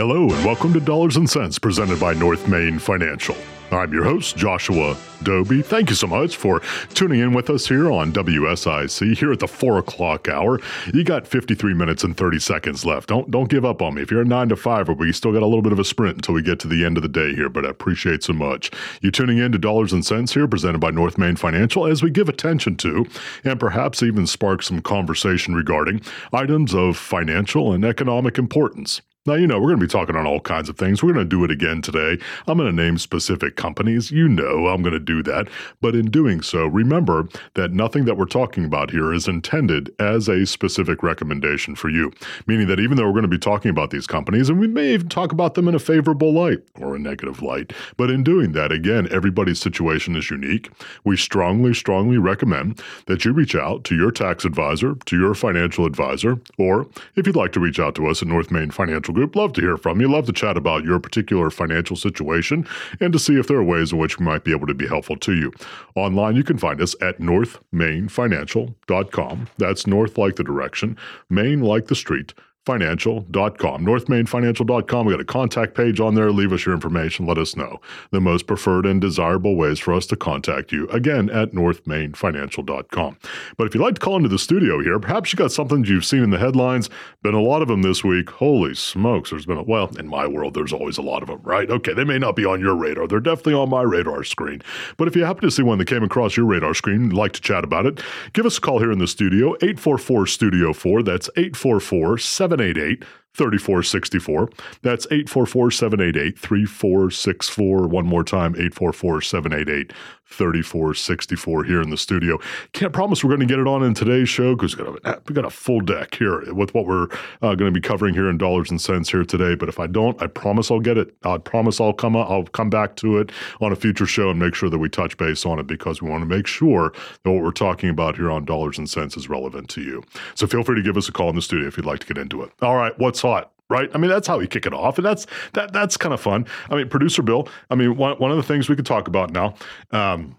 Hello, 0.00 0.22
and 0.22 0.46
welcome 0.46 0.72
to 0.72 0.80
Dollars 0.80 1.18
and 1.18 1.28
Sense 1.28 1.58
presented 1.58 2.00
by 2.00 2.14
North 2.14 2.48
Main 2.48 2.78
Financial. 2.78 3.36
I'm 3.70 3.92
your 3.92 4.02
host, 4.02 4.34
Joshua 4.34 4.94
Dobi. 5.18 5.62
Thank 5.62 5.90
you 5.90 5.94
so 5.94 6.06
much 6.06 6.36
for 6.36 6.60
tuning 6.94 7.20
in 7.20 7.34
with 7.34 7.50
us 7.50 7.68
here 7.68 7.92
on 7.92 8.10
WSIC 8.10 9.18
here 9.18 9.30
at 9.30 9.40
the 9.40 9.46
four 9.46 9.76
o'clock 9.76 10.26
hour. 10.26 10.58
You 10.94 11.04
got 11.04 11.26
53 11.26 11.74
minutes 11.74 12.02
and 12.02 12.16
30 12.16 12.38
seconds 12.38 12.86
left. 12.86 13.10
Don't 13.10 13.30
don't 13.30 13.50
give 13.50 13.66
up 13.66 13.82
on 13.82 13.92
me. 13.92 14.00
If 14.00 14.10
you're 14.10 14.22
a 14.22 14.24
nine 14.24 14.48
to 14.48 14.56
five, 14.56 14.88
we 14.88 15.12
still 15.12 15.34
got 15.34 15.42
a 15.42 15.46
little 15.46 15.60
bit 15.60 15.72
of 15.72 15.78
a 15.78 15.84
sprint 15.84 16.16
until 16.16 16.34
we 16.34 16.40
get 16.40 16.58
to 16.60 16.68
the 16.68 16.82
end 16.82 16.96
of 16.96 17.02
the 17.02 17.08
day 17.10 17.34
here, 17.34 17.50
but 17.50 17.66
I 17.66 17.68
appreciate 17.68 18.22
so 18.22 18.32
much 18.32 18.70
you 19.02 19.10
tuning 19.10 19.36
in 19.36 19.52
to 19.52 19.58
Dollars 19.58 19.92
and 19.92 20.02
Sense 20.02 20.32
here, 20.32 20.48
presented 20.48 20.78
by 20.78 20.92
North 20.92 21.18
Main 21.18 21.36
Financial, 21.36 21.86
as 21.86 22.02
we 22.02 22.08
give 22.08 22.30
attention 22.30 22.74
to 22.76 23.04
and 23.44 23.60
perhaps 23.60 24.02
even 24.02 24.26
spark 24.26 24.62
some 24.62 24.80
conversation 24.80 25.54
regarding 25.54 26.00
items 26.32 26.74
of 26.74 26.96
financial 26.96 27.74
and 27.74 27.84
economic 27.84 28.38
importance. 28.38 29.02
Now, 29.26 29.34
you 29.34 29.46
know, 29.46 29.60
we're 29.60 29.68
going 29.68 29.80
to 29.80 29.86
be 29.86 29.90
talking 29.90 30.16
on 30.16 30.26
all 30.26 30.40
kinds 30.40 30.70
of 30.70 30.78
things. 30.78 31.02
We're 31.02 31.12
going 31.12 31.28
to 31.28 31.28
do 31.28 31.44
it 31.44 31.50
again 31.50 31.82
today. 31.82 32.16
I'm 32.46 32.56
going 32.56 32.74
to 32.74 32.82
name 32.82 32.96
specific 32.96 33.54
companies. 33.54 34.10
You 34.10 34.26
know, 34.26 34.68
I'm 34.68 34.80
going 34.80 34.94
to 34.94 34.98
do 34.98 35.22
that. 35.24 35.46
But 35.82 35.94
in 35.94 36.10
doing 36.10 36.40
so, 36.40 36.64
remember 36.66 37.28
that 37.52 37.70
nothing 37.70 38.06
that 38.06 38.16
we're 38.16 38.24
talking 38.24 38.64
about 38.64 38.90
here 38.90 39.12
is 39.12 39.28
intended 39.28 39.94
as 39.98 40.26
a 40.26 40.46
specific 40.46 41.02
recommendation 41.02 41.74
for 41.74 41.90
you. 41.90 42.10
Meaning 42.46 42.66
that 42.68 42.80
even 42.80 42.96
though 42.96 43.04
we're 43.04 43.12
going 43.12 43.20
to 43.24 43.28
be 43.28 43.36
talking 43.36 43.70
about 43.70 43.90
these 43.90 44.06
companies, 44.06 44.48
and 44.48 44.58
we 44.58 44.66
may 44.66 44.94
even 44.94 45.10
talk 45.10 45.32
about 45.32 45.52
them 45.52 45.68
in 45.68 45.74
a 45.74 45.78
favorable 45.78 46.32
light 46.32 46.60
or 46.80 46.96
a 46.96 46.98
negative 46.98 47.42
light, 47.42 47.74
but 47.98 48.10
in 48.10 48.24
doing 48.24 48.52
that, 48.52 48.72
again, 48.72 49.06
everybody's 49.10 49.60
situation 49.60 50.16
is 50.16 50.30
unique. 50.30 50.70
We 51.04 51.18
strongly, 51.18 51.74
strongly 51.74 52.16
recommend 52.16 52.80
that 53.04 53.26
you 53.26 53.34
reach 53.34 53.54
out 53.54 53.84
to 53.84 53.94
your 53.94 54.12
tax 54.12 54.46
advisor, 54.46 54.94
to 54.94 55.18
your 55.18 55.34
financial 55.34 55.84
advisor, 55.84 56.40
or 56.56 56.86
if 57.16 57.26
you'd 57.26 57.36
like 57.36 57.52
to 57.52 57.60
reach 57.60 57.78
out 57.78 57.94
to 57.96 58.06
us 58.06 58.22
at 58.22 58.28
North 58.28 58.50
Main 58.50 58.70
Financial 58.70 59.09
Group. 59.12 59.36
Love 59.36 59.52
to 59.54 59.60
hear 59.60 59.76
from 59.76 60.00
you. 60.00 60.08
Love 60.08 60.26
to 60.26 60.32
chat 60.32 60.56
about 60.56 60.84
your 60.84 60.98
particular 60.98 61.50
financial 61.50 61.96
situation 61.96 62.66
and 63.00 63.12
to 63.12 63.18
see 63.18 63.38
if 63.38 63.46
there 63.46 63.58
are 63.58 63.64
ways 63.64 63.92
in 63.92 63.98
which 63.98 64.18
we 64.18 64.24
might 64.26 64.44
be 64.44 64.52
able 64.52 64.66
to 64.66 64.74
be 64.74 64.86
helpful 64.86 65.16
to 65.16 65.34
you. 65.34 65.52
Online, 65.94 66.36
you 66.36 66.44
can 66.44 66.58
find 66.58 66.80
us 66.80 66.94
at 67.00 67.18
northmainfinancial.com. 67.18 69.48
That's 69.58 69.86
north 69.86 70.18
like 70.18 70.36
the 70.36 70.44
direction, 70.44 70.96
main 71.28 71.60
like 71.60 71.86
the 71.86 71.94
street 71.94 72.34
financial.com. 72.66 73.84
Northmainfinancial.com. 73.84 75.06
We 75.06 75.12
got 75.12 75.20
a 75.20 75.24
contact 75.24 75.74
page 75.74 76.00
on 76.00 76.14
there. 76.14 76.30
Leave 76.30 76.52
us 76.52 76.64
your 76.66 76.74
information. 76.74 77.26
Let 77.26 77.38
us 77.38 77.56
know 77.56 77.80
the 78.10 78.20
most 78.20 78.46
preferred 78.46 78.86
and 78.86 79.00
desirable 79.00 79.56
ways 79.56 79.78
for 79.78 79.94
us 79.94 80.06
to 80.06 80.16
contact 80.16 80.70
you. 80.72 80.88
Again, 80.88 81.30
at 81.30 81.52
northmainfinancial.com. 81.52 83.18
But 83.56 83.66
if 83.66 83.74
you'd 83.74 83.82
like 83.82 83.94
to 83.94 84.00
call 84.00 84.16
into 84.16 84.28
the 84.28 84.38
studio 84.38 84.82
here, 84.82 84.98
perhaps 84.98 85.32
you 85.32 85.36
got 85.36 85.52
something 85.52 85.84
you've 85.84 86.04
seen 86.04 86.22
in 86.22 86.30
the 86.30 86.38
headlines. 86.38 86.90
Been 87.22 87.34
a 87.34 87.40
lot 87.40 87.62
of 87.62 87.68
them 87.68 87.82
this 87.82 88.04
week. 88.04 88.30
Holy 88.30 88.74
smokes. 88.74 89.30
There's 89.30 89.46
been 89.46 89.58
a, 89.58 89.62
well, 89.62 89.90
in 89.98 90.08
my 90.08 90.26
world, 90.26 90.54
there's 90.54 90.72
always 90.72 90.98
a 90.98 91.02
lot 91.02 91.22
of 91.22 91.28
them, 91.28 91.40
right? 91.42 91.70
Okay. 91.70 91.94
They 91.94 92.04
may 92.04 92.18
not 92.18 92.36
be 92.36 92.44
on 92.44 92.60
your 92.60 92.74
radar. 92.74 93.06
They're 93.06 93.20
definitely 93.20 93.54
on 93.54 93.70
my 93.70 93.82
radar 93.82 94.22
screen. 94.24 94.62
But 94.96 95.08
if 95.08 95.16
you 95.16 95.24
happen 95.24 95.42
to 95.42 95.50
see 95.50 95.62
one 95.62 95.78
that 95.78 95.86
came 95.86 96.02
across 96.02 96.36
your 96.36 96.46
radar 96.46 96.74
screen, 96.74 97.10
like 97.10 97.32
to 97.32 97.40
chat 97.40 97.64
about 97.64 97.86
it, 97.86 98.00
give 98.32 98.46
us 98.46 98.58
a 98.58 98.60
call 98.60 98.78
here 98.78 98.92
in 98.92 98.98
the 98.98 99.06
studio, 99.06 99.54
844 99.56 100.26
Studio 100.26 100.72
4. 100.72 101.02
That's 101.02 101.28
844 101.36 102.18
788 102.56 103.04
3464. 103.34 104.50
That's 104.82 105.06
844 105.06 105.70
788 105.70 106.38
3464. 106.38 107.88
One 107.88 108.06
more 108.06 108.24
time, 108.24 108.54
844 108.54 109.20
788 109.22 109.92
3464 110.30 111.64
here 111.64 111.82
in 111.82 111.90
the 111.90 111.96
studio. 111.96 112.38
Can't 112.72 112.92
promise 112.92 113.24
we're 113.24 113.30
going 113.30 113.40
to 113.40 113.46
get 113.46 113.58
it 113.58 113.66
on 113.66 113.82
in 113.82 113.94
today's 113.94 114.28
show 114.28 114.54
because 114.54 114.76
we've 114.76 115.02
got, 115.02 115.28
we 115.28 115.34
got 115.34 115.44
a 115.44 115.50
full 115.50 115.80
deck 115.80 116.14
here 116.14 116.52
with 116.54 116.72
what 116.72 116.86
we're 116.86 117.08
uh, 117.42 117.54
going 117.54 117.72
to 117.72 117.72
be 117.72 117.80
covering 117.80 118.14
here 118.14 118.30
in 118.30 118.38
dollars 118.38 118.70
and 118.70 118.80
sense 118.80 119.10
here 119.10 119.24
today. 119.24 119.54
But 119.54 119.68
if 119.68 119.80
I 119.80 119.86
don't, 119.86 120.20
I 120.22 120.28
promise 120.28 120.70
I'll 120.70 120.80
get 120.80 120.96
it. 120.96 121.14
I 121.24 121.38
promise 121.38 121.80
I'll 121.80 121.92
come 121.92 122.16
I'll 122.16 122.44
come 122.44 122.70
back 122.70 122.96
to 122.96 123.18
it 123.18 123.32
on 123.60 123.72
a 123.72 123.76
future 123.76 124.06
show 124.06 124.30
and 124.30 124.38
make 124.38 124.54
sure 124.54 124.70
that 124.70 124.78
we 124.78 124.88
touch 124.88 125.16
base 125.16 125.44
on 125.44 125.58
it 125.58 125.66
because 125.66 126.00
we 126.00 126.08
want 126.08 126.22
to 126.22 126.26
make 126.26 126.46
sure 126.46 126.92
that 127.24 127.30
what 127.30 127.42
we're 127.42 127.50
talking 127.50 127.90
about 127.90 128.16
here 128.16 128.30
on 128.30 128.44
dollars 128.44 128.78
and 128.78 128.88
sense 128.88 129.16
is 129.16 129.28
relevant 129.28 129.68
to 129.70 129.82
you. 129.82 130.02
So 130.34 130.46
feel 130.46 130.62
free 130.62 130.76
to 130.76 130.82
give 130.82 130.96
us 130.96 131.08
a 131.08 131.12
call 131.12 131.30
in 131.30 131.36
the 131.36 131.42
studio 131.42 131.66
if 131.66 131.76
you'd 131.76 131.86
like 131.86 132.00
to 132.00 132.06
get 132.06 132.18
into 132.18 132.42
it. 132.42 132.52
All 132.62 132.76
right, 132.76 132.96
what's 132.98 133.19
hot? 133.22 133.52
right? 133.70 133.88
I 133.94 133.98
mean, 133.98 134.10
that's 134.10 134.26
how 134.26 134.38
we 134.38 134.46
kick 134.46 134.66
it 134.66 134.74
off, 134.74 134.98
and 134.98 135.06
that's 135.06 135.26
that 135.54 135.72
that's 135.72 135.96
kind 135.96 136.12
of 136.12 136.20
fun. 136.20 136.44
I 136.68 136.76
mean, 136.76 136.88
producer 136.88 137.22
Bill. 137.22 137.48
I 137.70 137.76
mean, 137.76 137.96
one 137.96 138.18
one 138.18 138.30
of 138.30 138.36
the 138.36 138.42
things 138.42 138.68
we 138.68 138.76
could 138.76 138.84
talk 138.84 139.08
about 139.08 139.30
now, 139.30 139.54
um, 139.92 140.36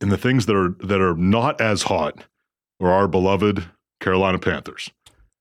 and 0.00 0.12
the 0.12 0.18
things 0.18 0.46
that 0.46 0.56
are 0.56 0.70
that 0.86 1.00
are 1.00 1.14
not 1.14 1.60
as 1.60 1.82
hot, 1.82 2.22
are 2.80 2.90
our 2.90 3.08
beloved 3.08 3.64
Carolina 4.00 4.38
Panthers. 4.38 4.90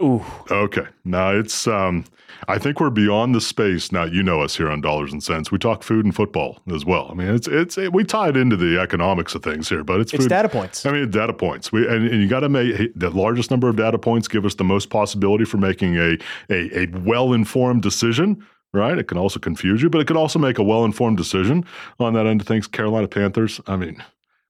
Ooh. 0.02 0.24
Okay. 0.50 0.88
Now 1.04 1.32
it's 1.32 1.68
um 1.68 2.06
I 2.48 2.58
think 2.58 2.80
we're 2.80 2.90
beyond 2.90 3.36
the 3.36 3.42
space 3.42 3.92
now. 3.92 4.06
You 4.06 4.24
know 4.24 4.42
us 4.42 4.56
here 4.56 4.70
on 4.70 4.80
Dollars 4.82 5.12
and 5.12 5.22
Sense. 5.22 5.52
We 5.52 5.58
talk 5.58 5.84
food 5.84 6.06
and 6.06 6.16
football 6.16 6.60
as 6.74 6.86
well. 6.86 7.10
I 7.12 7.14
mean, 7.14 7.28
it's 7.28 7.48
it's 7.48 7.78
it, 7.78 7.92
we 7.92 8.04
tie 8.06 8.30
it 8.30 8.38
into 8.38 8.56
the 8.56 8.80
economics 8.80 9.36
of 9.36 9.44
things 9.44 9.68
here, 9.68 9.84
but 9.84 10.00
it's 10.00 10.14
it's 10.14 10.24
food. 10.24 10.30
data 10.30 10.48
points. 10.48 10.86
I 10.86 10.92
mean, 10.92 11.12
data 11.12 11.34
points. 11.34 11.72
We 11.72 11.88
and, 11.88 12.08
and 12.08 12.22
you 12.22 12.30
got 12.30 12.42
to 12.42 12.50
make 12.50 12.94
the 12.96 13.10
largest 13.10 13.52
number 13.52 13.68
of 13.68 13.76
data 13.76 13.98
points 13.98 14.28
give 14.28 14.46
us 14.46 14.56
the 14.56 14.64
most 14.64 14.90
possibility 14.90 15.44
for 15.44 15.58
making 15.58 15.98
a 15.98 16.18
a, 16.50 16.84
a 16.84 16.86
well 17.00 17.34
informed 17.34 17.82
decision. 17.82 18.46
Right. 18.72 18.98
It 18.98 19.08
can 19.08 19.18
also 19.18 19.40
confuse 19.40 19.82
you, 19.82 19.90
but 19.90 20.00
it 20.00 20.06
can 20.06 20.16
also 20.16 20.38
make 20.40 20.60
a 20.60 20.64
well 20.64 20.86
informed 20.86 21.18
decision 21.18 21.66
on 22.00 22.14
that 22.14 22.28
end 22.28 22.40
of 22.40 22.48
things. 22.48 22.68
Carolina 22.68 23.08
Panthers. 23.08 23.60
I 23.68 23.76
mean, 23.76 24.02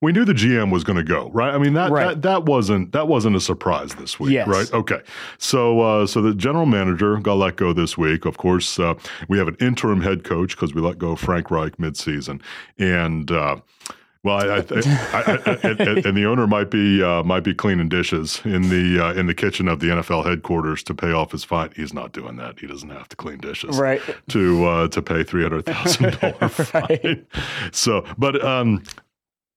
we 0.02 0.12
knew 0.14 0.24
the 0.24 0.34
GM 0.34 0.72
was 0.72 0.84
going 0.84 0.98
to 0.98 1.04
go, 1.04 1.30
right? 1.32 1.54
I 1.54 1.58
mean 1.58 1.74
that, 1.74 1.92
Right. 1.92 2.08
that 2.08 2.22
that 2.22 2.46
wasn't 2.46 2.92
that 2.94 3.08
wasn't 3.08 3.36
a 3.36 3.42
surprise 3.42 3.96
this 3.96 4.20
week, 4.20 4.32
Yes. 4.32 4.48
right? 4.48 4.72
Okay, 4.74 5.02
so 5.38 5.82
uh, 5.82 6.08
so 6.08 6.22
the 6.22 6.34
general 6.34 6.66
manager 6.66 7.18
got 7.18 7.34
let 7.36 7.58
go 7.58 7.74
this 7.74 7.98
week. 7.98 8.26
Of 8.26 8.38
course, 8.38 8.80
uh, 8.80 8.94
we 9.28 9.38
have 9.38 9.48
an 9.48 9.58
interim 9.60 10.02
head 10.02 10.24
coach 10.24 10.56
because 10.56 10.74
we 10.74 10.82
let 10.82 10.98
go 10.98 11.12
of 11.12 11.20
Frank 11.20 11.52
Reich 11.52 11.78
midseason, 11.78 12.42
and. 12.78 13.32
Uh, 13.32 13.58
well, 14.22 14.36
I, 14.36 14.58
I, 14.58 14.60
I, 15.14 15.58
and- 15.64 16.06
and 16.06 16.18
the 16.18 16.26
owner 16.26 16.46
might 16.46 16.70
be 16.70 17.02
uh, 17.02 17.24
might 17.24 17.40
be 17.46 17.54
cleaning 17.54 17.88
dishes 17.88 18.42
in 18.44 18.64
the 18.68 19.00
uh, 19.02 19.14
in 19.14 19.28
the 19.28 19.34
kitchen 19.34 19.70
of 19.70 19.80
the 19.80 19.88
NFL 19.88 20.26
headquarters 20.26 20.84
to 20.84 20.94
pay 20.94 21.14
off 21.14 21.32
his 21.32 21.46
fine. 21.46 21.70
He's 21.74 21.94
not 21.94 22.12
doing 22.12 22.36
that. 22.36 22.60
He 22.60 22.68
doesn't 22.68 22.90
have 22.90 23.08
to 23.10 23.16
clean 23.16 23.38
dishes 23.38 23.80
Right. 23.80 24.02
to 24.28 24.66
uh, 24.66 24.88
to 24.90 25.02
pay 25.02 25.24
three 25.24 25.44
hundred 25.44 25.66
thousand 25.68 26.20
dollar 26.20 26.50
fine. 26.50 26.82
Right. 27.02 27.26
So, 27.72 28.04
but 28.18 28.44
um, 28.44 28.84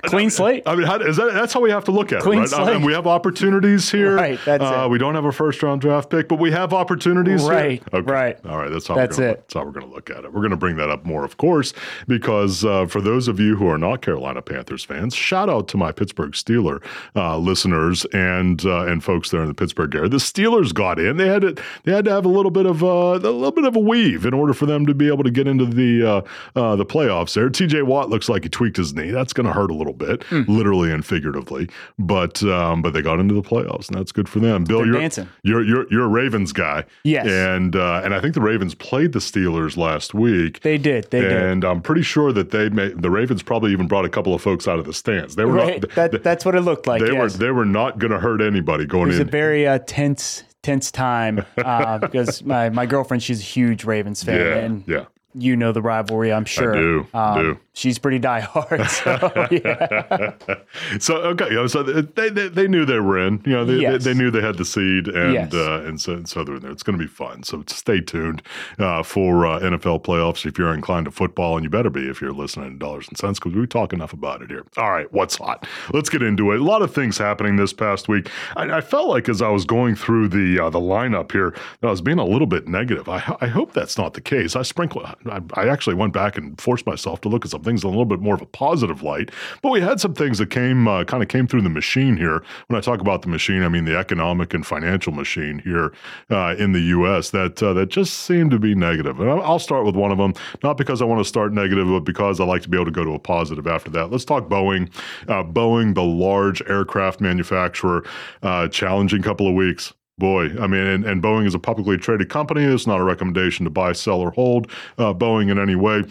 Clean 0.04 0.30
slate. 0.30 0.62
I 0.66 0.74
mean, 0.74 0.86
how, 0.86 0.96
is 1.00 1.16
that, 1.16 1.32
that's 1.32 1.52
how 1.52 1.60
we 1.60 1.70
have 1.70 1.84
to 1.84 1.92
look 1.92 2.12
at 2.12 2.22
Clean 2.22 2.38
it, 2.38 2.42
right? 2.42 2.48
slate. 2.48 2.76
And 2.76 2.84
we 2.84 2.92
have 2.92 3.06
opportunities 3.06 3.90
here. 3.90 4.16
Right, 4.16 4.38
that's 4.44 4.62
uh, 4.62 4.84
it. 4.86 4.90
We 4.90 4.98
don't 4.98 5.14
have 5.14 5.24
a 5.24 5.32
first 5.32 5.62
round 5.62 5.80
draft 5.80 6.10
pick, 6.10 6.28
but 6.28 6.38
we 6.38 6.50
have 6.50 6.72
opportunities. 6.72 7.42
here. 7.42 7.50
Right, 7.50 7.82
Okay. 7.92 8.10
right. 8.10 8.46
All 8.46 8.58
right. 8.58 8.70
That's 8.70 8.88
how. 8.88 8.94
That's 8.96 9.16
we're 9.16 9.24
gonna, 9.24 9.32
it. 9.32 9.36
That's 9.42 9.54
how 9.54 9.64
we're 9.64 9.70
going 9.72 9.86
to 9.86 9.92
look 9.92 10.10
at 10.10 10.24
it. 10.24 10.32
We're 10.32 10.40
going 10.40 10.50
to 10.50 10.56
bring 10.56 10.76
that 10.76 10.90
up 10.90 11.04
more, 11.04 11.24
of 11.24 11.36
course, 11.36 11.72
because 12.08 12.64
uh, 12.64 12.86
for 12.86 13.00
those 13.00 13.28
of 13.28 13.38
you 13.38 13.56
who 13.56 13.68
are 13.68 13.78
not 13.78 14.02
Carolina 14.02 14.42
Panthers 14.42 14.84
fans, 14.84 15.14
shout 15.14 15.48
out 15.48 15.68
to 15.68 15.76
my 15.76 15.92
Pittsburgh 15.92 16.32
Steeler 16.32 16.82
uh, 17.14 17.38
listeners 17.38 18.04
and 18.12 18.64
uh, 18.64 18.86
and 18.86 19.04
folks 19.04 19.30
there 19.30 19.42
in 19.42 19.48
the 19.48 19.54
Pittsburgh 19.54 19.94
area. 19.94 20.08
The 20.08 20.16
Steelers 20.16 20.74
got 20.74 20.98
in. 20.98 21.16
They 21.16 21.28
had 21.28 21.42
to 21.42 21.62
they 21.84 21.92
had 21.92 22.04
to 22.06 22.10
have 22.10 22.24
a 22.24 22.28
little 22.28 22.50
bit 22.50 22.66
of 22.66 22.82
uh, 22.82 22.86
a 22.86 23.18
little 23.18 23.52
bit 23.52 23.64
of 23.64 23.76
a 23.76 23.80
weave 23.80 24.26
in 24.26 24.34
order 24.34 24.52
for 24.52 24.66
them 24.66 24.84
to 24.86 24.94
be 24.94 25.06
able 25.08 25.24
to 25.24 25.30
get 25.30 25.46
into 25.46 25.64
the 25.66 26.04
uh, 26.04 26.22
uh, 26.58 26.76
the 26.76 26.86
playoffs. 26.86 27.34
There, 27.34 27.48
T.J. 27.48 27.82
Watt 27.82 28.10
looks 28.10 28.28
like 28.28 28.42
he 28.42 28.48
tweaked 28.48 28.76
his 28.76 28.94
knee. 28.94 29.10
That's 29.10 29.32
going 29.32 29.46
to 29.46 29.52
hurt 29.52 29.70
a 29.70 29.74
little 29.74 29.91
bit, 29.92 30.22
Hmm. 30.24 30.42
literally 30.46 30.90
and 30.92 31.04
figuratively. 31.04 31.68
But 31.98 32.42
um, 32.44 32.82
but 32.82 32.92
they 32.92 33.02
got 33.02 33.20
into 33.20 33.34
the 33.34 33.42
playoffs, 33.42 33.88
and 33.88 33.98
that's 33.98 34.12
good 34.12 34.28
for 34.28 34.40
them. 34.40 34.64
Bill, 34.64 34.86
you're 34.86 35.00
you're 35.42 35.62
you're 35.62 35.86
you're 35.90 36.04
a 36.04 36.08
Ravens 36.08 36.52
guy. 36.52 36.84
Yes. 37.04 37.26
and 37.26 37.76
uh, 37.76 38.00
and 38.04 38.14
I 38.14 38.20
think 38.20 38.34
the 38.34 38.40
Ravens 38.40 38.74
played 38.74 39.12
the 39.12 39.18
Steelers 39.18 39.76
last 39.76 40.14
week. 40.14 40.60
They 40.60 40.78
did. 40.78 41.10
They 41.10 41.20
did. 41.20 41.32
and 41.32 41.64
I'm 41.64 41.80
pretty 41.82 42.02
sure 42.02 42.32
that 42.32 42.50
they 42.50 42.68
made 42.70 43.00
the 43.02 43.10
Ravens 43.10 43.42
probably 43.42 43.72
even 43.72 43.86
brought 43.88 44.04
a 44.04 44.08
couple 44.10 44.34
of 44.34 44.42
folks 44.42 44.66
out 44.68 44.78
of 44.78 44.84
the 44.84 44.92
stands. 44.92 45.36
They 45.36 45.44
were 45.44 45.52
Right. 45.52 45.82
not, 45.82 46.10
that, 46.12 46.22
that's 46.22 46.44
what 46.44 46.54
it 46.54 46.60
looked 46.62 46.86
like. 46.86 47.00
they 47.02 47.12
yes. 47.12 47.32
were 47.34 47.38
they 47.38 47.50
were 47.50 47.64
not 47.64 47.98
going 47.98 48.10
to 48.12 48.18
hurt 48.18 48.40
anybody 48.40 48.86
going 48.86 49.04
in. 49.04 49.08
it 49.08 49.12
was 49.12 49.20
in. 49.20 49.28
a 49.28 49.30
very 49.30 49.66
uh, 49.66 49.78
tense, 49.86 50.44
tense 50.62 50.90
time 50.90 51.44
uh, 51.58 51.98
because 51.98 52.42
my, 52.44 52.68
my 52.70 52.86
girlfriend, 52.86 53.22
she's 53.22 53.40
a 53.40 53.44
huge 53.44 53.84
Ravens 53.84 54.22
fan. 54.22 54.36
yeah, 54.46 54.54
And 54.56 54.84
yeah. 54.86 55.04
You 55.34 55.56
know 55.56 55.72
the 55.72 55.80
rivalry, 55.82 56.32
I'm 56.32 56.44
sure. 56.44 56.72
do, 56.74 57.06
Um, 57.14 57.38
do. 57.42 57.58
She's 57.74 57.98
pretty 57.98 58.20
diehard. 58.20 58.82
So, 58.92 59.48
yeah. 59.50 60.58
so 60.98 61.16
okay, 61.22 61.66
so 61.68 61.82
they, 61.82 62.28
they 62.28 62.48
they 62.48 62.68
knew 62.68 62.84
they 62.84 63.00
were 63.00 63.18
in. 63.18 63.40
You 63.46 63.52
know, 63.52 63.64
they, 63.64 63.76
Yes. 63.76 64.04
they, 64.04 64.12
they 64.12 64.18
knew 64.18 64.30
they 64.30 64.42
had 64.42 64.58
the 64.58 64.64
seed, 64.64 65.08
and 65.08 65.32
Yes. 65.32 65.54
uh, 65.54 65.82
and 65.86 65.98
so 66.00 66.22
so 66.24 66.44
they're 66.44 66.56
in 66.56 66.62
there. 66.62 66.70
It's 66.70 66.82
going 66.82 66.98
to 66.98 67.02
be 67.02 67.08
fun. 67.08 67.42
So 67.44 67.64
stay 67.68 68.00
tuned 68.02 68.42
uh, 68.78 69.02
for 69.02 69.46
uh, 69.46 69.60
NFL 69.60 70.02
playoffs 70.04 70.44
if 70.44 70.58
you're 70.58 70.74
inclined 70.74 71.06
to 71.06 71.10
football, 71.10 71.56
and 71.56 71.64
you 71.64 71.70
better 71.70 71.88
be 71.90 72.08
if 72.10 72.20
you're 72.20 72.32
listening 72.32 72.72
to 72.72 72.78
dollars 72.78 73.08
and 73.08 73.16
sense 73.16 73.38
because 73.38 73.54
we 73.54 73.66
talk 73.66 73.94
enough 73.94 74.12
about 74.12 74.42
it 74.42 74.50
here. 74.50 74.66
All 74.76 74.90
right, 74.90 75.10
what's 75.12 75.36
hot? 75.36 75.66
Let's 75.94 76.10
get 76.10 76.22
into 76.22 76.52
it. 76.52 76.60
A 76.60 76.64
lot 76.64 76.82
of 76.82 76.94
things 76.94 77.16
happening 77.16 77.56
this 77.56 77.72
past 77.72 78.06
week. 78.08 78.28
I, 78.56 78.64
I 78.70 78.80
felt 78.82 79.08
like 79.08 79.28
as 79.30 79.40
I 79.40 79.48
was 79.48 79.64
going 79.64 79.94
through 79.96 80.28
the 80.28 80.62
uh, 80.62 80.68
the 80.68 80.80
lineup 80.80 81.32
here, 81.32 81.54
that 81.80 81.88
I 81.88 81.90
was 81.90 82.02
being 82.02 82.18
a 82.18 82.24
little 82.26 82.46
bit 82.46 82.68
negative. 82.68 83.08
I, 83.08 83.36
I 83.40 83.46
hope 83.46 83.72
that's 83.72 83.96
not 83.96 84.12
the 84.12 84.20
case. 84.20 84.54
I 84.56 84.62
sprinkle 84.62 85.02
I, 85.26 85.40
I 85.54 85.68
actually 85.68 85.94
went 85.94 86.12
back 86.12 86.36
and 86.36 86.60
forced 86.60 86.86
myself 86.86 87.20
to 87.22 87.28
look 87.28 87.44
at 87.44 87.50
some 87.50 87.62
things 87.62 87.82
in 87.82 87.88
a 87.88 87.90
little 87.90 88.04
bit 88.04 88.20
more 88.20 88.34
of 88.34 88.42
a 88.42 88.46
positive 88.46 89.02
light. 89.02 89.30
But 89.62 89.70
we 89.70 89.80
had 89.80 90.00
some 90.00 90.14
things 90.14 90.38
that 90.38 90.50
came 90.50 90.88
uh, 90.88 91.04
kind 91.04 91.22
of 91.22 91.28
came 91.28 91.46
through 91.46 91.62
the 91.62 91.70
machine 91.70 92.16
here. 92.16 92.42
When 92.68 92.78
I 92.78 92.80
talk 92.80 93.00
about 93.00 93.22
the 93.22 93.28
machine, 93.28 93.62
I 93.62 93.68
mean 93.68 93.84
the 93.84 93.96
economic 93.96 94.54
and 94.54 94.66
financial 94.66 95.12
machine 95.12 95.60
here 95.60 95.92
uh, 96.30 96.54
in 96.58 96.72
the 96.72 96.80
U.S. 96.80 97.30
that 97.30 97.62
uh, 97.62 97.72
that 97.74 97.86
just 97.86 98.20
seemed 98.20 98.50
to 98.52 98.58
be 98.58 98.74
negative. 98.74 99.20
And 99.20 99.30
I'll 99.30 99.58
start 99.58 99.84
with 99.84 99.96
one 99.96 100.12
of 100.12 100.18
them, 100.18 100.34
not 100.62 100.76
because 100.76 101.02
I 101.02 101.04
want 101.04 101.20
to 101.20 101.28
start 101.28 101.52
negative, 101.52 101.88
but 101.88 102.00
because 102.00 102.40
I 102.40 102.44
like 102.44 102.62
to 102.62 102.68
be 102.68 102.76
able 102.76 102.86
to 102.86 102.90
go 102.90 103.04
to 103.04 103.12
a 103.12 103.18
positive 103.18 103.66
after 103.66 103.90
that. 103.90 104.10
Let's 104.10 104.24
talk 104.24 104.48
Boeing. 104.48 104.92
Uh, 105.28 105.44
Boeing, 105.44 105.94
the 105.94 106.02
large 106.02 106.62
aircraft 106.68 107.20
manufacturer, 107.20 108.04
uh, 108.42 108.68
challenging 108.68 109.22
couple 109.22 109.46
of 109.46 109.54
weeks 109.54 109.92
boy, 110.18 110.50
I 110.60 110.66
mean, 110.66 110.86
and, 110.86 111.04
and, 111.04 111.22
Boeing 111.22 111.46
is 111.46 111.54
a 111.54 111.58
publicly 111.58 111.96
traded 111.96 112.28
company. 112.28 112.62
It's 112.62 112.86
not 112.86 113.00
a 113.00 113.04
recommendation 113.04 113.64
to 113.64 113.70
buy, 113.70 113.92
sell, 113.92 114.20
or 114.20 114.30
hold 114.30 114.70
uh, 114.98 115.14
Boeing 115.14 115.50
in 115.50 115.58
any 115.58 115.74
way 115.74 116.04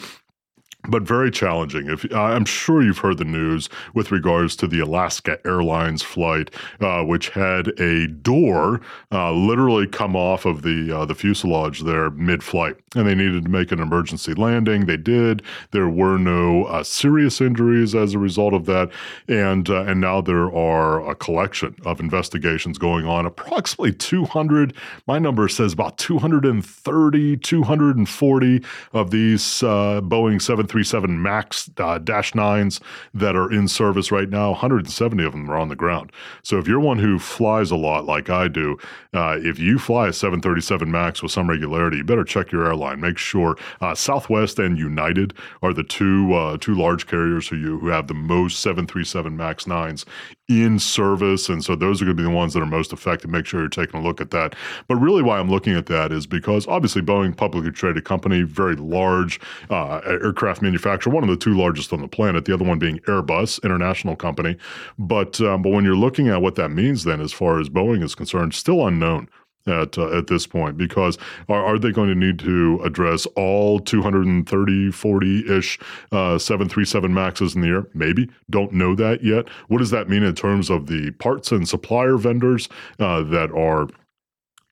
but 0.90 1.04
very 1.04 1.30
challenging. 1.30 1.88
If 1.90 2.12
I'm 2.14 2.46
sure 2.46 2.82
you've 2.82 2.98
heard 2.98 3.18
the 3.18 3.26
news 3.26 3.70
with 3.94 4.12
regards 4.12 4.56
to 4.58 4.68
the 4.68 4.80
Alaska 4.80 5.38
Airlines 5.46 6.02
flight, 6.02 6.50
uh, 6.80 7.04
which 7.04 7.30
had 7.30 7.80
a 7.80 8.08
door 8.08 8.82
uh, 9.12 9.32
literally 9.32 9.88
come 9.88 10.16
off 10.16 10.46
of 10.46 10.64
the 10.64 10.92
uh, 10.92 11.06
the 11.06 11.16
fuselage 11.16 11.82
there 11.82 12.10
mid-flight, 12.12 12.78
and 12.96 13.08
they 13.08 13.16
needed 13.16 13.46
to 13.46 13.50
make 13.50 13.72
an 13.72 13.80
emergency 13.80 14.34
landing. 14.34 14.86
They 14.86 14.98
did. 14.98 15.44
There 15.72 15.88
were 15.88 16.18
no 16.18 16.66
uh, 16.66 16.84
serious 16.84 17.40
injuries 17.40 17.96
as 17.96 18.14
a 18.14 18.20
result 18.20 18.54
of 18.54 18.66
that, 18.66 18.90
and 19.28 19.70
uh, 19.70 19.84
and 19.84 20.02
now 20.02 20.20
there 20.22 20.54
are 20.54 21.10
a 21.10 21.16
collection 21.16 21.76
of 21.86 22.00
investigations 22.00 22.78
going 22.78 23.06
on. 23.06 23.26
Approximately 23.26 23.94
200. 23.94 24.74
My 25.08 25.20
number 25.20 25.48
says 25.48 25.74
about 25.74 25.98
230, 25.98 27.38
240 27.38 28.64
of 28.94 29.12
these 29.12 29.64
uh, 29.64 30.02
Boeing 30.02 30.42
737 30.42 31.22
MAX 31.22 31.70
uh, 31.78 31.98
Dash 31.98 32.34
9s 32.34 32.82
that 33.14 33.36
are 33.36 33.52
in 33.52 33.68
service 33.68 34.12
right 34.12 34.30
now. 34.30 34.50
170 34.52 35.24
of 35.24 35.32
them 35.32 35.50
are 35.50 35.58
on 35.58 35.70
the 35.70 35.76
ground. 35.76 36.12
So 36.44 36.60
if 36.60 36.68
you're 36.68 36.80
one 36.80 37.00
who 37.00 37.20
flies 37.20 37.72
a 37.72 37.76
lot 37.76 38.06
like 38.06 38.30
I 38.30 38.48
do, 38.48 38.78
uh, 39.14 39.38
if 39.40 39.60
you 39.60 39.80
fly 39.80 40.10
a 40.10 40.14
737 40.14 40.92
MAX 40.92 41.24
with 41.24 41.32
some 41.32 41.50
regularity, 41.50 41.98
you 41.98 42.04
better 42.04 42.24
check 42.24 42.52
your 42.52 42.66
airline. 42.66 42.81
Make 42.96 43.18
sure 43.18 43.58
uh, 43.82 43.96
Southwest 43.96 44.60
and 44.60 44.78
United 44.78 45.34
are 45.62 45.74
the 45.74 45.84
two 45.84 46.34
uh, 46.34 46.58
two 46.58 46.76
large 46.76 47.08
carriers 47.08 47.48
who 47.48 47.56
you 47.56 47.80
who 47.80 47.88
have 47.88 48.08
the 48.08 48.14
most 48.14 48.60
737 48.60 49.36
MAX 49.36 49.66
9s 49.66 50.06
in 50.50 50.80
service, 50.80 51.48
and 51.48 51.64
so 51.64 51.76
those 51.76 52.02
are 52.02 52.06
going 52.06 52.18
to 52.18 52.22
be 52.24 52.28
the 52.28 52.36
ones 52.36 52.54
that 52.54 52.62
are 52.62 52.66
most 52.66 52.92
affected. 52.92 53.30
Make 53.30 53.46
sure 53.46 53.62
you're 53.62 53.70
taking 53.70 54.00
a 54.00 54.04
look 54.04 54.20
at 54.20 54.32
that. 54.32 54.56
But 54.88 54.98
really, 54.98 55.22
why 55.22 55.40
I'm 55.40 55.50
looking 55.50 55.76
at 55.76 55.86
that 55.86 56.12
is 56.12 56.28
because 56.28 56.68
obviously 56.68 57.02
Boeing, 57.02 57.36
publicly 57.36 57.72
traded 57.72 58.04
company, 58.04 58.42
very 58.42 58.76
large 58.76 59.40
uh, 59.70 60.02
aircraft 60.06 60.62
manufacturer, 60.62 61.14
one 61.14 61.24
of 61.24 61.30
the 61.30 61.38
two 61.38 61.54
largest 61.54 61.94
on 61.94 62.02
the 62.02 62.08
planet. 62.08 62.46
The 62.46 62.54
other 62.54 62.66
one 62.66 62.80
being 62.80 63.00
Airbus, 63.00 63.64
international 63.64 64.16
company. 64.16 64.58
But 65.00 65.40
um, 65.42 65.62
but 65.62 65.70
when 65.70 65.86
you're 65.86 65.96
looking 65.96 66.28
at 66.28 66.42
what 66.42 66.56
that 66.56 66.70
means, 66.70 67.04
then 67.04 67.22
as 67.22 67.32
far 67.32 67.60
as 67.60 67.70
Boeing 67.70 68.04
is 68.04 68.16
concerned, 68.16 68.54
still 68.54 68.86
unknown 68.86 69.30
at 69.68 69.98
uh, 69.98 70.18
at 70.18 70.28
this 70.28 70.48
point 70.48 70.78
because 70.78 71.18
are, 71.50 71.64
are 71.64 71.80
they 71.80 71.92
going 71.92 72.10
to 72.10 72.16
need 72.16 72.40
to 72.40 72.80
address 72.84 73.26
all 73.36 73.80
230 73.80 74.90
40-ish 74.90 75.80
uh, 76.12 76.38
737 76.38 77.14
maxes 77.14 77.56
in 77.56 77.62
the 77.62 77.68
air 77.68 77.88
maybe 77.94 78.30
don't 78.50 78.74
know 78.74 78.96
that 78.96 79.24
yet 79.24 79.48
what 79.68 79.78
does 79.80 79.92
that 79.92 80.10
mean 80.10 80.24
in 80.24 80.36
terms 80.36 80.70
of 80.70 80.88
the 80.88 81.12
parts 81.12 81.52
and 81.52 81.68
supplier 81.68 82.18
vendors 82.18 82.70
uh, 83.00 83.22
that 83.22 83.52
are 83.52 83.88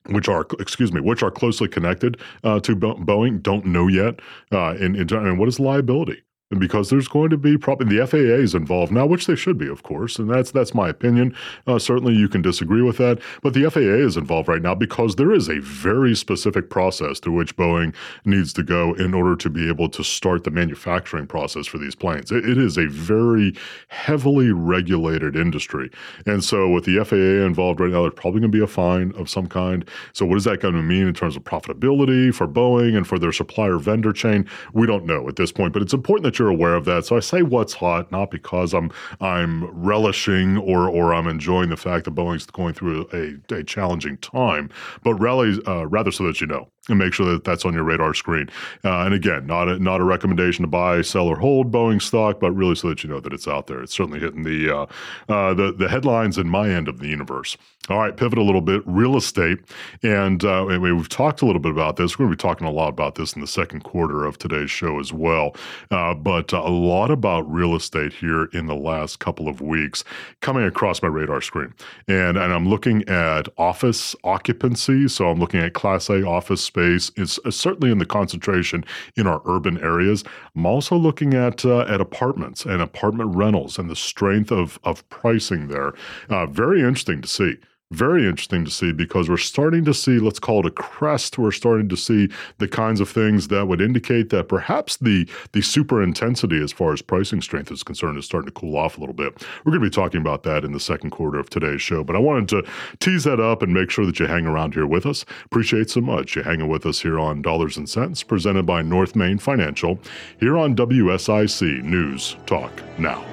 which 0.08 0.28
are 0.28 0.46
excuse 0.60 0.92
me, 0.92 1.02
which 1.02 1.24
are 1.24 1.32
closely 1.32 1.68
connected 1.68 2.20
uh, 2.44 2.60
to 2.62 2.76
Boeing, 2.76 3.42
don't 3.42 3.66
know 3.66 3.88
yet. 3.88 4.20
Uh, 4.52 4.72
and, 4.72 4.96
and 4.96 5.38
what 5.40 5.48
is 5.48 5.60
liability? 5.60 6.24
Because 6.58 6.90
there's 6.90 7.08
going 7.08 7.30
to 7.30 7.38
be 7.38 7.58
probably 7.58 7.96
the 7.96 8.08
FAA 8.08 8.42
is 8.42 8.56
involved 8.56 8.92
now, 8.92 9.06
which 9.06 9.28
they 9.28 9.36
should 9.36 9.58
be, 9.58 9.68
of 9.68 9.84
course, 9.84 10.18
and 10.18 10.30
that's 10.30 10.50
that's 10.50 10.74
my 10.74 10.90
opinion. 10.90 11.36
Uh, 11.68 11.78
certainly, 11.78 12.16
you 12.16 12.28
can 12.28 12.42
disagree 12.42 12.82
with 12.82 12.98
that, 12.98 13.20
but 13.44 13.54
the 13.54 13.70
FAA 13.70 13.80
is 13.80 14.18
involved 14.18 14.48
right 14.48 14.62
now 14.62 14.74
because 14.74 15.16
there 15.16 15.32
is 15.32 15.48
a 15.48 15.60
very 15.60 16.16
specific 16.16 16.72
process 16.72 17.20
through 17.20 17.34
which 17.34 17.56
Boeing 17.56 17.94
needs 18.26 18.52
to 18.54 18.64
go 18.64 18.96
in 18.96 19.14
order 19.14 19.36
to 19.36 19.50
be 19.50 19.68
able 19.68 19.90
to 19.90 20.04
start 20.04 20.44
the 20.44 20.50
manufacturing 20.50 21.28
process 21.28 21.68
for 21.68 21.78
these 21.78 21.94
planes. 21.94 22.32
it, 22.32 22.50
it 22.50 22.58
is 22.58 22.78
a 22.78 22.88
very 22.88 23.54
heavily 23.90 24.52
regulated 24.52 25.36
industry, 25.36 25.92
and 26.26 26.44
so 26.44 26.68
with 26.68 26.86
the 26.86 27.04
FAA 27.06 27.46
involved 27.46 27.80
right 27.80 27.92
now, 27.92 28.02
there's 28.02 28.14
probably 28.16 28.42
going 28.42 28.52
to 28.52 28.58
be 28.58 28.64
a 28.64 28.68
fine 28.68 29.14
of 29.16 29.30
some 29.30 29.46
kind. 29.46 29.88
So, 30.14 30.26
what 30.26 30.38
is 30.38 30.46
that 30.46 30.62
going 30.62 30.74
to 30.74 30.82
mean 30.82 31.08
in 31.08 31.14
terms 31.14 31.36
of 31.36 31.44
profitability 31.44 32.34
for 32.34 32.48
Boeing 32.48 32.98
and 32.98 33.06
for 33.06 33.20
their 33.20 33.32
supplier 33.32 33.78
vendor 33.78 34.14
chain? 34.14 34.50
We 34.74 34.88
don't 34.88 35.06
know 35.06 35.28
at 35.28 35.36
this 35.36 35.52
point, 35.52 35.74
but 35.74 35.84
it's 35.84 35.94
important 35.94 36.24
that 36.24 36.39
you're 36.40 36.50
aware 36.50 36.76
of 36.76 36.86
that. 36.86 37.06
So 37.06 37.18
I 37.18 37.20
say 37.20 37.44
what's 37.44 37.74
hot, 37.74 38.12
not 38.12 38.32
because 38.32 38.74
I'm 38.74 38.92
I'm 39.22 39.66
relishing 39.66 40.58
or 40.58 40.90
or 40.90 41.14
I'm 41.14 41.28
enjoying 41.28 41.70
the 41.70 41.78
fact 41.78 42.06
that 42.06 42.16
Boeing's 42.16 42.46
going 42.46 42.74
through 42.74 43.08
a, 43.14 43.54
a 43.54 43.64
challenging 43.64 44.18
time, 44.18 44.70
but 45.04 45.16
really 45.16 45.62
uh, 45.68 45.86
rather 45.86 46.12
so 46.12 46.26
that 46.26 46.42
you 46.42 46.48
know 46.48 46.70
and 46.90 47.00
make 47.00 47.14
sure 47.14 47.32
that 47.32 47.44
that's 47.44 47.66
on 47.66 47.74
your 47.74 47.84
radar 47.84 48.14
screen. 48.14 48.50
Uh, 48.84 49.02
and 49.02 49.14
again, 49.14 49.46
not 49.46 49.68
a, 49.68 49.80
not 49.80 50.02
a 50.02 50.04
recommendation 50.04 50.64
to 50.64 50.68
buy, 50.68 51.02
sell, 51.02 51.28
or 51.28 51.38
hold 51.38 51.72
Boeing 51.72 52.02
stock, 52.02 52.40
but 52.40 52.52
really 52.52 52.76
so 52.76 52.90
that 52.90 53.04
you 53.04 53.10
know 53.10 53.20
that 53.20 53.34
it's 53.34 53.48
out 53.48 53.68
there. 53.68 53.82
It's 53.82 53.94
certainly 53.94 54.20
hitting 54.20 54.44
the 54.44 54.70
uh, 54.70 54.86
uh, 55.30 55.54
the 55.54 55.72
the 55.72 55.90
headlines 55.90 56.38
in 56.38 56.50
my 56.50 56.70
end 56.70 56.88
of 56.88 57.00
the 57.00 57.08
universe. 57.08 57.58
All 57.90 57.98
right, 57.98 58.16
pivot 58.16 58.38
a 58.38 58.44
little 58.44 58.62
bit. 58.62 58.84
Real 58.86 59.18
estate, 59.18 59.58
and, 60.04 60.44
uh, 60.46 60.78
we've 60.80 61.10
talked 61.10 61.42
a 61.42 61.46
little 61.46 61.62
bit 61.62 61.72
about 61.72 61.96
this. 61.96 62.20
We're 62.20 62.26
going 62.26 62.38
to 62.38 62.44
be 62.44 62.48
talking 62.48 62.68
a 62.68 62.72
lot 62.72 62.90
about 62.90 63.16
this 63.16 63.34
in 63.34 63.42
the 63.42 63.48
second 63.48 63.84
quarter 63.84 64.26
of 64.26 64.38
today's 64.38 64.70
show 64.70 65.00
as 65.00 65.12
well. 65.12 65.56
Uh, 65.90 66.14
but 66.14 66.54
a 66.54 66.70
lot 66.70 67.10
about 67.10 67.52
real 67.52 67.76
estate 67.76 68.14
here 68.14 68.46
in 68.54 68.68
the 68.68 68.76
last 68.76 69.18
couple 69.18 69.48
of 69.48 69.60
weeks 69.60 70.04
coming 70.40 70.66
across 70.66 71.02
my 71.02 71.08
radar 71.08 71.42
screen, 71.42 71.74
and 72.08 72.38
and 72.38 72.54
I'm 72.54 72.70
looking 72.70 73.08
at 73.10 73.48
office 73.58 74.16
occupancy. 74.24 75.08
So 75.08 75.30
I'm 75.30 75.40
looking 75.40 75.62
at 75.62 75.74
Class 75.74 76.10
A 76.10 76.24
office 76.28 76.62
space. 76.62 76.79
It's 76.80 77.40
uh, 77.46 77.52
certainly 77.52 77.92
in 77.92 77.98
the 77.98 78.06
concentration 78.06 78.84
in 79.16 79.28
our 79.28 79.42
urban 79.46 79.78
areas. 79.80 80.24
I'm 80.56 80.66
also 80.66 80.96
looking 80.96 81.34
at 81.34 81.66
uh, 81.66 81.82
at 81.82 82.02
apartments 82.02 82.66
and 82.66 82.82
apartment 82.82 83.36
rentals 83.36 83.78
and 83.78 83.90
the 83.90 83.96
strength 83.96 84.52
of 84.52 84.80
of 84.84 85.08
pricing 85.10 85.68
there. 85.68 85.94
Uh, 86.30 86.46
very 86.46 86.80
interesting 86.80 87.22
to 87.22 87.28
see 87.28 87.58
very 87.92 88.28
interesting 88.28 88.64
to 88.66 88.72
see 88.72 88.94
because 88.94 89.30
we're 89.30 89.38
starting 89.38 89.84
to 89.86 89.94
see, 89.94 90.20
let's 90.20 90.40
call 90.40 90.60
it 90.60 90.66
a 90.68 90.72
crest. 90.72 91.38
We're 91.38 91.52
starting 91.52 91.90
to 91.90 91.98
see 91.98 92.30
the 92.60 92.68
kinds 92.68 93.00
of 93.00 93.10
things 93.10 93.48
that 93.48 93.68
would 93.68 93.82
indicate 93.82 94.30
that 94.30 94.48
perhaps 94.48 94.98
the 94.98 95.28
the 95.54 95.62
super 95.62 96.04
intensity 96.04 96.62
as 96.62 96.72
far 96.72 96.94
as 96.94 97.02
pricing 97.02 97.42
strength 97.42 97.72
is 97.72 97.84
concerned 97.84 98.18
is 98.18 98.26
starting 98.26 98.48
to 98.48 98.60
cool 98.60 98.78
off 98.78 98.98
a 98.98 99.00
little 99.00 99.16
bit. 99.16 99.44
We're 99.66 99.72
going 99.72 99.84
to 99.84 99.90
be 99.90 99.96
talking 99.96 100.22
about 100.22 100.44
that 100.44 100.64
in 100.64 100.72
the 100.72 100.80
second 100.80 101.10
quarter 101.10 101.40
of 101.40 101.50
today's 101.50 101.82
show, 101.82 102.04
but 102.04 102.16
I 102.16 102.20
wanted 102.20 102.50
to 102.50 102.64
tease 103.00 103.24
that 103.24 103.40
up 103.40 103.62
and 103.64 103.74
make 103.74 103.90
sure 103.90 104.06
that 104.06 104.20
you 104.20 104.28
hang 104.28 104.46
around 104.46 104.76
here 104.76 104.88
with 104.88 105.06
us. 105.06 105.26
Appreciate 105.46 105.90
so 105.90 106.02
much 106.02 106.36
you 106.36 106.44
hanging 106.44 106.68
with 106.68 106.86
us 106.86 107.02
here 107.02 107.20
on 107.20 107.42
Dollars 107.42 107.78
and 107.78 107.90
Sense, 107.90 108.22
presented 108.22 108.66
by 108.66 108.82
North 108.82 109.16
Main 109.16 109.40
Financial, 109.40 110.00
here 110.40 110.58
on 110.58 110.76
WSIC 110.76 111.84
News 111.84 112.36
Talk 112.46 112.72
Now. 113.00 113.26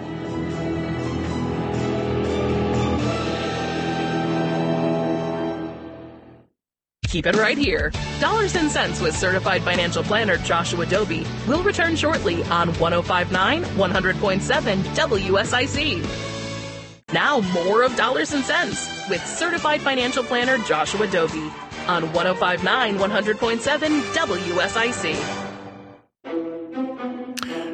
Keep 7.08 7.26
it 7.26 7.36
right 7.36 7.56
here. 7.56 7.92
Dollars 8.20 8.56
and 8.56 8.70
Sense 8.70 9.00
with 9.00 9.16
certified 9.16 9.62
financial 9.62 10.02
planner 10.02 10.36
Joshua 10.38 10.84
Dobi 10.86 11.24
will 11.46 11.62
return 11.62 11.94
shortly 11.94 12.42
on 12.44 12.68
1059 12.78 13.62
100.7 13.64 14.82
WSIC. 14.82 16.04
Now, 17.12 17.40
more 17.52 17.84
of 17.84 17.94
Dollars 17.96 18.32
and 18.32 18.44
Sense 18.44 19.08
with 19.08 19.24
certified 19.24 19.80
financial 19.80 20.24
planner 20.24 20.58
Joshua 20.58 21.06
Dobi 21.06 21.52
on 21.88 22.12
1059 22.12 22.98
100.7 22.98 24.00
WSIC. 24.12 25.42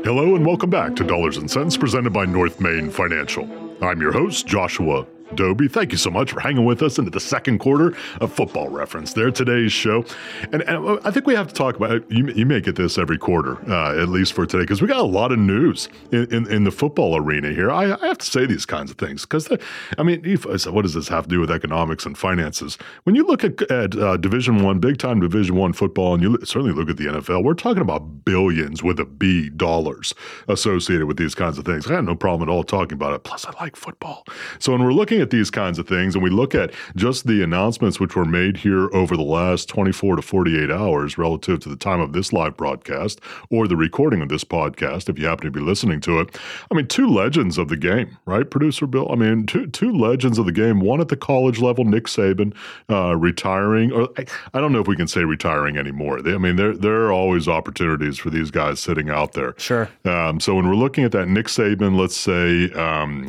Hello 0.05 0.35
and 0.35 0.45
welcome 0.45 0.69
back 0.69 0.95
to 0.97 1.05
Dollars 1.05 1.39
and 1.39 1.51
Sense 1.51 1.77
presented 1.77 2.13
by 2.13 2.27
North 2.27 2.61
Main 2.61 2.91
Financial. 2.91 3.49
I'm 3.83 4.01
your 4.03 4.13
host, 4.13 4.47
Joshua 4.47 5.07
Dobi. 5.37 5.71
Thank 5.71 5.93
you 5.93 5.99
so 5.99 6.11
much 6.11 6.33
for 6.33 6.41
hanging 6.41 6.65
with 6.65 6.83
us 6.83 6.99
into 6.99 7.11
the 7.11 7.21
second 7.21 7.59
quarter 7.59 7.97
of 8.21 8.33
Football 8.33 8.69
Reference. 8.69 9.13
There, 9.13 9.31
today's 9.31 9.73
show, 9.73 10.05
and, 10.53 10.63
and, 10.63 11.01
I 11.05 11.11
think 11.11 11.27
we 11.27 11.35
have 11.35 11.49
to 11.49 11.55
talk 11.55 11.77
about. 11.77 12.11
You, 12.11 12.29
you 12.29 12.47
make 12.47 12.67
it 12.67 12.77
this 12.77 12.99
every 12.99 13.19
quarter, 13.19 13.59
uh, 13.71 14.01
at 14.01 14.09
least 14.09 14.35
for 14.35 14.47
today, 14.47 14.65
because 14.65 14.83
we 14.83 14.89
got 14.89 15.01
a 15.01 15.03
lot 15.03 15.33
of 15.33 15.39
news 15.39 15.89
in, 16.11 16.33
in, 16.33 16.51
in 16.51 16.65
the 16.65 16.71
football 16.71 17.17
arena 17.17 17.51
here. 17.51 17.71
I, 17.71 17.93
I, 17.95 18.07
have 18.07 18.19
to 18.19 18.27
say 18.27 18.47
these 18.47 18.67
kinds 18.67 18.91
of 18.91 18.99
things 18.99 19.23
because, 19.23 19.49
I 19.99 20.03
mean, 20.03 20.23
if, 20.25 20.45
what 20.45 20.83
does 20.83 20.95
this 20.95 21.09
have 21.09 21.25
to 21.25 21.31
do 21.31 21.41
with 21.41 21.51
economics 21.51 22.05
and 22.05 22.17
finances? 22.17 22.77
When 23.05 23.15
you 23.15 23.27
look 23.27 23.43
at, 23.45 23.63
at 23.71 23.97
uh, 23.97 24.17
Division 24.19 24.63
One, 24.63 24.79
big 24.79 24.99
time 24.99 25.21
Division 25.21 25.57
One 25.57 25.73
football, 25.73 26.15
and 26.15 26.23
you 26.23 26.39
certainly 26.45 26.73
look 26.73 26.91
at 26.91 26.99
the 26.99 27.07
NFL, 27.07 27.43
we're 27.43 27.55
talking 27.55 27.83
about 27.83 28.25
billions 28.25 28.83
with 28.83 29.01
a 29.01 29.07
B 29.07 29.49
dollars 29.49 30.15
associated 30.49 31.07
with 31.07 31.17
these 31.17 31.35
kinds 31.35 31.59
of 31.59 31.65
things. 31.65 31.91
I 31.91 31.95
have 31.95 32.05
no 32.05 32.15
problem 32.15 32.49
at 32.49 32.53
all 32.53 32.65
talking 32.65 32.95
about 32.95 33.15
it. 33.15 33.25
Plus, 33.25 33.47
I 33.47 33.53
like 33.63 33.77
football, 33.77 34.25
so 34.59 34.73
when 34.73 34.83
we're 34.83 34.93
looking 34.93 35.22
at 35.23 35.31
these 35.31 35.51
kinds 35.51 35.79
of 35.79 35.89
things 35.89 36.15
and 36.15 36.23
we 36.23 36.31
look 36.31 36.55
at 36.55 36.73
just 36.97 37.27
the 37.27 37.43
announcements 37.43 37.99
which 37.99 38.15
were 38.15 38.25
made 38.25 38.59
here 38.59 38.95
over 38.95 39.17
the 39.17 39.23
last 39.23 39.69
24 39.69 40.17
to 40.17 40.23
48 40.23 40.71
hours 40.71 41.17
relative 41.17 41.61
to 41.61 41.69
the 41.69 41.77
time 41.77 42.01
of 42.01 42.13
this 42.13 42.33
live 42.33 42.57
broadcast 42.57 43.21
or 43.51 43.67
the 43.67 43.77
recording 43.77 44.21
of 44.21 44.29
this 44.29 44.45
podcast, 44.45 45.09
if 45.09 45.19
you 45.19 45.27
happen 45.27 45.47
to 45.47 45.51
be 45.51 45.61
listening 45.61 46.01
to 46.01 46.21
it, 46.21 46.37
I 46.71 46.75
mean, 46.75 46.87
two 46.87 47.09
legends 47.09 47.57
of 47.59 47.69
the 47.69 47.77
game, 47.77 48.19
right, 48.27 48.49
producer 48.49 48.87
Bill? 48.87 49.11
I 49.11 49.17
mean, 49.17 49.47
two 49.47 49.67
two 49.67 49.93
legends 49.93 50.39
of 50.39 50.47
the 50.47 50.53
game. 50.53 50.81
One 50.81 51.01
at 51.01 51.09
the 51.09 51.17
college 51.17 51.61
level, 51.61 51.85
Nick 51.85 52.05
Saban, 52.05 52.55
uh, 52.91 53.17
retiring, 53.17 53.93
or 53.93 54.09
I, 54.17 54.27
I, 54.55 54.61
don't 54.61 54.73
know 54.73 54.81
if 54.81 54.89
we 54.89 54.97
can 54.97 55.09
say 55.09 55.25
retiring 55.25 55.77
anymore. 55.77 56.23
They, 56.23 56.35
I 56.35 56.39
mean, 56.39 56.57
there 56.57 56.77
there 56.77 57.05
are 57.05 57.13
always 57.13 57.49
opportunities 57.49 58.19
for 58.19 58.31
these 58.31 58.51
guys 58.51 58.81
sitting 58.81 59.11
out 59.11 59.33
there. 59.33 59.55
Sure. 59.59 59.89
Um, 60.05 60.41
so 60.41 60.55
when 60.55 60.69
we're 60.69 60.75
looking 60.75 61.05
at 61.05 61.13
that, 61.13 61.29
Nick 61.29 61.47
Saban, 61.47 61.99
let's 61.99 62.17
say. 62.17 62.71
Um, 62.73 63.29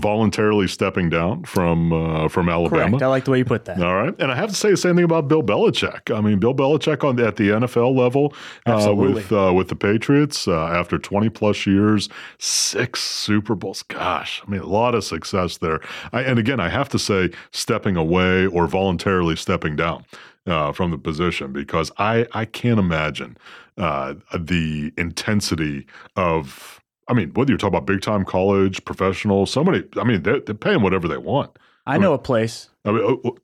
voluntarily 0.00 0.68
stepping 0.68 1.08
down 1.08 1.44
from 1.44 1.92
uh, 1.92 2.28
from 2.28 2.48
Alabama. 2.48 2.90
Correct. 2.90 3.02
I 3.02 3.06
like 3.06 3.24
the 3.24 3.30
way 3.30 3.38
you 3.38 3.44
put 3.44 3.64
that. 3.66 3.82
All 3.82 3.94
right, 3.94 4.14
and 4.18 4.30
I 4.30 4.34
have 4.34 4.50
to 4.50 4.54
say 4.54 4.70
the 4.70 4.76
same 4.76 4.96
thing 4.96 5.04
about 5.04 5.28
Bill 5.28 5.42
Belichick. 5.42 6.14
I 6.14 6.20
mean, 6.20 6.38
Bill 6.38 6.54
Belichick 6.54 7.04
on 7.04 7.16
the, 7.16 7.26
at 7.26 7.36
the 7.36 7.48
NFL 7.50 7.96
level 7.96 8.34
uh, 8.66 8.94
with 8.94 9.32
uh, 9.32 9.52
with 9.54 9.68
the 9.68 9.76
Patriots 9.76 10.46
uh, 10.48 10.66
after 10.66 10.98
20 10.98 11.28
plus 11.30 11.66
years, 11.66 12.08
six 12.38 13.02
Super 13.02 13.54
Bowls. 13.54 13.82
Gosh, 13.82 14.42
I 14.46 14.50
mean, 14.50 14.60
a 14.60 14.66
lot 14.66 14.94
of 14.94 15.04
success 15.04 15.58
there. 15.58 15.80
I, 16.12 16.22
and 16.22 16.38
again, 16.38 16.60
I 16.60 16.68
have 16.68 16.88
to 16.90 16.98
say, 16.98 17.30
stepping 17.52 17.96
away 17.96 18.46
or 18.46 18.66
voluntarily 18.66 19.36
stepping 19.36 19.76
down. 19.76 20.04
Uh, 20.46 20.70
from 20.70 20.92
the 20.92 20.98
position 20.98 21.52
because 21.52 21.90
I, 21.98 22.24
I 22.30 22.44
can't 22.44 22.78
imagine 22.78 23.36
uh, 23.78 24.14
the 24.32 24.92
intensity 24.96 25.84
of 26.14 26.80
I 27.08 27.14
mean, 27.14 27.30
whether 27.34 27.50
you're 27.50 27.58
talking 27.58 27.76
about 27.76 27.86
big 27.86 28.00
time 28.02 28.24
college, 28.24 28.84
professional, 28.84 29.46
somebody, 29.46 29.84
I 29.96 30.04
mean, 30.04 30.22
they're, 30.22 30.40
they're 30.40 30.54
paying 30.54 30.82
whatever 30.82 31.06
they 31.08 31.18
want. 31.18 31.56
I, 31.86 31.94
I 31.94 31.98
know 31.98 32.14
a 32.14 32.18
place. 32.18 32.70
I 32.84 32.92
mean, 32.92 33.02
oh, 33.02 33.20
oh, 33.24 33.36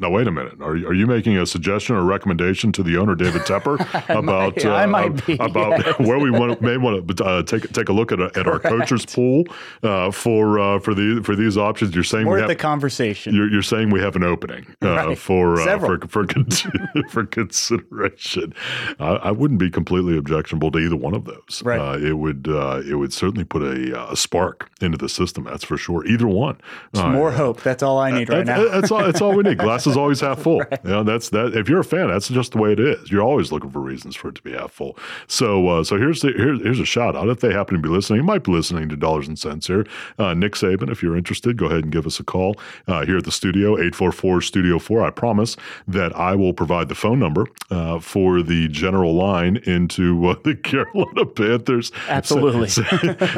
now 0.00 0.10
wait 0.10 0.26
a 0.26 0.32
minute. 0.32 0.60
Are 0.60 0.74
you, 0.74 0.88
are 0.88 0.92
you 0.92 1.06
making 1.06 1.38
a 1.38 1.46
suggestion 1.46 1.94
or 1.94 2.02
recommendation 2.02 2.72
to 2.72 2.82
the 2.82 2.96
owner, 2.96 3.14
David 3.14 3.42
Tepper, 3.42 3.78
about 4.08 4.56
might, 4.56 4.66
uh, 4.66 4.86
might 4.88 5.24
be, 5.24 5.34
about 5.34 5.78
yes. 5.86 5.98
where 6.00 6.18
we 6.18 6.32
want, 6.32 6.60
may 6.60 6.76
want 6.76 7.06
to 7.16 7.24
uh, 7.24 7.42
take 7.44 7.72
take 7.72 7.88
a 7.88 7.92
look 7.92 8.10
at, 8.10 8.18
a, 8.18 8.24
at 8.34 8.48
our 8.48 8.58
coaches 8.58 9.06
pool 9.06 9.44
uh, 9.84 10.10
for 10.10 10.58
uh, 10.58 10.80
for 10.80 10.94
the 10.94 11.22
for 11.22 11.36
these 11.36 11.56
options? 11.56 11.94
You're 11.94 12.02
saying 12.02 12.24
More 12.24 12.34
we 12.34 12.40
have 12.40 12.48
the 12.48 12.56
conversation. 12.56 13.36
You're, 13.36 13.48
you're, 13.48 13.62
saying 13.62 13.90
we 13.90 14.00
have 14.00 14.16
an 14.16 14.24
opening 14.24 14.66
uh, 14.82 14.88
right. 14.88 15.18
for, 15.18 15.60
uh, 15.60 15.78
for 15.78 16.00
for 16.08 16.26
for 17.10 17.24
consideration. 17.26 18.52
I 18.98 19.30
wouldn't 19.30 19.60
be 19.60 19.70
completely 19.70 20.18
objectionable 20.18 20.72
to 20.72 20.78
either 20.78 20.96
one 20.96 21.14
of 21.14 21.24
those. 21.24 21.62
Right. 21.64 22.02
it 22.02 22.14
would 22.14 22.48
it 22.48 22.96
would 22.96 23.12
certainly 23.12 23.44
put 23.44 23.62
a, 23.62 24.10
a, 24.10 24.16
spark 24.16 24.70
into 24.80 24.98
the 24.98 25.08
system. 25.08 25.44
That's 25.44 25.64
for 25.64 25.76
sure. 25.76 26.04
Either 26.04 26.26
one. 26.26 26.58
more 26.94 27.30
hope. 27.30 27.62
That's 27.62 27.84
all 27.84 27.98
I 27.98 28.10
need 28.10 28.28
right 28.28 28.44
now. 28.44 28.68
That's 28.68 28.90
all. 28.90 29.04
That's 29.04 29.22
all 29.22 29.36
we 29.36 29.44
need. 29.44 29.58
Glass 29.58 29.83
is 29.86 29.96
always 29.96 30.20
half 30.20 30.42
full. 30.42 30.60
right. 30.70 30.80
You 30.84 30.90
know, 30.90 31.02
that's 31.02 31.30
that. 31.30 31.54
If 31.56 31.68
you're 31.68 31.80
a 31.80 31.84
fan, 31.84 32.08
that's 32.08 32.28
just 32.28 32.52
the 32.52 32.58
way 32.58 32.72
it 32.72 32.80
is. 32.80 33.10
You're 33.10 33.22
always 33.22 33.52
looking 33.52 33.70
for 33.70 33.80
reasons 33.80 34.16
for 34.16 34.28
it 34.28 34.34
to 34.36 34.42
be 34.42 34.52
half 34.52 34.72
full. 34.72 34.98
So, 35.26 35.68
uh, 35.68 35.84
so 35.84 35.96
here's 35.98 36.20
the, 36.20 36.32
here, 36.32 36.54
here's 36.54 36.80
a 36.80 36.84
shout 36.84 37.16
out. 37.16 37.28
If 37.28 37.40
they 37.40 37.52
happen 37.52 37.76
to 37.76 37.82
be 37.82 37.88
listening, 37.88 38.18
you 38.18 38.24
might 38.24 38.44
be 38.44 38.52
listening 38.52 38.88
to 38.88 38.96
Dollars 38.96 39.28
and 39.28 39.38
Sense 39.38 39.66
here. 39.66 39.86
Uh, 40.18 40.34
Nick 40.34 40.52
Saban, 40.52 40.90
if 40.90 41.02
you're 41.02 41.16
interested, 41.16 41.56
go 41.56 41.66
ahead 41.66 41.84
and 41.84 41.92
give 41.92 42.06
us 42.06 42.18
a 42.20 42.24
call 42.24 42.56
uh, 42.88 43.04
here 43.04 43.18
at 43.18 43.24
the 43.24 43.32
studio, 43.32 43.72
844 43.74 44.40
Studio 44.40 44.78
4. 44.78 45.04
I 45.04 45.10
promise 45.10 45.56
that 45.88 46.14
I 46.16 46.34
will 46.34 46.52
provide 46.52 46.88
the 46.88 46.94
phone 46.94 47.18
number 47.18 47.46
uh, 47.70 47.98
for 48.00 48.42
the 48.42 48.68
general 48.68 49.14
line 49.14 49.58
into 49.64 50.28
uh, 50.28 50.36
the 50.44 50.54
Carolina 50.64 51.26
Panthers. 51.26 51.92
Absolutely. 52.08 52.68
Say, 52.68 52.84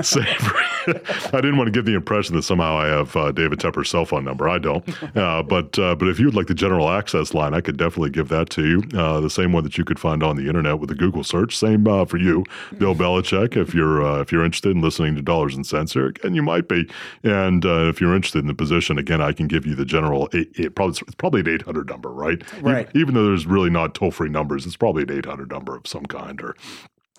say, 0.02 0.20
I 0.86 1.40
didn't 1.40 1.56
want 1.56 1.66
to 1.66 1.72
give 1.72 1.84
the 1.84 1.94
impression 1.94 2.36
that 2.36 2.42
somehow 2.42 2.76
I 2.76 2.86
have 2.86 3.16
uh, 3.16 3.32
David 3.32 3.58
Tepper's 3.58 3.90
cell 3.90 4.04
phone 4.04 4.24
number. 4.24 4.48
I 4.48 4.58
don't. 4.58 4.84
but 5.14 5.72
but 5.72 6.08
if 6.08 6.18
you 6.18 6.26
would 6.26 6.34
like 6.36 6.46
the 6.46 6.54
general 6.54 6.88
access 6.90 7.34
line, 7.34 7.54
I 7.54 7.60
could 7.60 7.76
definitely 7.76 8.10
give 8.10 8.28
that 8.28 8.50
to 8.50 8.66
you. 8.66 8.82
Uh, 8.98 9.20
the 9.20 9.30
same 9.30 9.52
one 9.52 9.64
that 9.64 9.76
you 9.76 9.84
could 9.84 9.98
find 9.98 10.22
on 10.22 10.36
the 10.36 10.46
internet 10.46 10.78
with 10.78 10.90
a 10.90 10.94
Google 10.94 11.24
search. 11.24 11.56
Same 11.56 11.86
uh, 11.86 12.04
for 12.04 12.18
you, 12.18 12.44
Bill 12.78 12.94
Belichick. 12.94 13.56
If 13.56 13.74
you're 13.74 14.04
uh, 14.04 14.20
if 14.20 14.30
you're 14.30 14.44
interested 14.44 14.70
in 14.70 14.80
listening 14.80 15.16
to 15.16 15.22
Dollars 15.22 15.54
and 15.56 15.66
Sense 15.66 15.92
here, 15.92 16.06
again, 16.06 16.34
you 16.34 16.42
might 16.42 16.68
be. 16.68 16.88
And 17.22 17.64
uh, 17.64 17.88
if 17.88 18.00
you're 18.00 18.14
interested 18.14 18.40
in 18.40 18.46
the 18.46 18.54
position, 18.54 18.98
again, 18.98 19.20
I 19.20 19.32
can 19.32 19.48
give 19.48 19.66
you 19.66 19.74
the 19.74 19.84
general. 19.84 20.28
It, 20.32 20.48
it 20.58 20.74
probably 20.74 20.98
it's 21.06 21.14
probably 21.16 21.40
an 21.40 21.48
800 21.48 21.88
number, 21.88 22.10
right? 22.10 22.42
Right. 22.60 22.88
Even, 22.90 23.00
even 23.00 23.14
though 23.14 23.26
there's 23.26 23.46
really 23.46 23.70
not 23.70 23.94
toll 23.94 24.10
free 24.10 24.28
numbers, 24.28 24.66
it's 24.66 24.76
probably 24.76 25.02
an 25.02 25.10
800 25.10 25.50
number 25.50 25.76
of 25.76 25.86
some 25.86 26.06
kind 26.06 26.40
or 26.42 26.56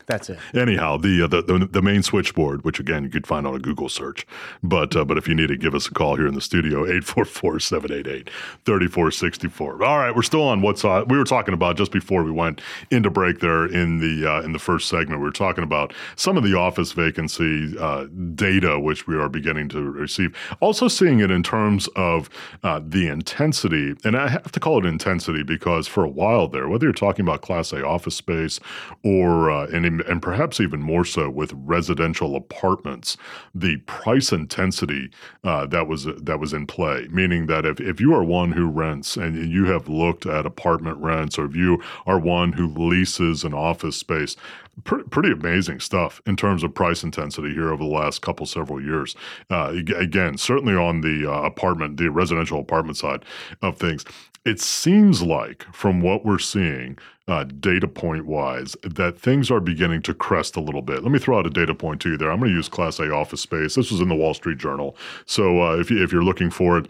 that's 0.07 0.29
it. 0.29 0.39
Anyhow, 0.55 0.95
the, 0.95 1.23
uh, 1.23 1.27
the, 1.27 1.41
the 1.41 1.67
the 1.69 1.81
main 1.81 2.01
switchboard, 2.01 2.63
which 2.63 2.79
again 2.79 3.03
you 3.03 3.09
could 3.09 3.27
find 3.27 3.45
on 3.45 3.53
a 3.53 3.59
Google 3.59 3.89
search, 3.89 4.25
but 4.63 4.95
uh, 4.95 5.03
but 5.03 5.17
if 5.17 5.27
you 5.27 5.35
need 5.35 5.51
it, 5.51 5.59
give 5.59 5.75
us 5.75 5.87
a 5.87 5.91
call 5.91 6.15
here 6.15 6.27
in 6.27 6.33
the 6.33 6.39
studio 6.39 6.85
844-788-3464. 6.85 9.59
All 9.59 9.99
right, 9.99 10.15
we're 10.15 10.21
still 10.21 10.43
on 10.43 10.61
what's 10.61 10.85
uh, 10.85 11.03
we 11.09 11.17
were 11.17 11.25
talking 11.25 11.53
about 11.53 11.75
just 11.75 11.91
before 11.91 12.23
we 12.23 12.31
went 12.31 12.61
into 12.89 13.09
break 13.09 13.39
there 13.39 13.65
in 13.65 13.99
the 13.99 14.25
uh, 14.31 14.41
in 14.43 14.53
the 14.53 14.59
first 14.59 14.87
segment. 14.87 15.19
We 15.19 15.25
were 15.25 15.31
talking 15.31 15.65
about 15.65 15.93
some 16.15 16.37
of 16.37 16.45
the 16.45 16.57
office 16.57 16.93
vacancy 16.93 17.77
uh, 17.77 18.05
data 18.33 18.79
which 18.79 19.07
we 19.07 19.17
are 19.17 19.27
beginning 19.27 19.67
to 19.69 19.81
receive. 19.81 20.33
Also 20.61 20.87
seeing 20.87 21.19
it 21.19 21.31
in 21.31 21.43
terms 21.43 21.89
of 21.97 22.29
uh, 22.63 22.79
the 22.81 23.09
intensity, 23.09 23.93
and 24.05 24.15
I 24.15 24.29
have 24.29 24.53
to 24.53 24.61
call 24.61 24.79
it 24.79 24.85
intensity 24.85 25.43
because 25.43 25.85
for 25.85 26.05
a 26.05 26.09
while 26.09 26.47
there, 26.47 26.69
whether 26.69 26.85
you're 26.85 26.93
talking 26.93 27.25
about 27.25 27.41
Class 27.41 27.73
A 27.73 27.85
office 27.85 28.15
space 28.15 28.61
or 29.03 29.49
an 29.49 29.96
and, 30.01 30.21
perhaps 30.21 30.59
even 30.59 30.81
more 30.81 31.05
so 31.05 31.29
with 31.29 31.53
residential 31.53 32.35
apartments, 32.35 33.17
the 33.55 33.77
price 33.85 34.31
intensity 34.31 35.09
uh, 35.43 35.65
that 35.67 35.87
was 35.87 36.05
that 36.05 36.39
was 36.39 36.53
in 36.53 36.67
play. 36.67 37.07
Meaning 37.09 37.47
that 37.47 37.65
if, 37.65 37.79
if 37.79 38.01
you 38.01 38.13
are 38.13 38.23
one 38.23 38.51
who 38.51 38.67
rents 38.67 39.15
and 39.15 39.49
you 39.49 39.65
have 39.65 39.87
looked 39.87 40.25
at 40.25 40.45
apartment 40.45 40.97
rents, 40.97 41.37
or 41.37 41.45
if 41.45 41.55
you 41.55 41.81
are 42.05 42.19
one 42.19 42.53
who 42.53 42.67
leases 42.67 43.43
an 43.43 43.53
office 43.53 43.97
space, 43.97 44.35
pretty, 44.83 45.07
pretty 45.09 45.31
amazing 45.31 45.79
stuff 45.79 46.21
in 46.25 46.35
terms 46.35 46.63
of 46.63 46.73
price 46.73 47.03
intensity 47.03 47.53
here 47.53 47.71
over 47.71 47.83
the 47.83 47.89
last 47.89 48.21
couple 48.21 48.45
several 48.45 48.81
years. 48.81 49.15
Uh, 49.49 49.73
again, 49.97 50.37
certainly 50.37 50.75
on 50.75 51.01
the 51.01 51.31
uh, 51.31 51.41
apartment, 51.41 51.97
the 51.97 52.09
residential 52.09 52.59
apartment 52.59 52.97
side 52.97 53.23
of 53.61 53.77
things, 53.77 54.05
it 54.45 54.59
seems 54.61 55.21
like 55.21 55.65
from 55.73 56.01
what 56.01 56.25
we're 56.25 56.39
seing 56.39 56.97
uh, 57.27 57.43
data 57.43 57.87
point 57.87 58.25
wise 58.25 58.75
that 58.83 59.19
things 59.19 59.51
are 59.51 59.59
beginning 59.59 60.01
to 60.03 60.13
crest 60.13 60.55
a 60.55 60.61
little 60.61 60.81
bit. 60.81 61.03
Let 61.03 61.11
me 61.11 61.19
throw 61.19 61.39
out 61.39 61.45
a 61.45 61.49
data 61.49 61.75
point 61.75 62.01
to 62.01 62.11
you 62.11 62.17
there. 62.17 62.31
I'm 62.31 62.39
going 62.39 62.51
to 62.51 62.55
use 62.55 62.69
Class 62.69 62.99
A 62.99 63.11
office 63.11 63.41
space. 63.41 63.75
This 63.75 63.91
was 63.91 63.99
in 63.99 64.07
the 64.07 64.15
Wall 64.15 64.33
Street 64.33 64.57
Journal. 64.57 64.95
So 65.25 65.61
uh, 65.61 65.77
if, 65.77 65.91
if 65.91 66.11
you're 66.11 66.23
looking 66.23 66.49
for 66.49 66.77
it, 66.77 66.87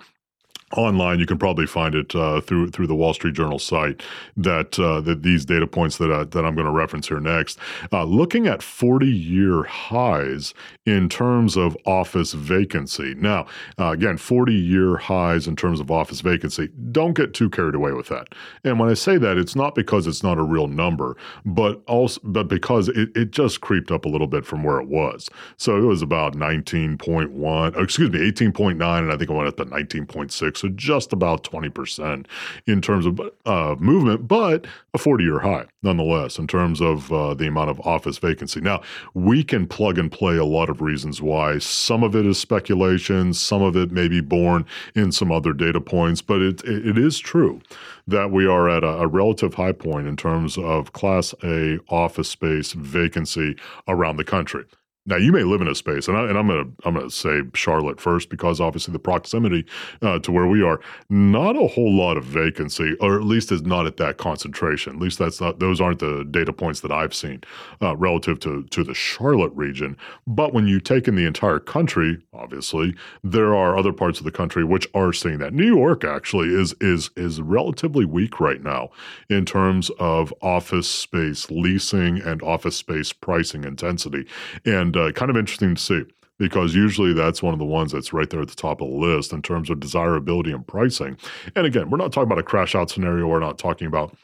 online 0.76 1.18
you 1.18 1.26
can 1.26 1.38
probably 1.38 1.66
find 1.66 1.96
it 1.96 2.14
uh, 2.14 2.42
through 2.42 2.70
through 2.70 2.88
the 2.88 2.96
Wall 2.96 3.14
Street 3.14 3.34
Journal 3.34 3.58
site 3.58 4.02
that 4.36 4.78
uh, 4.78 5.00
that 5.02 5.24
these 5.24 5.46
data 5.46 5.66
points 5.66 5.98
that 5.98 6.12
I, 6.12 6.26
that 6.26 6.46
I'm 6.46 6.56
going 6.56 6.66
to 6.66 6.72
reference 6.72 7.08
here 7.08 7.22
next. 7.22 7.58
Uh, 7.92 8.04
looking 8.04 8.48
at 8.48 8.62
40 8.62 9.08
year 9.08 9.64
highs 9.64 10.54
in 10.86 11.08
terms 11.08 11.56
of 11.56 11.78
office 11.86 12.34
vacancy. 12.34 13.16
Now 13.16 13.46
uh, 13.80 13.92
again 13.92 14.18
40 14.18 14.54
year 14.54 14.98
highs 14.98 15.48
in 15.48 15.56
terms 15.56 15.80
of 15.80 15.90
office 15.90 16.20
vacancy. 16.20 16.70
Don't 16.92 17.14
get 17.14 17.34
too 17.34 17.50
carried 17.50 17.76
away 17.76 17.94
with 17.94 18.08
that. 18.10 18.36
And 18.66 18.78
when 18.78 18.90
I 18.90 18.94
say 18.94 19.18
that 19.18 19.38
it's 19.38 19.56
not 19.56 19.74
because 19.74 20.06
it's 20.06 20.24
not 20.24 20.38
a 20.38 20.44
real 20.44 20.68
number 20.68 21.16
but 21.46 21.82
also 21.88 22.20
but 22.26 22.50
because 22.50 22.90
it, 22.90 23.16
it 23.16 23.32
just 23.32 23.62
creeped 23.62 23.90
up 23.90 24.04
a 24.04 24.10
little 24.10 24.28
bit 24.28 24.46
from 24.46 24.64
where 24.64 24.82
it 24.82 24.88
was. 24.90 25.30
So 25.56 25.78
it 25.78 25.86
was 25.86 26.02
about 26.02 26.34
19.1 26.34 27.82
excuse 27.82 28.12
me 28.12 28.20
18.9 28.20 29.00
and 29.00 29.14
I 29.14 29.18
think 29.18 29.30
it 29.30 29.34
went 29.34 29.48
up 29.48 29.56
to 29.58 29.66
19.6 29.66 30.57
so 30.58 30.70
just 30.70 31.14
about 31.14 31.44
20% 31.44 32.26
in 32.66 32.82
terms 32.82 33.06
of 33.06 33.20
uh, 33.46 33.76
movement, 33.80 34.28
but 34.28 34.66
a 34.94 34.98
40 34.98 35.24
year 35.24 35.40
high 35.40 35.66
nonetheless 35.84 36.38
in 36.38 36.48
terms 36.48 36.82
of 36.82 37.12
uh, 37.12 37.34
the 37.34 37.48
amount 37.48 37.70
of 37.70 37.80
office 37.82 38.18
vacancy. 38.18 38.60
Now, 38.60 38.82
we 39.14 39.44
can 39.44 39.68
plug 39.68 39.98
and 39.98 40.12
play 40.12 40.38
a 40.38 40.46
lot 40.46 40.70
of 40.70 40.82
reasons 40.82 41.22
why. 41.22 41.60
Some 41.60 42.04
of 42.04 42.16
it 42.16 42.26
is 42.26 42.40
speculation, 42.40 43.34
some 43.34 43.62
of 43.62 43.76
it 43.76 43.92
may 43.92 44.08
be 44.08 44.22
born 44.22 44.66
in 44.96 45.12
some 45.12 45.32
other 45.32 45.54
data 45.54 45.80
points, 45.80 46.22
but 46.22 46.42
it, 46.42 46.64
it 46.64 46.98
is 46.98 47.20
true 47.20 47.62
that 48.08 48.32
we 48.32 48.48
are 48.48 48.70
at 48.70 48.84
a, 48.84 48.88
a 48.88 49.08
relative 49.08 49.54
high 49.54 49.72
point 49.72 50.08
in 50.08 50.16
terms 50.16 50.58
of 50.58 50.94
Class 50.94 51.34
A 51.44 51.80
office 51.90 52.30
space 52.30 52.74
vacancy 52.74 53.56
around 53.88 54.18
the 54.18 54.24
country. 54.24 54.66
Now 55.08 55.16
you 55.16 55.32
may 55.32 55.44
live 55.44 55.62
in 55.62 55.70
a 55.70 55.76
space, 55.76 56.10
and, 56.10 56.18
I, 56.18 56.22
I'm 56.22 56.48
gonna 56.48 56.66
I'm 56.84 56.96
gonna 56.96 57.10
say 57.10 57.42
Charlotte 57.54 58.02
first 58.02 58.30
because 58.30 58.60
obviously 58.60 58.92
the 58.92 59.00
proximity 59.00 59.66
uh, 60.02 60.20
to 60.20 60.32
where 60.34 60.48
we 60.48 60.62
are, 60.62 60.82
not 61.10 61.56
a 61.56 61.68
whole 61.68 61.96
lot 61.96 62.18
of 62.18 62.26
vacancy, 62.26 62.96
or 63.00 63.16
at 63.16 63.24
least 63.24 63.52
is 63.52 63.62
not 63.62 63.88
at 63.88 63.96
that 63.98 64.18
concentration. 64.18 64.96
At 64.96 65.00
least 65.00 65.18
that's 65.18 65.40
not 65.40 65.60
those 65.60 65.80
aren't 65.80 66.00
the 66.00 66.28
data 66.30 66.52
points 66.52 66.82
that 66.82 66.92
I've 66.92 67.16
seen 67.16 67.42
uh, 67.82 67.96
relative 67.96 68.40
to 68.42 68.64
to 68.64 68.84
the 68.84 68.94
Charlotte 68.94 69.54
region. 69.56 69.96
But 70.28 70.54
when 70.54 70.68
you 70.68 70.82
take 70.82 71.08
in 71.08 71.16
the 71.16 71.26
entire 71.26 71.60
country, 71.60 72.22
obviously 72.34 72.94
there 73.24 73.56
are 73.56 73.78
other 73.78 73.94
parts 73.94 74.20
of 74.20 74.26
the 74.26 74.32
country 74.32 74.66
which 74.66 74.88
are 74.94 75.14
seeing 75.14 75.38
that. 75.40 75.54
New 75.54 75.74
York 75.74 76.04
actually 76.04 76.50
is 76.54 76.76
is 76.82 77.12
is 77.16 77.42
relatively 77.42 78.04
weak 78.04 78.42
right 78.42 78.62
now 78.62 78.90
in 79.30 79.46
terms 79.46 79.90
of 80.00 80.34
office 80.42 80.90
space 80.90 81.50
leasing 81.50 82.20
and 82.20 82.44
office 82.44 82.76
space 82.76 83.14
pricing 83.14 83.64
intensity, 83.64 84.28
and 84.66 84.97
uh, 84.98 85.12
kind 85.12 85.30
of 85.32 85.38
interesting 85.38 85.76
to 85.76 85.82
see. 85.82 86.04
because 86.40 86.76
usually 86.76 87.14
that's 87.14 87.42
one 87.42 87.54
of 87.54 87.60
the 87.60 87.66
ones 87.66 87.92
that's 87.92 88.14
right 88.14 88.30
there 88.30 88.42
at 88.42 88.48
the 88.48 88.56
top 88.56 88.82
of 88.82 88.90
the 88.90 88.96
list 88.96 89.34
in 89.34 89.42
terms 89.42 89.70
of 89.70 89.80
desirability 89.80 90.52
and 90.52 90.68
pricing. 90.68 91.18
And 91.56 91.66
again, 91.66 91.90
we're 91.90 91.98
not 91.98 92.12
talking 92.12 92.28
about 92.28 92.40
a 92.40 92.44
crash 92.44 92.76
out 92.76 92.90
scenario. 92.90 93.28
We're 93.28 93.40
not 93.40 93.58
talking 93.58 93.88
about 93.88 94.16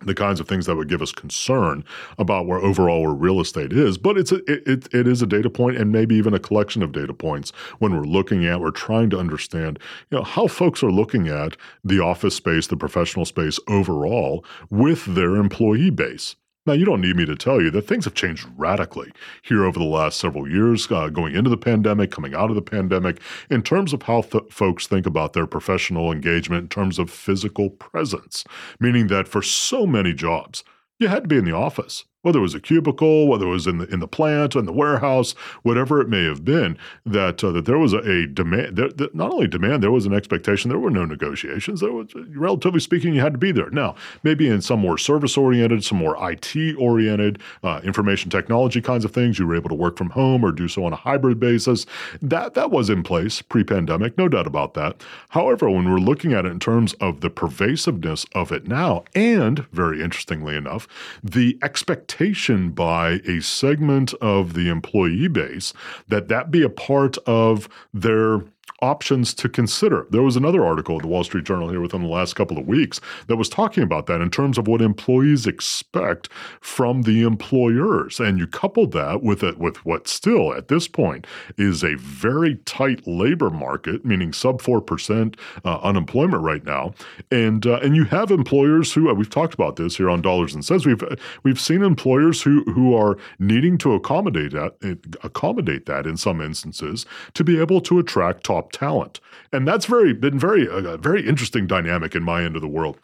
the 0.00 0.14
kinds 0.14 0.40
of 0.40 0.48
things 0.48 0.66
that 0.66 0.76
would 0.76 0.88
give 0.88 1.00
us 1.00 1.12
concern 1.12 1.84
about 2.18 2.46
where 2.46 2.58
overall 2.58 3.02
where 3.02 3.12
real 3.12 3.40
estate 3.40 3.72
is. 3.72 3.96
But 3.96 4.18
it's 4.18 4.32
a, 4.32 4.40
it, 4.50 4.92
it 4.92 5.06
is 5.06 5.22
a 5.22 5.26
data 5.26 5.48
point 5.48 5.76
and 5.76 5.92
maybe 5.92 6.14
even 6.16 6.34
a 6.34 6.38
collection 6.38 6.82
of 6.82 6.92
data 6.92 7.14
points 7.14 7.52
when 7.78 7.94
we're 7.94 8.02
looking 8.02 8.44
at, 8.44 8.60
we're 8.60 8.70
trying 8.70 9.08
to 9.10 9.18
understand, 9.18 9.78
you 10.10 10.18
know, 10.18 10.24
how 10.24 10.46
folks 10.46 10.82
are 10.82 10.90
looking 10.90 11.28
at 11.28 11.56
the 11.84 12.00
office 12.00 12.34
space, 12.34 12.66
the 12.66 12.76
professional 12.76 13.24
space 13.24 13.58
overall 13.68 14.44
with 14.68 15.04
their 15.14 15.36
employee 15.36 15.90
base. 15.90 16.36
Now, 16.66 16.72
you 16.72 16.86
don't 16.86 17.02
need 17.02 17.16
me 17.16 17.26
to 17.26 17.36
tell 17.36 17.60
you 17.60 17.70
that 17.72 17.86
things 17.86 18.06
have 18.06 18.14
changed 18.14 18.48
radically 18.56 19.12
here 19.42 19.66
over 19.66 19.78
the 19.78 19.84
last 19.84 20.18
several 20.18 20.48
years, 20.48 20.90
uh, 20.90 21.10
going 21.10 21.34
into 21.34 21.50
the 21.50 21.58
pandemic, 21.58 22.10
coming 22.10 22.34
out 22.34 22.48
of 22.48 22.56
the 22.56 22.62
pandemic, 22.62 23.20
in 23.50 23.62
terms 23.62 23.92
of 23.92 24.04
how 24.04 24.22
th- 24.22 24.44
folks 24.50 24.86
think 24.86 25.04
about 25.04 25.34
their 25.34 25.46
professional 25.46 26.10
engagement 26.10 26.62
in 26.62 26.68
terms 26.68 26.98
of 26.98 27.10
physical 27.10 27.68
presence. 27.68 28.44
Meaning 28.80 29.08
that 29.08 29.28
for 29.28 29.42
so 29.42 29.86
many 29.86 30.14
jobs, 30.14 30.64
you 30.98 31.08
had 31.08 31.24
to 31.24 31.28
be 31.28 31.36
in 31.36 31.44
the 31.44 31.52
office 31.52 32.04
whether 32.24 32.38
it 32.38 32.42
was 32.42 32.54
a 32.54 32.60
cubicle, 32.60 33.28
whether 33.28 33.46
it 33.46 33.50
was 33.50 33.66
in 33.66 33.78
the 33.78 33.86
in 33.92 34.00
the 34.00 34.08
plant, 34.08 34.56
in 34.56 34.64
the 34.64 34.72
warehouse, 34.72 35.32
whatever 35.62 36.00
it 36.00 36.08
may 36.08 36.24
have 36.24 36.44
been, 36.44 36.76
that 37.04 37.44
uh, 37.44 37.52
that 37.52 37.66
there 37.66 37.78
was 37.78 37.92
a, 37.92 37.98
a 37.98 38.26
demand. 38.26 38.76
That 38.76 39.14
not 39.14 39.32
only 39.32 39.46
demand, 39.46 39.82
there 39.82 39.90
was 39.90 40.06
an 40.06 40.14
expectation. 40.14 40.70
There 40.70 40.78
were 40.78 40.90
no 40.90 41.04
negotiations. 41.04 41.80
There 41.80 41.92
was, 41.92 42.08
relatively 42.14 42.80
speaking, 42.80 43.14
you 43.14 43.20
had 43.20 43.34
to 43.34 43.38
be 43.38 43.52
there. 43.52 43.68
Now, 43.70 43.94
maybe 44.22 44.48
in 44.48 44.62
some 44.62 44.80
more 44.80 44.96
service 44.96 45.36
oriented, 45.36 45.84
some 45.84 45.98
more 45.98 46.16
IT 46.30 46.56
oriented, 46.78 47.40
uh, 47.62 47.80
information 47.84 48.30
technology 48.30 48.80
kinds 48.80 49.04
of 49.04 49.12
things, 49.12 49.38
you 49.38 49.46
were 49.46 49.56
able 49.56 49.68
to 49.68 49.74
work 49.74 49.98
from 49.98 50.10
home 50.10 50.44
or 50.44 50.50
do 50.50 50.66
so 50.66 50.84
on 50.84 50.94
a 50.94 50.96
hybrid 50.96 51.38
basis. 51.38 51.84
That 52.22 52.54
that 52.54 52.70
was 52.70 52.88
in 52.88 53.02
place 53.02 53.42
pre 53.42 53.64
pandemic, 53.64 54.16
no 54.16 54.28
doubt 54.28 54.46
about 54.46 54.72
that. 54.74 55.02
However, 55.28 55.68
when 55.68 55.90
we're 55.90 55.98
looking 55.98 56.32
at 56.32 56.46
it 56.46 56.52
in 56.52 56.58
terms 56.58 56.94
of 56.94 57.20
the 57.20 57.28
pervasiveness 57.28 58.24
of 58.34 58.50
it 58.50 58.66
now, 58.66 59.04
and 59.14 59.66
very 59.72 60.02
interestingly 60.02 60.56
enough, 60.56 60.88
the 61.22 61.58
expectation 61.62 62.13
expectation 62.14 62.70
by 62.70 63.20
a 63.26 63.40
segment 63.40 64.14
of 64.20 64.54
the 64.54 64.68
employee 64.68 65.26
base 65.26 65.72
that 66.06 66.28
that 66.28 66.50
be 66.50 66.62
a 66.62 66.68
part 66.68 67.18
of 67.26 67.68
their 67.92 68.44
options 68.82 69.32
to 69.34 69.48
consider. 69.48 70.06
There 70.10 70.22
was 70.22 70.36
another 70.36 70.64
article 70.64 70.96
in 70.96 71.02
the 71.02 71.08
Wall 71.08 71.24
Street 71.24 71.44
Journal 71.44 71.70
here 71.70 71.80
within 71.80 72.02
the 72.02 72.08
last 72.08 72.34
couple 72.34 72.58
of 72.58 72.66
weeks 72.66 73.00
that 73.28 73.36
was 73.36 73.48
talking 73.48 73.82
about 73.82 74.06
that 74.06 74.20
in 74.20 74.30
terms 74.30 74.58
of 74.58 74.66
what 74.66 74.82
employees 74.82 75.46
expect 75.46 76.28
from 76.60 77.02
the 77.02 77.22
employers. 77.22 78.20
And 78.20 78.38
you 78.38 78.46
couple 78.46 78.86
that 78.88 79.22
with 79.22 79.42
it 79.42 79.58
with 79.58 79.84
what 79.84 80.08
still 80.08 80.52
at 80.54 80.68
this 80.68 80.88
point 80.88 81.26
is 81.56 81.82
a 81.82 81.94
very 81.96 82.56
tight 82.66 83.06
labor 83.06 83.50
market, 83.50 84.04
meaning 84.04 84.32
sub 84.32 84.60
4% 84.60 85.38
uh, 85.64 85.78
unemployment 85.82 86.42
right 86.42 86.64
now. 86.64 86.94
And 87.30 87.66
uh, 87.66 87.80
and 87.82 87.96
you 87.96 88.04
have 88.04 88.30
employers 88.30 88.92
who 88.92 89.10
uh, 89.10 89.14
we've 89.14 89.30
talked 89.30 89.54
about 89.54 89.76
this 89.76 89.96
here 89.96 90.10
on 90.10 90.22
dollars 90.22 90.54
and 90.54 90.64
sense. 90.64 90.86
We've 90.86 91.02
we've 91.42 91.60
seen 91.60 91.82
employers 91.82 92.42
who 92.42 92.64
who 92.64 92.94
are 92.94 93.16
needing 93.38 93.78
to 93.78 93.94
accommodate 93.94 94.52
that 94.52 94.74
accommodate 95.22 95.86
that 95.86 96.06
in 96.06 96.16
some 96.16 96.40
instances 96.40 97.06
to 97.34 97.44
be 97.44 97.60
able 97.60 97.80
to 97.82 97.98
attract 97.98 98.44
top 98.44 98.63
talent. 98.72 99.20
And 99.52 99.66
that's 99.66 99.86
very 99.86 100.12
been 100.12 100.38
very 100.38 100.66
a 100.70 100.96
very 100.96 101.26
interesting 101.26 101.66
dynamic 101.66 102.14
in 102.14 102.22
my 102.22 102.42
end 102.42 102.56
of 102.56 102.62
the 102.62 102.68
world 102.68 102.98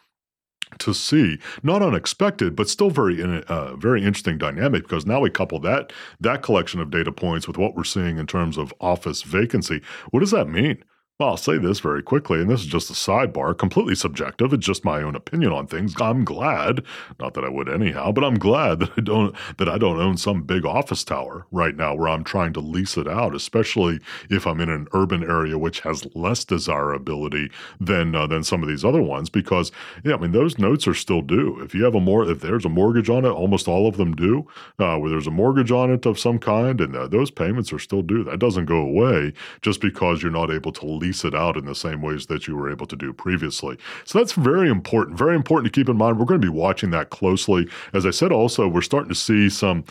to 0.79 0.93
see. 0.93 1.37
Not 1.63 1.81
unexpected 1.81 2.55
but 2.55 2.69
still 2.69 2.89
very 2.89 3.21
uh, 3.47 3.75
very 3.75 4.03
interesting 4.03 4.37
dynamic 4.37 4.83
because 4.83 5.05
now 5.05 5.19
we 5.19 5.29
couple 5.29 5.59
that 5.59 5.91
that 6.19 6.41
collection 6.43 6.79
of 6.79 6.91
data 6.91 7.11
points 7.11 7.47
with 7.47 7.57
what 7.57 7.75
we're 7.75 7.83
seeing 7.83 8.17
in 8.17 8.27
terms 8.27 8.57
of 8.57 8.73
office 8.79 9.21
vacancy. 9.21 9.81
What 10.11 10.21
does 10.21 10.31
that 10.31 10.47
mean 10.47 10.83
well, 11.21 11.29
I'll 11.29 11.37
say 11.37 11.59
this 11.59 11.79
very 11.79 12.01
quickly, 12.01 12.41
and 12.41 12.49
this 12.49 12.61
is 12.61 12.65
just 12.65 12.89
a 12.89 12.93
sidebar, 12.93 13.55
completely 13.55 13.93
subjective. 13.93 14.53
It's 14.53 14.65
just 14.65 14.83
my 14.83 15.03
own 15.03 15.15
opinion 15.15 15.51
on 15.51 15.67
things. 15.67 15.93
I'm 16.01 16.25
glad, 16.25 16.81
not 17.19 17.35
that 17.35 17.43
I 17.43 17.49
would 17.49 17.69
anyhow, 17.69 18.11
but 18.11 18.23
I'm 18.23 18.39
glad 18.39 18.79
that 18.79 18.91
I 18.97 19.01
don't 19.01 19.35
that 19.59 19.69
I 19.69 19.77
don't 19.77 19.99
own 19.99 20.17
some 20.17 20.41
big 20.41 20.65
office 20.65 21.03
tower 21.03 21.45
right 21.51 21.75
now 21.75 21.93
where 21.93 22.09
I'm 22.09 22.23
trying 22.23 22.53
to 22.53 22.59
lease 22.59 22.97
it 22.97 23.07
out, 23.07 23.35
especially 23.35 23.99
if 24.31 24.47
I'm 24.47 24.59
in 24.59 24.69
an 24.69 24.87
urban 24.93 25.21
area 25.21 25.59
which 25.59 25.81
has 25.81 26.07
less 26.15 26.43
desirability 26.43 27.51
than 27.79 28.15
uh, 28.15 28.25
than 28.25 28.43
some 28.43 28.63
of 28.63 28.67
these 28.67 28.83
other 28.83 29.03
ones. 29.03 29.29
Because 29.29 29.71
yeah, 30.03 30.15
I 30.15 30.17
mean 30.17 30.31
those 30.31 30.57
notes 30.57 30.87
are 30.87 30.95
still 30.95 31.21
due. 31.21 31.61
If 31.61 31.75
you 31.75 31.83
have 31.83 31.93
a 31.93 31.99
more 31.99 32.27
if 32.27 32.39
there's 32.41 32.65
a 32.65 32.69
mortgage 32.69 33.11
on 33.11 33.25
it, 33.25 33.29
almost 33.29 33.67
all 33.67 33.87
of 33.87 33.97
them 33.97 34.15
do. 34.15 34.47
Uh, 34.79 34.97
where 34.97 35.11
there's 35.11 35.27
a 35.27 35.31
mortgage 35.31 35.71
on 35.71 35.91
it 35.91 36.07
of 36.07 36.17
some 36.17 36.39
kind, 36.39 36.81
and 36.81 36.95
uh, 36.95 37.07
those 37.07 37.29
payments 37.29 37.71
are 37.71 37.77
still 37.77 38.01
due. 38.01 38.23
That 38.23 38.39
doesn't 38.39 38.65
go 38.65 38.77
away 38.77 39.33
just 39.61 39.81
because 39.81 40.23
you're 40.23 40.31
not 40.31 40.49
able 40.49 40.71
to 40.71 40.85
lease 40.87 41.10
lease 41.11 41.25
it 41.25 41.35
out 41.35 41.57
in 41.57 41.65
the 41.65 41.75
same 41.75 42.01
ways 42.01 42.27
that 42.27 42.47
you 42.47 42.55
were 42.55 42.71
able 42.71 42.85
to 42.85 42.95
do 42.95 43.11
previously. 43.11 43.77
So 44.05 44.17
that's 44.17 44.31
very 44.31 44.69
important, 44.69 45.17
very 45.17 45.35
important 45.35 45.71
to 45.71 45.77
keep 45.77 45.89
in 45.89 45.97
mind. 45.97 46.17
We're 46.17 46.25
going 46.25 46.39
to 46.39 46.51
be 46.51 46.57
watching 46.57 46.91
that 46.91 47.09
closely. 47.09 47.67
As 47.93 48.05
I 48.05 48.11
said, 48.11 48.31
also, 48.31 48.67
we're 48.67 48.81
starting 48.81 49.09
to 49.09 49.15
see 49.15 49.49
some, 49.49 49.83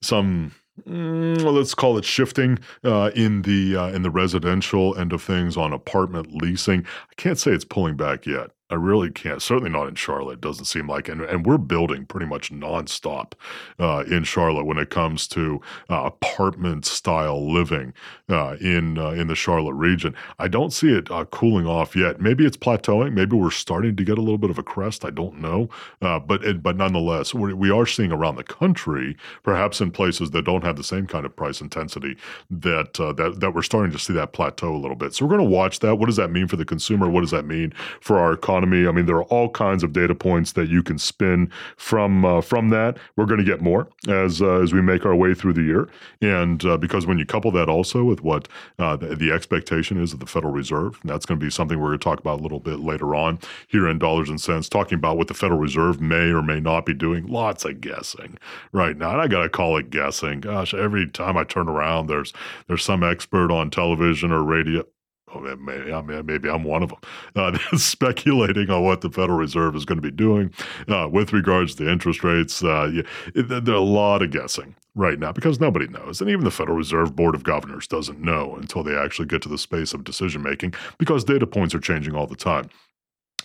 some, 0.00 0.52
Mm, 0.88 1.42
let's 1.42 1.74
call 1.74 1.98
it 1.98 2.04
shifting 2.04 2.56
uh, 2.84 3.10
in 3.16 3.42
the 3.42 3.76
uh, 3.76 3.88
in 3.88 4.02
the 4.02 4.12
residential 4.12 4.96
end 4.96 5.12
of 5.12 5.20
things 5.20 5.56
on 5.56 5.72
apartment 5.72 6.32
leasing. 6.32 6.86
I 7.10 7.14
can't 7.16 7.36
say 7.36 7.50
it's 7.50 7.64
pulling 7.64 7.96
back 7.96 8.26
yet. 8.26 8.52
I 8.70 8.74
really 8.74 9.10
can't. 9.10 9.40
Certainly 9.40 9.70
not 9.70 9.88
in 9.88 9.94
Charlotte. 9.94 10.42
Doesn't 10.42 10.66
seem 10.66 10.86
like, 10.86 11.08
and 11.08 11.22
and 11.22 11.46
we're 11.46 11.56
building 11.56 12.04
pretty 12.04 12.26
much 12.26 12.52
nonstop 12.52 13.32
uh, 13.78 14.04
in 14.10 14.24
Charlotte 14.24 14.64
when 14.64 14.76
it 14.76 14.90
comes 14.90 15.26
to 15.28 15.62
uh, 15.88 16.02
apartment 16.04 16.84
style 16.84 17.50
living 17.50 17.94
uh, 18.28 18.56
in 18.60 18.98
uh, 18.98 19.10
in 19.10 19.26
the 19.28 19.34
Charlotte 19.34 19.72
region. 19.72 20.14
I 20.38 20.48
don't 20.48 20.70
see 20.70 20.92
it 20.92 21.10
uh, 21.10 21.24
cooling 21.26 21.66
off 21.66 21.96
yet. 21.96 22.20
Maybe 22.20 22.44
it's 22.44 22.58
plateauing. 22.58 23.14
Maybe 23.14 23.36
we're 23.36 23.50
starting 23.50 23.96
to 23.96 24.04
get 24.04 24.18
a 24.18 24.20
little 24.20 24.36
bit 24.36 24.50
of 24.50 24.58
a 24.58 24.62
crest. 24.62 25.02
I 25.02 25.10
don't 25.10 25.40
know, 25.40 25.70
uh, 26.02 26.18
but 26.18 26.44
it, 26.44 26.62
but 26.62 26.76
nonetheless, 26.76 27.32
we 27.32 27.54
we 27.54 27.70
are 27.70 27.86
seeing 27.86 28.12
around 28.12 28.36
the 28.36 28.44
country, 28.44 29.16
perhaps 29.44 29.80
in 29.80 29.90
places 29.92 30.32
that 30.32 30.44
don't 30.44 30.62
have 30.62 30.76
the 30.76 30.84
same 30.84 31.06
kind 31.06 31.24
of 31.24 31.34
price 31.34 31.62
intensity, 31.62 32.18
that 32.50 32.92
that 32.94 33.36
that 33.38 33.54
we're 33.54 33.62
starting 33.62 33.92
to 33.92 33.98
see 33.98 34.12
that 34.12 34.34
plateau 34.34 34.74
a 34.74 34.76
little 34.76 34.96
bit. 34.96 35.14
So 35.14 35.24
we're 35.24 35.34
going 35.38 35.48
to 35.48 35.56
watch 35.56 35.78
that. 35.80 35.96
What 35.96 36.04
does 36.06 36.16
that 36.16 36.30
mean 36.30 36.48
for 36.48 36.56
the 36.56 36.66
consumer? 36.66 37.08
What 37.08 37.22
does 37.22 37.30
that 37.30 37.46
mean 37.46 37.72
for 38.02 38.18
our 38.18 38.34
economy? 38.34 38.57
Economy. 38.58 38.88
I 38.88 38.92
mean, 38.92 39.06
there 39.06 39.16
are 39.16 39.24
all 39.24 39.48
kinds 39.48 39.84
of 39.84 39.92
data 39.92 40.14
points 40.16 40.52
that 40.52 40.68
you 40.68 40.82
can 40.82 40.98
spin 40.98 41.50
from 41.76 42.24
uh, 42.24 42.40
from 42.40 42.70
that. 42.70 42.98
We're 43.16 43.26
going 43.26 43.38
to 43.38 43.44
get 43.44 43.60
more 43.60 43.88
as 44.08 44.42
uh, 44.42 44.60
as 44.60 44.72
we 44.72 44.82
make 44.82 45.06
our 45.06 45.14
way 45.14 45.32
through 45.32 45.52
the 45.52 45.62
year, 45.62 45.88
and 46.20 46.64
uh, 46.64 46.76
because 46.76 47.06
when 47.06 47.18
you 47.18 47.24
couple 47.24 47.52
that 47.52 47.68
also 47.68 48.02
with 48.02 48.22
what 48.22 48.48
uh, 48.80 48.96
the, 48.96 49.14
the, 49.14 49.30
expectation 49.30 50.02
is 50.02 50.12
of 50.12 50.18
the 50.18 50.26
Federal 50.26 50.52
Reserve, 50.52 50.98
that's 51.04 51.24
going 51.24 51.38
to 51.38 51.44
be 51.44 51.50
something 51.50 51.78
we're 51.78 51.90
going 51.90 51.98
to 52.00 52.04
talk 52.04 52.18
about 52.18 52.40
a 52.40 52.42
little 52.42 52.58
bit 52.58 52.80
later 52.80 53.14
on 53.14 53.38
here 53.68 53.86
in 53.86 53.98
dollars 53.98 54.28
and 54.28 54.40
sense, 54.40 54.68
talking 54.68 54.96
about 54.96 55.16
what 55.16 55.28
the 55.28 55.34
Federal 55.34 55.60
Reserve 55.60 56.00
may 56.00 56.32
or 56.32 56.42
may 56.42 56.58
not 56.58 56.84
be 56.84 56.94
doing. 56.94 57.26
Lots 57.26 57.64
of 57.64 57.80
guessing 57.80 58.38
right 58.72 58.96
now, 58.96 59.12
and 59.12 59.20
I 59.20 59.28
got 59.28 59.42
to 59.42 59.48
call 59.48 59.76
it 59.76 59.90
guessing. 59.90 60.40
Gosh, 60.40 60.74
every 60.74 61.06
time 61.08 61.36
I 61.36 61.44
turn 61.44 61.68
around, 61.68 62.08
there's 62.08 62.32
there's 62.66 62.82
some 62.82 63.04
expert 63.04 63.52
on 63.52 63.70
television 63.70 64.32
or 64.32 64.42
radio 64.42 64.84
Oh, 65.34 65.40
maybe, 65.40 66.22
maybe 66.22 66.48
I'm 66.48 66.64
one 66.64 66.82
of 66.82 66.90
them, 66.90 66.98
uh, 67.36 67.58
speculating 67.76 68.70
on 68.70 68.82
what 68.82 69.02
the 69.02 69.10
Federal 69.10 69.38
Reserve 69.38 69.76
is 69.76 69.84
going 69.84 69.98
to 69.98 70.02
be 70.02 70.10
doing 70.10 70.52
uh, 70.88 71.08
with 71.10 71.32
regards 71.32 71.74
to 71.76 71.88
interest 71.88 72.24
rates. 72.24 72.62
Uh, 72.62 72.90
yeah, 72.92 73.02
it, 73.34 73.48
there 73.64 73.74
are 73.74 73.78
a 73.78 73.80
lot 73.80 74.22
of 74.22 74.30
guessing 74.30 74.74
right 74.94 75.18
now 75.18 75.32
because 75.32 75.60
nobody 75.60 75.86
knows. 75.86 76.20
And 76.20 76.30
even 76.30 76.44
the 76.44 76.50
Federal 76.50 76.76
Reserve 76.76 77.14
Board 77.14 77.34
of 77.34 77.44
Governors 77.44 77.86
doesn't 77.86 78.20
know 78.20 78.56
until 78.56 78.82
they 78.82 78.96
actually 78.96 79.26
get 79.26 79.42
to 79.42 79.48
the 79.48 79.58
space 79.58 79.92
of 79.92 80.04
decision 80.04 80.42
making 80.42 80.74
because 80.98 81.24
data 81.24 81.46
points 81.46 81.74
are 81.74 81.80
changing 81.80 82.14
all 82.14 82.26
the 82.26 82.36
time 82.36 82.68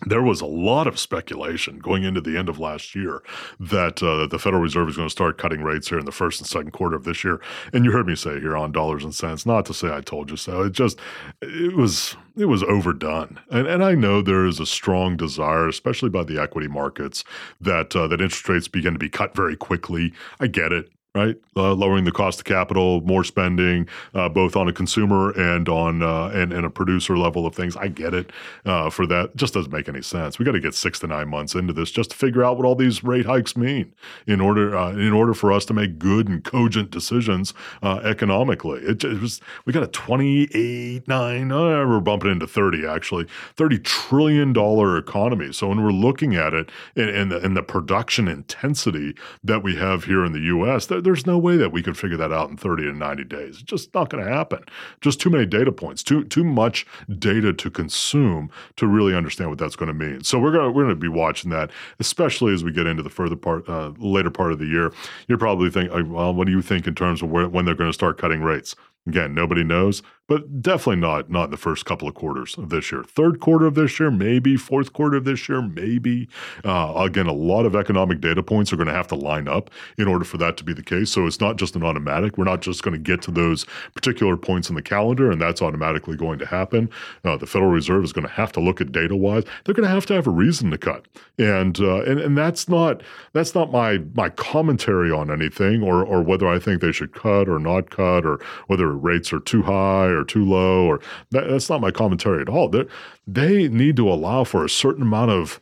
there 0.06 0.22
was 0.22 0.42
a 0.42 0.46
lot 0.46 0.88
of 0.88 1.00
speculation 1.00 1.80
going 1.80 2.04
into 2.04 2.22
the 2.22 2.38
end 2.38 2.50
of 2.50 2.60
last 2.60 2.96
year 2.96 3.22
that 3.60 4.02
uh, 4.02 4.28
the 4.28 4.40
Federal 4.40 4.62
Reserve 4.62 4.90
is 4.90 4.96
going 4.96 5.08
to 5.08 5.12
start 5.12 5.38
cutting 5.38 5.62
rates 5.62 5.90
here 5.90 6.00
in 6.00 6.06
the 6.06 6.12
first 6.12 6.40
and 6.40 6.48
second 6.48 6.72
quarter 6.72 6.96
of 6.96 7.04
this 7.04 7.24
year. 7.24 7.42
And 7.72 7.86
you 7.86 7.92
heard 7.92 8.08
me 8.08 8.16
say 8.16 8.40
here 8.40 8.56
on 8.56 8.72
dollars 8.72 9.04
and 9.04 9.14
sense, 9.14 9.46
not 9.46 9.66
to 9.68 9.74
say 9.74 9.94
I 9.94 10.02
told 10.02 10.30
you 10.30 10.38
so. 10.38 10.64
It 10.64 10.74
just 10.74 11.00
it 11.42 11.76
was 11.76 12.16
it 12.36 12.46
was 12.46 12.64
overdone. 12.64 13.40
And 13.50 13.68
and 13.68 13.84
I 13.84 13.94
know 13.94 14.22
there 14.22 14.46
is 14.46 14.60
a 14.60 14.66
strong 14.66 15.18
desire, 15.18 15.68
especially 15.68 16.10
by 16.10 16.24
the 16.24 16.42
equity 16.42 16.68
markets, 16.68 17.24
that 17.62 17.96
uh, 17.96 18.08
that 18.08 18.22
interest 18.22 18.48
rates 18.50 18.68
begin 18.68 18.94
to 18.94 19.00
be 19.00 19.10
cut 19.10 19.36
very 19.36 19.56
quickly. 19.56 20.14
I 20.40 20.48
get 20.48 20.72
it 20.72 20.90
right? 21.16 21.38
Uh, 21.56 21.74
lowering 21.76 22.06
the 22.06 22.12
cost 22.12 22.40
of 22.40 22.46
capital, 22.46 23.02
more 23.02 23.24
spending, 23.24 23.88
uh, 24.16 24.28
both 24.28 24.56
on 24.56 24.68
a 24.68 24.74
consumer 24.74 25.30
and 25.32 25.70
on 25.70 26.02
uh, 26.02 26.32
and, 26.34 26.52
and 26.52 26.66
a 26.66 26.70
producer 26.72 27.16
level 27.16 27.46
of 27.46 27.54
things. 27.54 27.78
I 27.78 27.88
get 27.88 28.16
it 28.16 28.32
uh, 28.66 28.90
for 28.90 29.06
that. 29.06 29.26
It 29.26 29.36
just 29.36 29.54
doesn't 29.54 29.72
make 29.72 29.88
any 29.88 30.02
sense. 30.02 30.40
We 30.40 30.46
got 30.46 30.54
to 30.54 30.60
get 30.60 30.74
six 30.74 31.00
to 31.02 31.08
nine 31.08 31.30
months 31.30 31.54
into 31.54 31.72
this 31.72 31.92
just 31.92 32.10
to 32.12 32.16
figure 32.16 32.44
out 32.44 32.58
what 32.58 32.66
all 32.66 32.74
these 32.74 33.04
rate 33.04 33.28
hikes 33.28 33.56
mean 33.56 33.94
in 34.26 34.42
order 34.42 34.76
uh, 34.76 34.92
in 34.92 35.14
order 35.14 35.36
for 35.36 35.52
us 35.52 35.66
to 35.66 35.74
make 35.74 36.00
good 36.00 36.28
and 36.28 36.44
cogent 36.44 36.90
decisions 36.90 37.54
uh, 37.84 38.00
economically. 38.04 38.82
It, 38.82 39.04
was 39.04 39.40
we 39.66 39.74
got 39.74 39.84
a 39.84 39.88
twenty 39.88 40.48
eight 40.56 41.08
nine. 41.08 41.50
we're 41.50 42.00
bumping 42.00 42.32
into 42.32 42.48
thirty 42.48 42.88
actually, 42.88 43.28
thirty 43.56 43.78
trillion 43.78 44.52
dollar 44.52 44.98
economy. 44.98 45.54
So 45.54 45.68
when 45.68 45.84
we're 45.84 45.92
looking 45.92 46.36
at 46.36 46.56
it 46.56 46.72
and, 46.96 47.10
and 47.12 47.32
the, 47.32 47.40
and 47.40 47.56
the 47.56 47.62
production 47.62 48.28
intensity 48.28 49.14
that 49.44 49.62
we 49.62 49.76
have 49.76 50.06
here 50.06 50.26
in 50.26 50.32
the 50.32 50.40
U.S. 50.40 50.88
There, 50.88 51.03
there's 51.04 51.26
no 51.26 51.38
way 51.38 51.58
that 51.58 51.72
we 51.72 51.84
could 51.84 51.98
figure 51.98 52.18
that 52.18 52.32
out 52.32 52.50
in 52.50 52.58
30 52.58 52.84
to 52.84 52.94
90 52.94 53.24
days. 53.26 53.56
It's 53.56 53.64
just 53.64 53.94
not 53.94 54.10
going 54.10 54.24
to 54.24 54.32
happen. 54.32 54.64
Just 55.02 55.20
too 55.20 55.30
many 55.30 55.46
data 55.46 55.72
points, 55.72 56.04
too 56.04 56.24
too 56.26 56.44
much 56.44 56.86
data 57.20 57.54
to 57.54 57.70
consume 57.70 58.50
to 58.78 58.88
really 58.88 59.16
understand 59.16 59.50
what 59.50 59.60
that's 59.60 59.76
going 59.76 59.88
to 59.88 59.94
mean. 59.94 60.24
So 60.24 60.40
we're 60.40 60.52
going 60.52 60.66
to 60.66 60.72
we're 60.72 60.84
going 60.84 60.96
to 60.96 61.02
be 61.02 61.08
watching 61.08 61.50
that, 61.52 61.72
especially 62.00 62.54
as 62.54 62.64
we 62.64 62.72
get 62.72 62.88
into 62.88 63.04
the 63.04 63.10
further 63.10 63.36
part, 63.36 63.68
uh, 63.68 63.92
later 63.98 64.32
part 64.32 64.52
of 64.52 64.60
the 64.60 64.66
year. 64.66 64.94
You're 65.28 65.38
probably 65.38 65.70
thinking, 65.70 66.12
well, 66.12 66.34
what 66.34 66.46
do 66.46 66.52
you 66.52 66.62
think 66.62 66.88
in 66.88 66.96
terms 66.96 67.22
of 67.22 67.30
where, 67.30 67.48
when 67.48 67.66
they're 67.66 67.76
going 67.76 67.90
to 67.90 67.94
start 67.94 68.18
cutting 68.18 68.42
rates? 68.42 68.76
Again, 69.06 69.34
nobody 69.34 69.66
knows, 69.66 70.02
but 70.28 70.62
definitely 70.62 71.02
not 71.02 71.30
not 71.30 71.46
in 71.46 71.52
the 71.52 71.58
first 71.58 71.86
couple 71.86 72.08
of 72.08 72.16
quarters 72.16 72.58
of 72.58 72.70
this 72.70 72.92
year. 72.92 73.04
Third 73.04 73.40
quarter 73.40 73.66
of 73.66 73.76
this 73.76 74.00
year, 74.00 74.10
maybe. 74.10 74.56
Fourth 74.56 74.94
quarter 74.94 75.18
of 75.18 75.26
this 75.26 75.50
year, 75.50 75.62
maybe. 75.62 76.30
Uh, 76.64 76.94
again, 76.96 77.28
a 77.28 77.34
lot 77.34 77.66
of 77.66 77.76
economic 77.76 78.22
data 78.22 78.42
points 78.42 78.72
are 78.72 78.78
going 78.78 78.88
to 78.88 78.94
have 78.94 79.08
to 79.08 79.16
line 79.16 79.48
up 79.48 79.70
in 79.98 80.08
order 80.08 80.24
for 80.24 80.38
that 80.38 80.58
to 80.58 80.64
be 80.64 80.74
the 80.74 80.84
case. 80.84 81.12
So 81.12 81.26
it's 81.28 81.42
not 81.42 81.58
just 81.58 81.76
an 81.76 81.84
automatic. 81.84 82.38
We're 82.38 82.46
not 82.46 82.62
just 82.62 82.84
going 82.84 82.94
to 82.94 83.00
get 83.00 83.22
to 83.24 83.32
those 83.32 83.66
particular 83.94 84.38
points 84.38 84.70
in 84.70 84.76
the 84.76 84.82
calendar, 84.82 85.30
and 85.30 85.42
that's 85.42 85.62
automatically 85.62 86.16
going 86.16 86.40
to 86.40 86.46
happen. 86.46 86.90
Uh, 87.26 87.36
the 87.36 87.48
Federal 87.48 87.72
Reserve 87.72 88.04
is 88.04 88.14
going 88.14 88.28
to 88.28 88.34
have 88.34 88.52
to 88.54 88.62
look 88.62 88.80
at 88.80 88.92
data 88.92 89.16
wise. 89.16 89.44
They're 89.66 89.76
going 89.76 89.88
to 89.88 89.94
have 89.94 90.06
to 90.08 90.14
have 90.14 90.28
a 90.28 90.32
reason 90.32 90.72
to 90.72 90.78
cut, 90.78 91.06
and 91.38 91.80
uh, 91.80 92.04
and 92.04 92.20
and 92.20 92.38
that's 92.38 92.70
not 92.70 93.02
that's 93.34 93.54
not 93.54 93.72
my 93.72 94.00
my 94.14 94.30
commentary 94.30 95.12
on 95.12 95.30
anything, 95.30 95.84
or 95.84 96.06
or 96.06 96.22
whether 96.22 96.48
I 96.48 96.60
think 96.60 96.82
they 96.82 96.92
should 96.92 97.14
cut 97.14 97.50
or 97.50 97.60
not 97.60 97.90
cut, 97.90 98.26
or 98.26 98.40
whether 98.68 98.90
rates 98.92 99.34
are 99.34 99.40
too 99.40 99.64
high 99.64 100.13
or 100.14 100.24
too 100.24 100.46
low, 100.46 100.86
or 100.86 101.00
that, 101.32 101.50
that's 101.50 101.70
not 101.70 101.82
my 101.82 101.92
commentary 101.92 102.42
at 102.42 102.50
all. 102.50 102.70
They're, 102.70 102.88
they 103.28 103.68
need 103.68 103.96
to 103.98 104.10
allow 104.10 104.44
for 104.44 104.64
a 104.66 104.70
certain 104.70 105.02
amount 105.02 105.32
of 105.32 105.60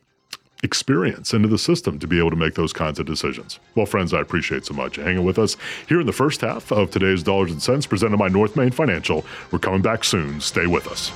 experience 0.62 1.34
into 1.34 1.48
the 1.48 1.58
system 1.58 1.98
to 1.98 2.06
be 2.06 2.18
able 2.18 2.30
to 2.30 2.36
make 2.36 2.54
those 2.54 2.72
kinds 2.72 2.98
of 2.98 3.06
decisions. 3.06 3.58
Well, 3.74 3.86
friends, 3.86 4.14
I 4.14 4.20
appreciate 4.20 4.64
so 4.64 4.74
much 4.74 4.96
hanging 4.96 5.24
with 5.24 5.38
us 5.38 5.56
here 5.88 6.00
in 6.00 6.06
the 6.06 6.12
first 6.12 6.40
half 6.40 6.70
of 6.70 6.90
today's 6.90 7.22
Dollars 7.22 7.50
and 7.50 7.62
Sense 7.62 7.86
presented 7.86 8.18
by 8.18 8.28
North 8.28 8.56
Main 8.56 8.70
Financial. 8.70 9.24
We're 9.50 9.58
coming 9.58 9.82
back 9.82 10.04
soon. 10.04 10.40
Stay 10.40 10.66
with 10.66 10.86
us. 10.86 11.10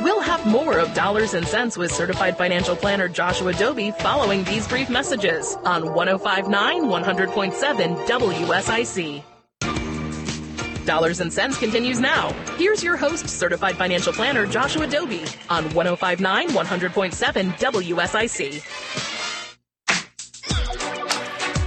We'll 0.00 0.20
have 0.20 0.44
more 0.44 0.78
of 0.78 0.92
Dollars 0.92 1.34
and 1.34 1.46
Sense 1.46 1.78
with 1.78 1.92
certified 1.92 2.36
financial 2.36 2.76
planner 2.76 3.08
Joshua 3.08 3.52
Dobi 3.52 3.96
following 3.98 4.44
these 4.44 4.66
brief 4.68 4.90
messages 4.90 5.56
on 5.64 5.94
1059 5.94 6.84
100.7 6.84 8.06
WSIC. 8.06 9.35
Dollars 10.86 11.20
and 11.20 11.32
Sense 11.32 11.58
continues 11.58 12.00
now. 12.00 12.32
Here's 12.56 12.82
your 12.82 12.96
host, 12.96 13.28
certified 13.28 13.76
financial 13.76 14.12
planner 14.12 14.46
Joshua 14.46 14.86
Dobi 14.86 15.26
on 15.50 15.64
1059 15.74 16.48
100.7 16.50 17.52
WSIC. 17.58 18.62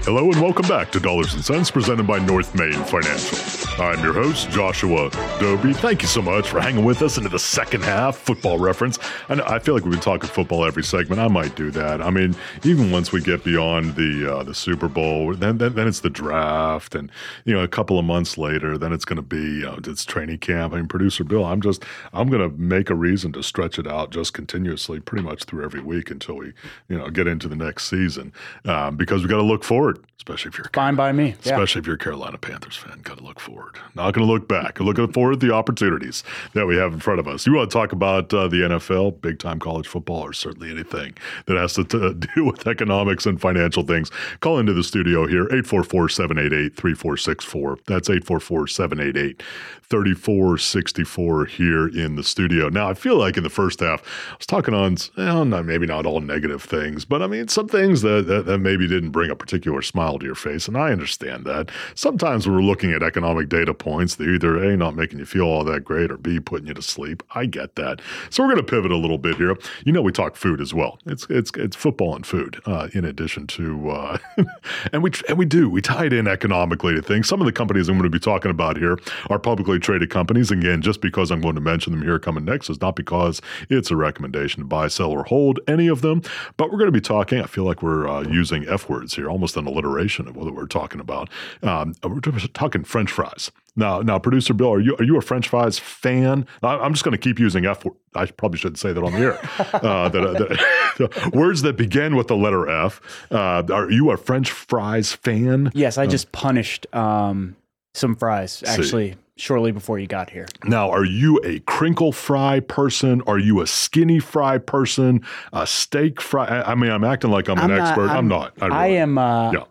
Hello 0.03 0.31
and 0.31 0.41
welcome 0.41 0.67
back 0.67 0.91
to 0.91 0.99
Dollars 0.99 1.35
and 1.35 1.45
Sense 1.45 1.69
presented 1.69 2.07
by 2.07 2.17
North 2.17 2.55
Main 2.55 2.73
Financial. 2.85 3.68
I'm 3.79 4.03
your 4.03 4.11
host, 4.11 4.49
Joshua 4.49 5.09
Dobi. 5.39 5.73
Thank 5.73 6.01
you 6.01 6.09
so 6.09 6.21
much 6.21 6.49
for 6.49 6.59
hanging 6.59 6.83
with 6.83 7.01
us 7.01 7.17
into 7.17 7.29
the 7.29 7.39
second 7.39 7.81
half 7.81 8.17
football 8.17 8.59
reference. 8.59 8.99
And 9.29 9.41
I 9.43 9.59
feel 9.59 9.73
like 9.73 9.85
we've 9.85 9.93
been 9.93 10.01
talking 10.01 10.29
football 10.29 10.65
every 10.65 10.83
segment. 10.83 11.21
I 11.21 11.29
might 11.29 11.55
do 11.55 11.71
that. 11.71 12.01
I 12.01 12.09
mean, 12.09 12.35
even 12.63 12.91
once 12.91 13.13
we 13.13 13.21
get 13.21 13.45
beyond 13.45 13.95
the 13.95 14.35
uh, 14.35 14.43
the 14.43 14.53
Super 14.53 14.89
Bowl, 14.89 15.33
then, 15.33 15.59
then 15.59 15.75
then 15.75 15.87
it's 15.87 16.01
the 16.01 16.09
draft, 16.09 16.93
and 16.93 17.09
you 17.45 17.53
know, 17.53 17.63
a 17.63 17.69
couple 17.69 17.97
of 17.97 18.03
months 18.03 18.37
later, 18.37 18.77
then 18.77 18.91
it's 18.91 19.05
going 19.05 19.15
to 19.15 19.21
be 19.21 19.65
uh, 19.65 19.77
it's 19.85 20.03
training 20.03 20.39
camp. 20.39 20.73
I 20.73 20.77
mean, 20.77 20.87
producer 20.89 21.23
Bill, 21.23 21.45
I'm 21.45 21.61
just 21.61 21.85
I'm 22.11 22.27
going 22.29 22.41
to 22.41 22.53
make 22.57 22.89
a 22.89 22.95
reason 22.95 23.31
to 23.33 23.43
stretch 23.43 23.79
it 23.79 23.87
out 23.87 24.09
just 24.09 24.33
continuously, 24.33 24.99
pretty 24.99 25.23
much 25.23 25.45
through 25.45 25.63
every 25.63 25.81
week 25.81 26.11
until 26.11 26.35
we 26.35 26.53
you 26.89 26.97
know 26.97 27.09
get 27.09 27.27
into 27.27 27.47
the 27.47 27.55
next 27.55 27.87
season, 27.87 28.33
um, 28.65 28.97
because 28.97 29.21
we 29.23 29.29
got 29.29 29.37
to 29.37 29.43
look 29.43 29.63
forward, 29.63 30.03
especially 30.19 30.49
if 30.49 30.57
you're 30.57 30.67
Fine 30.73 30.95
by 30.95 31.11
me. 31.11 31.29
Yeah. 31.43 31.53
especially 31.53 31.79
if 31.79 31.87
you're 31.87 31.95
a 31.95 31.99
Carolina 31.99 32.37
Panthers 32.37 32.75
fan. 32.75 32.99
Got 33.03 33.17
to 33.17 33.23
look 33.23 33.39
forward. 33.39 33.77
Not 33.95 34.13
going 34.13 34.25
to 34.27 34.31
look 34.31 34.47
back. 34.47 34.79
Looking 34.79 35.11
forward 35.11 35.39
to 35.39 35.47
the 35.47 35.53
opportunities 35.53 36.23
that 36.53 36.65
we 36.67 36.75
have 36.77 36.93
in 36.93 36.99
front 36.99 37.19
of 37.19 37.27
us. 37.27 37.45
You 37.47 37.53
want 37.53 37.69
to 37.71 37.73
talk 37.73 37.91
about 37.91 38.33
uh, 38.33 38.47
the 38.47 38.57
NFL, 38.57 39.21
big 39.21 39.39
time 39.39 39.59
college 39.59 39.87
football, 39.87 40.21
or 40.21 40.33
certainly 40.33 40.69
anything 40.71 41.15
that 41.47 41.57
has 41.57 41.73
to 41.73 41.83
t- 41.85 42.27
do 42.35 42.45
with 42.45 42.67
economics 42.67 43.25
and 43.25 43.39
financial 43.39 43.83
things? 43.83 44.11
Call 44.41 44.59
into 44.59 44.73
the 44.73 44.83
studio 44.83 45.25
here, 45.25 45.43
844 45.45 46.09
788 46.09 46.75
3464. 46.75 47.79
That's 47.87 48.09
844 48.09 48.67
788 48.67 49.41
3464 49.89 51.45
here 51.45 51.87
in 51.87 52.15
the 52.15 52.23
studio. 52.23 52.69
Now, 52.69 52.89
I 52.89 52.93
feel 52.93 53.17
like 53.17 53.37
in 53.37 53.43
the 53.43 53.49
first 53.49 53.79
half, 53.79 54.03
I 54.31 54.35
was 54.37 54.45
talking 54.45 54.73
on, 54.75 54.97
well, 55.17 55.45
not, 55.45 55.65
maybe 55.65 55.87
not 55.87 56.05
all 56.05 56.21
negative 56.21 56.61
things, 56.61 57.05
but 57.05 57.23
I 57.23 57.27
mean, 57.27 57.47
some 57.47 57.67
things 57.67 58.01
that, 58.03 58.27
that, 58.27 58.45
that 58.45 58.59
maybe 58.59 58.87
didn't 58.87 59.09
bring 59.09 59.31
a 59.31 59.35
particular 59.35 59.81
smile 59.81 60.08
to 60.17 60.25
your 60.25 60.35
face. 60.35 60.67
And 60.67 60.77
I 60.77 60.91
understand 60.91 61.45
that. 61.45 61.69
Sometimes 61.95 62.47
when 62.47 62.55
we're 62.55 62.63
looking 62.63 62.91
at 62.91 63.03
economic 63.03 63.49
data 63.49 63.73
points, 63.73 64.15
they're 64.15 64.33
either 64.33 64.63
A, 64.63 64.75
not 64.75 64.95
making 64.95 65.19
you 65.19 65.25
feel 65.25 65.43
all 65.43 65.63
that 65.65 65.83
great, 65.83 66.11
or 66.11 66.17
B, 66.17 66.39
putting 66.39 66.67
you 66.67 66.73
to 66.73 66.81
sleep. 66.81 67.23
I 67.35 67.45
get 67.45 67.75
that. 67.75 68.01
So 68.29 68.43
we're 68.43 68.53
going 68.53 68.65
to 68.65 68.71
pivot 68.71 68.91
a 68.91 68.97
little 68.97 69.17
bit 69.17 69.35
here. 69.37 69.57
You 69.85 69.91
know, 69.91 70.01
we 70.01 70.11
talk 70.11 70.35
food 70.35 70.61
as 70.61 70.73
well. 70.73 70.99
It's 71.05 71.27
it's 71.29 71.51
it's 71.55 71.75
football 71.75 72.15
and 72.15 72.25
food, 72.25 72.61
uh, 72.65 72.89
in 72.93 73.05
addition 73.05 73.47
to, 73.47 73.89
uh, 73.89 74.17
and 74.93 75.03
we 75.03 75.11
and 75.27 75.37
we 75.37 75.45
do 75.45 75.69
we 75.69 75.81
tie 75.81 76.05
it 76.05 76.13
in 76.13 76.27
economically 76.27 76.95
to 76.95 77.01
things. 77.01 77.27
Some 77.27 77.41
of 77.41 77.45
the 77.45 77.51
companies 77.51 77.89
I'm 77.89 77.95
going 77.95 78.03
to 78.03 78.09
be 78.09 78.19
talking 78.19 78.51
about 78.51 78.77
here 78.77 78.97
are 79.29 79.39
publicly 79.39 79.79
traded 79.79 80.09
companies. 80.09 80.51
Again, 80.51 80.81
just 80.81 81.01
because 81.01 81.31
I'm 81.31 81.41
going 81.41 81.55
to 81.55 81.61
mention 81.61 81.93
them 81.93 82.01
here 82.01 82.19
coming 82.19 82.45
next 82.45 82.69
is 82.69 82.81
not 82.81 82.95
because 82.95 83.41
it's 83.69 83.91
a 83.91 83.95
recommendation 83.95 84.61
to 84.61 84.67
buy, 84.67 84.87
sell, 84.87 85.11
or 85.11 85.23
hold 85.23 85.59
any 85.67 85.87
of 85.87 86.01
them. 86.01 86.21
But 86.57 86.71
we're 86.71 86.77
going 86.77 86.87
to 86.87 86.91
be 86.91 87.01
talking. 87.01 87.41
I 87.41 87.45
feel 87.45 87.63
like 87.63 87.81
we're 87.81 88.07
uh, 88.07 88.21
using 88.21 88.67
f 88.67 88.89
words 88.89 89.15
here, 89.15 89.29
almost 89.29 89.57
an 89.57 89.67
alliteration 89.67 89.98
of 90.07 90.35
what 90.35 90.53
we're 90.53 90.65
talking 90.65 91.01
about. 91.01 91.29
Um, 91.61 91.93
we're 92.03 92.19
talking 92.53 92.83
French 92.83 93.11
fries. 93.11 93.51
Now, 93.75 94.01
now, 94.01 94.19
producer 94.19 94.53
Bill, 94.53 94.73
are 94.73 94.79
you 94.79 94.95
are 94.97 95.03
you 95.03 95.17
a 95.17 95.21
French 95.21 95.47
fries 95.47 95.79
fan? 95.79 96.45
I, 96.63 96.85
am 96.85 96.93
just 96.93 97.03
going 97.03 97.13
to 97.13 97.17
keep 97.17 97.39
using 97.39 97.65
F. 97.65 97.85
word. 97.85 97.95
I 98.15 98.25
probably 98.25 98.59
shouldn't 98.59 98.79
say 98.79 98.91
that 98.91 99.03
on 99.03 99.11
the 99.13 99.19
air. 99.19 99.39
Uh, 99.79 100.09
that, 100.09 100.23
uh, 100.23 100.33
that- 100.33 101.31
words 101.33 101.61
that 101.61 101.77
begin 101.77 102.15
with 102.15 102.27
the 102.27 102.35
letter 102.35 102.67
F. 102.69 102.99
Uh, 103.31 103.63
are 103.71 103.89
you 103.89 104.11
a 104.11 104.17
French 104.17 104.51
fries 104.51 105.13
fan? 105.13 105.71
Yes, 105.73 105.97
I 105.97 106.07
just 106.07 106.31
punished 106.31 106.87
um, 106.93 107.55
some 107.93 108.15
fries 108.15 108.63
actually 108.65 109.15
shortly 109.37 109.71
before 109.71 109.99
you 109.99 110.07
got 110.07 110.29
here. 110.29 110.47
Now, 110.65 110.89
are 110.91 111.05
you 111.05 111.39
a 111.45 111.59
crinkle 111.59 112.11
fry 112.11 112.59
person? 112.59 113.21
Are 113.27 113.39
you 113.39 113.61
a 113.61 113.67
skinny 113.67 114.19
fry 114.19 114.57
person? 114.57 115.21
A 115.53 115.65
steak 115.65 116.19
fry? 116.19 116.45
I, 116.45 116.71
I 116.71 116.75
mean, 116.75 116.91
I'm 116.91 117.03
acting 117.03 117.31
like 117.31 117.47
I'm, 117.49 117.57
an 117.59 117.69
not- 117.69 117.79
expert. 117.79 118.09
I'm, 118.09 118.27
not. 118.27 118.53
I, 118.61 118.67
I 118.67 118.87
am. 118.87 119.17
Uh, 119.17 119.51
Yeah. 119.51 119.63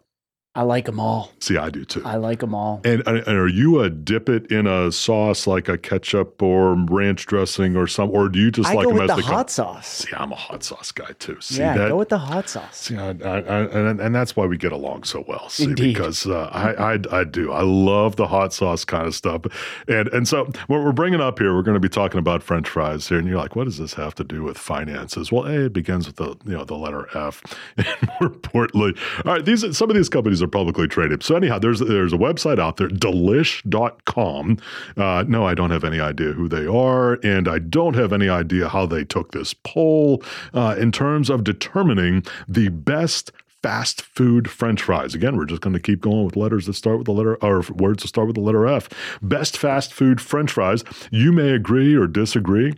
I 0.55 0.63
like 0.63 0.87
them 0.87 0.99
all. 0.99 1.31
See, 1.41 1.57
I 1.57 1.71
do 1.71 1.85
too. 1.85 2.03
I 2.05 2.17
like 2.17 2.41
them 2.41 2.53
all. 2.53 2.81
And, 2.85 3.07
and 3.07 3.29
are 3.29 3.47
you 3.47 3.81
a 3.81 3.91
dip 3.91 4.29
it 4.29 4.51
in 4.51 4.67
a 4.67 4.91
sauce 4.91 5.47
like 5.47 5.69
a 5.69 5.79
ketchup 5.79 6.43
or 6.43 6.75
ranch 6.75 7.27
dressing 7.27 7.77
or 7.77 7.87
some, 7.87 8.11
or 8.11 8.29
do 8.29 8.41
you 8.41 8.51
just 8.51 8.69
I 8.69 8.75
like 8.75 8.87
go 8.87 8.91
them 8.91 8.99
with 8.99 9.11
as 9.11 9.17
the 9.17 9.23
they 9.23 9.29
come? 9.29 9.35
hot 9.35 9.51
sauce. 9.51 9.87
See, 9.87 10.09
I'm 10.17 10.33
a 10.33 10.37
hot 10.37 10.65
sauce 10.65 10.91
guy 10.91 11.13
too. 11.21 11.41
See 11.41 11.61
yeah, 11.61 11.77
that? 11.77 11.89
go 11.91 11.97
with 11.97 12.09
the 12.09 12.19
hot 12.19 12.49
sauce. 12.49 12.77
See, 12.77 12.97
I, 12.97 13.11
I, 13.11 13.41
I, 13.41 13.59
and, 13.67 14.01
and 14.01 14.15
that's 14.15 14.35
why 14.35 14.47
we 14.47 14.57
get 14.57 14.73
along 14.73 15.05
so 15.05 15.25
well. 15.29 15.49
See, 15.49 15.65
Indeed. 15.65 15.95
because 15.95 16.27
uh, 16.27 16.51
I, 16.53 16.95
I, 16.95 16.99
I 17.13 17.25
do. 17.25 17.53
I 17.53 17.63
love 17.63 18.17
the 18.17 18.27
hot 18.27 18.53
sauce 18.53 18.85
kind 18.85 19.07
of 19.07 19.15
stuff. 19.15 19.43
And 19.87 20.09
and 20.09 20.27
so 20.27 20.47
what 20.67 20.83
we're 20.83 20.91
bringing 20.91 21.21
up 21.21 21.39
here, 21.39 21.55
we're 21.55 21.63
going 21.63 21.77
to 21.77 21.81
be 21.81 21.89
talking 21.89 22.19
about 22.19 22.43
French 22.43 22.69
fries 22.69 23.09
here. 23.09 23.19
And 23.19 23.29
you're 23.29 23.39
like, 23.39 23.55
what 23.55 23.65
does 23.65 23.79
this 23.79 23.95
have 23.95 24.15
to 24.17 24.25
do 24.25 24.43
with 24.43 24.59
finances? 24.59 25.31
Well, 25.31 25.47
A, 25.47 25.67
it 25.67 25.73
begins 25.73 26.09
with 26.09 26.17
the 26.17 26.37
you 26.47 26.57
know 26.57 26.65
the 26.65 26.75
letter 26.75 27.07
F, 27.17 27.43
and 27.77 27.87
more 28.21 28.33
importantly, 28.33 28.95
all 29.25 29.35
right, 29.35 29.45
these 29.45 29.77
some 29.77 29.89
of 29.89 29.95
these 29.95 30.09
companies 30.09 30.38
are 30.43 30.49
publicly 30.49 30.89
traded. 30.89 31.23
So 31.23 31.37
anyhow, 31.37 31.59
there's 31.59 31.81
there's 31.81 32.13
a 32.13 32.19
website 32.19 32.59
out 32.59 32.77
there, 32.77 32.89
delish.com. 32.89 34.59
Uh, 34.97 35.25
no, 35.27 35.47
I 35.47 35.55
don't 35.55 35.71
have 35.71 35.85
any 35.85 36.01
idea 36.01 36.33
who 36.33 36.49
they 36.49 36.67
are, 36.67 37.15
and 37.25 37.49
I 37.49 37.59
don't 37.59 37.95
have 37.95 38.13
any 38.13 38.29
idea 38.29 38.69
how 38.69 38.87
they 38.87 39.05
took 39.05 39.33
this 39.33 39.55
poll 39.55 40.23
uh, 40.55 40.77
in 40.79 40.93
terms 40.93 41.31
of 41.31 41.45
determining 41.45 42.25
the 42.49 42.69
best 42.69 43.33
fast 43.63 44.03
food 44.03 44.49
french 44.49 44.83
fries. 44.83 45.15
Again, 45.15 45.37
we're 45.37 45.45
just 45.45 45.63
going 45.63 45.75
to 45.75 45.81
keep 45.81 46.01
going 46.01 46.25
with 46.25 46.37
letters 46.37 46.67
that 46.67 46.75
start 46.75 46.99
with 46.99 47.07
the 47.07 47.13
letter 47.13 47.37
or 47.43 47.63
words 47.75 48.03
that 48.03 48.09
start 48.09 48.27
with 48.27 48.37
the 48.37 48.43
letter 48.43 48.67
F. 48.67 48.89
Best 49.21 49.59
fast 49.59 49.93
food 49.93 50.21
french 50.21 50.53
fries. 50.53 50.85
You 51.11 51.33
may 51.33 51.51
agree 51.51 51.95
or 51.97 52.07
disagree. 52.07 52.75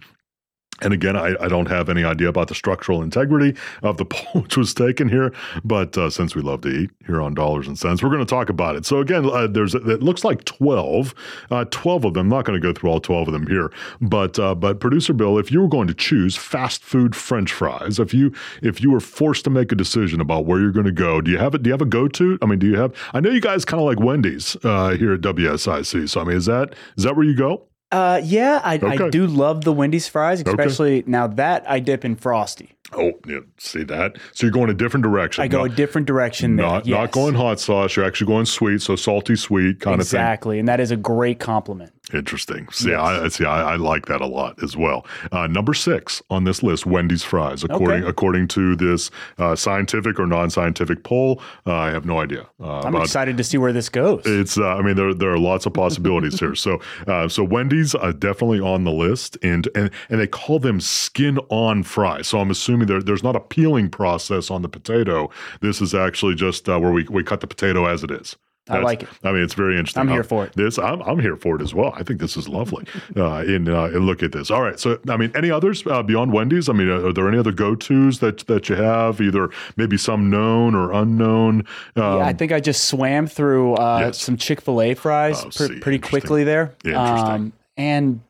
And 0.83 0.93
again, 0.93 1.17
I, 1.17 1.35
I 1.41 1.49
don't 1.49 1.69
have 1.69 1.89
any 1.89 2.05
idea 2.05 2.29
about 2.29 2.49
the 2.49 2.55
structural 2.55 3.03
integrity 3.03 3.59
of 3.83 3.97
the 3.97 4.05
poll 4.11 4.43
which 4.43 4.57
was 4.57 4.75
taken 4.75 5.09
here, 5.09 5.33
but 5.65 5.97
uh, 5.97 6.11
since 6.11 6.35
we 6.35 6.43
love 6.43 6.63
to 6.63 6.69
eat 6.69 6.91
here 7.07 7.21
on 7.21 7.35
Dollars 7.35 7.67
and 7.67 7.79
Sense, 7.79 8.03
we're 8.03 8.11
going 8.11 8.25
to 8.25 8.27
talk 8.27 8.49
about 8.49 8.77
it. 8.77 8.87
So 8.87 8.99
again, 8.99 9.27
uh, 9.27 9.47
there's 9.47 9.75
it 9.75 10.03
looks 10.03 10.25
like 10.25 10.45
12, 10.45 11.15
uh, 11.51 11.65
12 11.71 12.05
of 12.07 12.15
them. 12.15 12.21
I'm 12.21 12.29
not 12.29 12.45
going 12.45 12.61
to 12.61 12.67
go 12.67 12.73
through 12.73 12.91
all 12.91 13.01
12 13.01 13.29
of 13.29 13.33
them 13.33 13.47
here, 13.47 13.73
but 14.01 14.39
uh, 14.39 14.55
but 14.55 14.81
producer 14.81 15.13
Bill, 15.13 15.39
if 15.39 15.51
you 15.51 15.61
were 15.61 15.69
going 15.69 15.89
to 15.89 15.95
choose 15.95 16.37
fast 16.37 16.83
food 16.83 17.17
French 17.17 17.53
fries, 17.53 17.99
if 17.99 18.13
you 18.13 18.33
if 18.63 18.83
you 18.83 18.91
were 18.91 19.01
forced 19.01 19.45
to 19.45 19.51
make 19.51 19.73
a 19.73 19.75
decision 19.75 20.21
about 20.21 20.47
where 20.47 20.61
you're 20.61 20.73
going 20.73 20.87
to 20.87 20.93
go, 20.93 21.21
do 21.21 21.31
you 21.31 21.39
have 21.39 21.55
it? 21.55 21.63
Do 21.63 21.69
you 21.69 21.73
have 21.73 21.83
a 21.83 21.87
go 21.87 22.09
to? 22.09 22.39
I 22.43 22.47
mean, 22.47 22.59
do 22.59 22.67
you 22.67 22.77
have? 22.77 22.95
I 23.15 23.21
know 23.21 23.31
you 23.31 23.41
guys 23.41 23.65
kind 23.65 23.81
of 23.81 23.87
like 23.87 24.01
Wendy's 24.01 24.57
uh, 24.65 24.91
here 24.91 25.15
at 25.15 25.21
WSIC. 25.21 26.09
So 26.09 26.21
I 26.21 26.25
mean, 26.25 26.37
is 26.37 26.47
that 26.47 26.75
is 26.97 27.05
that 27.05 27.17
where 27.17 27.25
you 27.25 27.37
go? 27.37 27.70
Uh, 27.93 28.21
yeah, 28.23 28.61
I, 28.63 28.77
Okay. 28.77 29.05
I 29.05 29.11
do 29.11 29.27
love 29.27 29.65
the 29.65 29.73
Wendy's 29.73 30.07
fries, 30.07 30.41
especially 30.41 31.03
now 31.07 31.27
that 31.27 31.69
I 31.69 31.81
dip 31.81 32.05
in 32.05 32.15
frosty. 32.15 32.73
Oh, 32.93 33.13
yeah, 33.27 33.41
see 33.59 33.85
that? 33.85 34.17
So 34.33 34.47
you're 34.47 34.53
going 34.53 34.71
a 34.71 34.75
different 34.75 35.05
direction. 35.05 35.43
I 35.43 35.49
go 35.49 35.59
not, 35.59 35.73
a 35.73 35.75
different 35.75 36.07
direction 36.07 36.57
there. 36.57 36.67
not, 36.67 36.87
yes. 36.87 36.97
not 36.97 37.11
going 37.13 37.35
hot 37.35 37.61
sauce. 37.61 37.95
You're 37.95 38.05
actually 38.05 38.27
going 38.27 38.47
sweet, 38.47 38.83
so 38.83 38.97
salty 38.97 39.37
sweet 39.37 39.81
kind 39.81 39.95
exactly. 39.95 40.01
of 40.01 40.09
thing. 40.09 40.21
exactly, 40.21 40.59
and 40.59 40.69
that 40.69 40.81
is 40.81 40.91
a 40.91 40.97
great 40.97 41.39
compliment. 41.39 41.93
Interesting. 42.13 42.67
See, 42.73 42.91
Yes. 42.91 43.01
I 43.01 43.29
see. 43.29 43.45
I, 43.45 43.75
I 43.75 43.77
like 43.77 44.07
that 44.07 44.21
a 44.21 44.27
lot 44.27 44.61
as 44.65 44.77
well. 44.77 45.07
Uh, 45.31 45.47
number 45.47 45.73
six 45.75 46.21
on 46.29 46.43
this 46.43 46.61
list: 46.63 46.85
Wendy's 46.85 47.23
fries. 47.23 47.63
According 47.63 48.01
Okay. 48.03 48.09
according 48.09 48.49
to 48.49 48.75
this 48.75 49.11
uh, 49.39 49.55
scientific 49.55 50.19
or 50.19 50.27
non-scientific 50.27 51.05
poll, 51.05 51.41
uh, 51.67 51.73
I 51.75 51.91
have 51.91 52.05
no 52.07 52.19
idea. 52.19 52.47
Uh, 52.61 52.81
I'm 52.81 52.97
excited 52.97 53.37
to 53.37 53.45
see 53.45 53.59
where 53.59 53.73
this 53.73 53.89
goes. 53.89 54.23
It's. 54.25 54.59
Uh, 54.59 54.75
I 54.77 54.83
mean, 54.83 54.97
there 54.97 55.15
there 55.15 55.31
are 55.31 55.39
lots 55.39 55.67
of 55.67 55.73
possibilities 55.75 56.41
here. 56.41 56.57
So 56.57 56.81
uh, 57.07 57.29
so 57.29 57.45
Wendy's 57.45 57.95
uh, 57.95 58.13
definitely 58.19 58.61
on 58.61 58.83
the 58.83 58.93
list, 58.93 59.37
and 59.43 59.69
and 59.77 59.91
and 60.09 60.21
they 60.21 60.27
call 60.27 60.59
them 60.59 60.81
skin 60.81 61.39
on 61.49 61.85
fries. 61.85 62.27
So 62.27 62.41
I'm 62.41 62.51
assuming 62.51 62.89
there, 62.89 63.03
there's 63.03 63.23
not 63.23 63.37
a 63.37 63.41
peeling 63.41 63.89
process 63.89 64.51
on 64.51 64.63
the 64.63 64.69
potato. 64.69 65.31
This 65.61 65.81
is 65.81 65.95
actually 65.95 66.35
just 66.35 66.69
uh, 66.69 66.79
where 66.81 66.91
we 66.91 67.05
we 67.09 67.23
cut 67.23 67.41
the 67.41 67.47
potato 67.47 67.85
as 67.87 68.03
it 68.03 68.11
is. 68.11 68.37
I 68.69 68.79
like 68.79 69.03
it. 69.03 69.09
I 69.25 69.33
mean, 69.33 69.43
it's 69.43 69.55
very 69.55 69.75
interesting. 69.77 70.03
I'm 70.03 70.09
here 70.09 70.23
for 70.23 70.45
it. 70.45 70.53
This 70.53 70.79
I'm 70.79 71.03
I'm 71.03 71.19
here 71.19 71.37
for 71.37 71.57
it 71.57 71.63
as 71.63 71.75
well. 71.75 71.93
I 71.97 72.03
think 72.05 72.21
this 72.21 72.37
is 72.37 72.49
lovely. 72.49 72.87
Uh, 73.17 73.37
and, 73.39 73.69
uh, 73.69 73.85
and 73.85 74.07
look 74.07 74.23
at 74.23 74.31
this. 74.31 74.51
All 74.51 74.63
right. 74.63 74.79
So 74.79 74.99
I 75.09 75.17
mean, 75.17 75.33
any 75.35 75.51
others 75.51 75.85
uh, 75.87 76.03
beyond 76.03 76.33
Wendy's? 76.33 76.69
I 76.69 76.73
mean, 76.73 76.89
are, 76.89 77.07
are 77.07 77.13
there 77.13 77.27
any 77.27 77.39
other 77.39 77.51
go 77.53 77.75
tos 77.75 78.21
that 78.21 78.47
that 78.47 78.69
you 78.69 78.77
have? 78.77 79.21
Either 79.21 79.51
maybe 79.77 79.97
some 79.97 80.31
known 80.31 80.75
or 80.77 80.93
unknown. 80.93 81.61
Um, 81.97 82.19
yeah, 82.19 82.27
I 82.27 82.33
think 82.33 82.53
I 82.53 82.61
just 82.61 82.85
swam 82.85 83.27
through 83.27 83.75
uh, 83.75 83.99
yes. 84.07 84.19
some 84.21 84.37
Chick 84.37 84.61
Fil 84.61 84.81
A 84.81 84.95
fries 84.95 85.43
Oh, 85.45 85.51
pr- 85.51 85.81
pretty 85.81 85.99
quickly 85.99 86.45
there. 86.45 86.75
Um, 86.85 86.91
Interesting. 86.91 87.53
and 87.77 88.21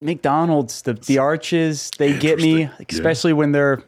McDonald's, 0.00 0.82
the 0.82 0.94
the 0.94 1.18
arches, 1.18 1.90
they 1.98 2.18
get 2.18 2.38
me, 2.38 2.62
Interesting. 2.62 2.86
Yeah. 2.88 2.96
especially 2.96 3.32
when 3.34 3.52
they're 3.52 3.82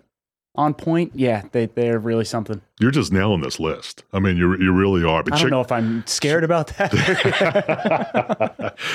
on 0.55 0.75
point. 0.75 1.13
Yeah, 1.15 1.43
they 1.53 1.67
they're 1.67 1.99
really 1.99 2.25
something. 2.25 2.61
You're 2.81 2.91
just 2.91 3.13
nailing 3.13 3.41
this 3.41 3.59
list. 3.59 4.05
I 4.13 4.19
mean, 4.19 4.37
you 4.37 4.57
you 4.59 4.73
really 4.73 5.05
are. 5.05 5.23
But 5.23 5.35
I 5.35 5.41
don't 5.41 5.51
know 5.51 5.61
if 5.61 5.73
I'm 5.73 6.07
scared 6.07 6.45
about 6.45 6.69
that. 6.79 6.93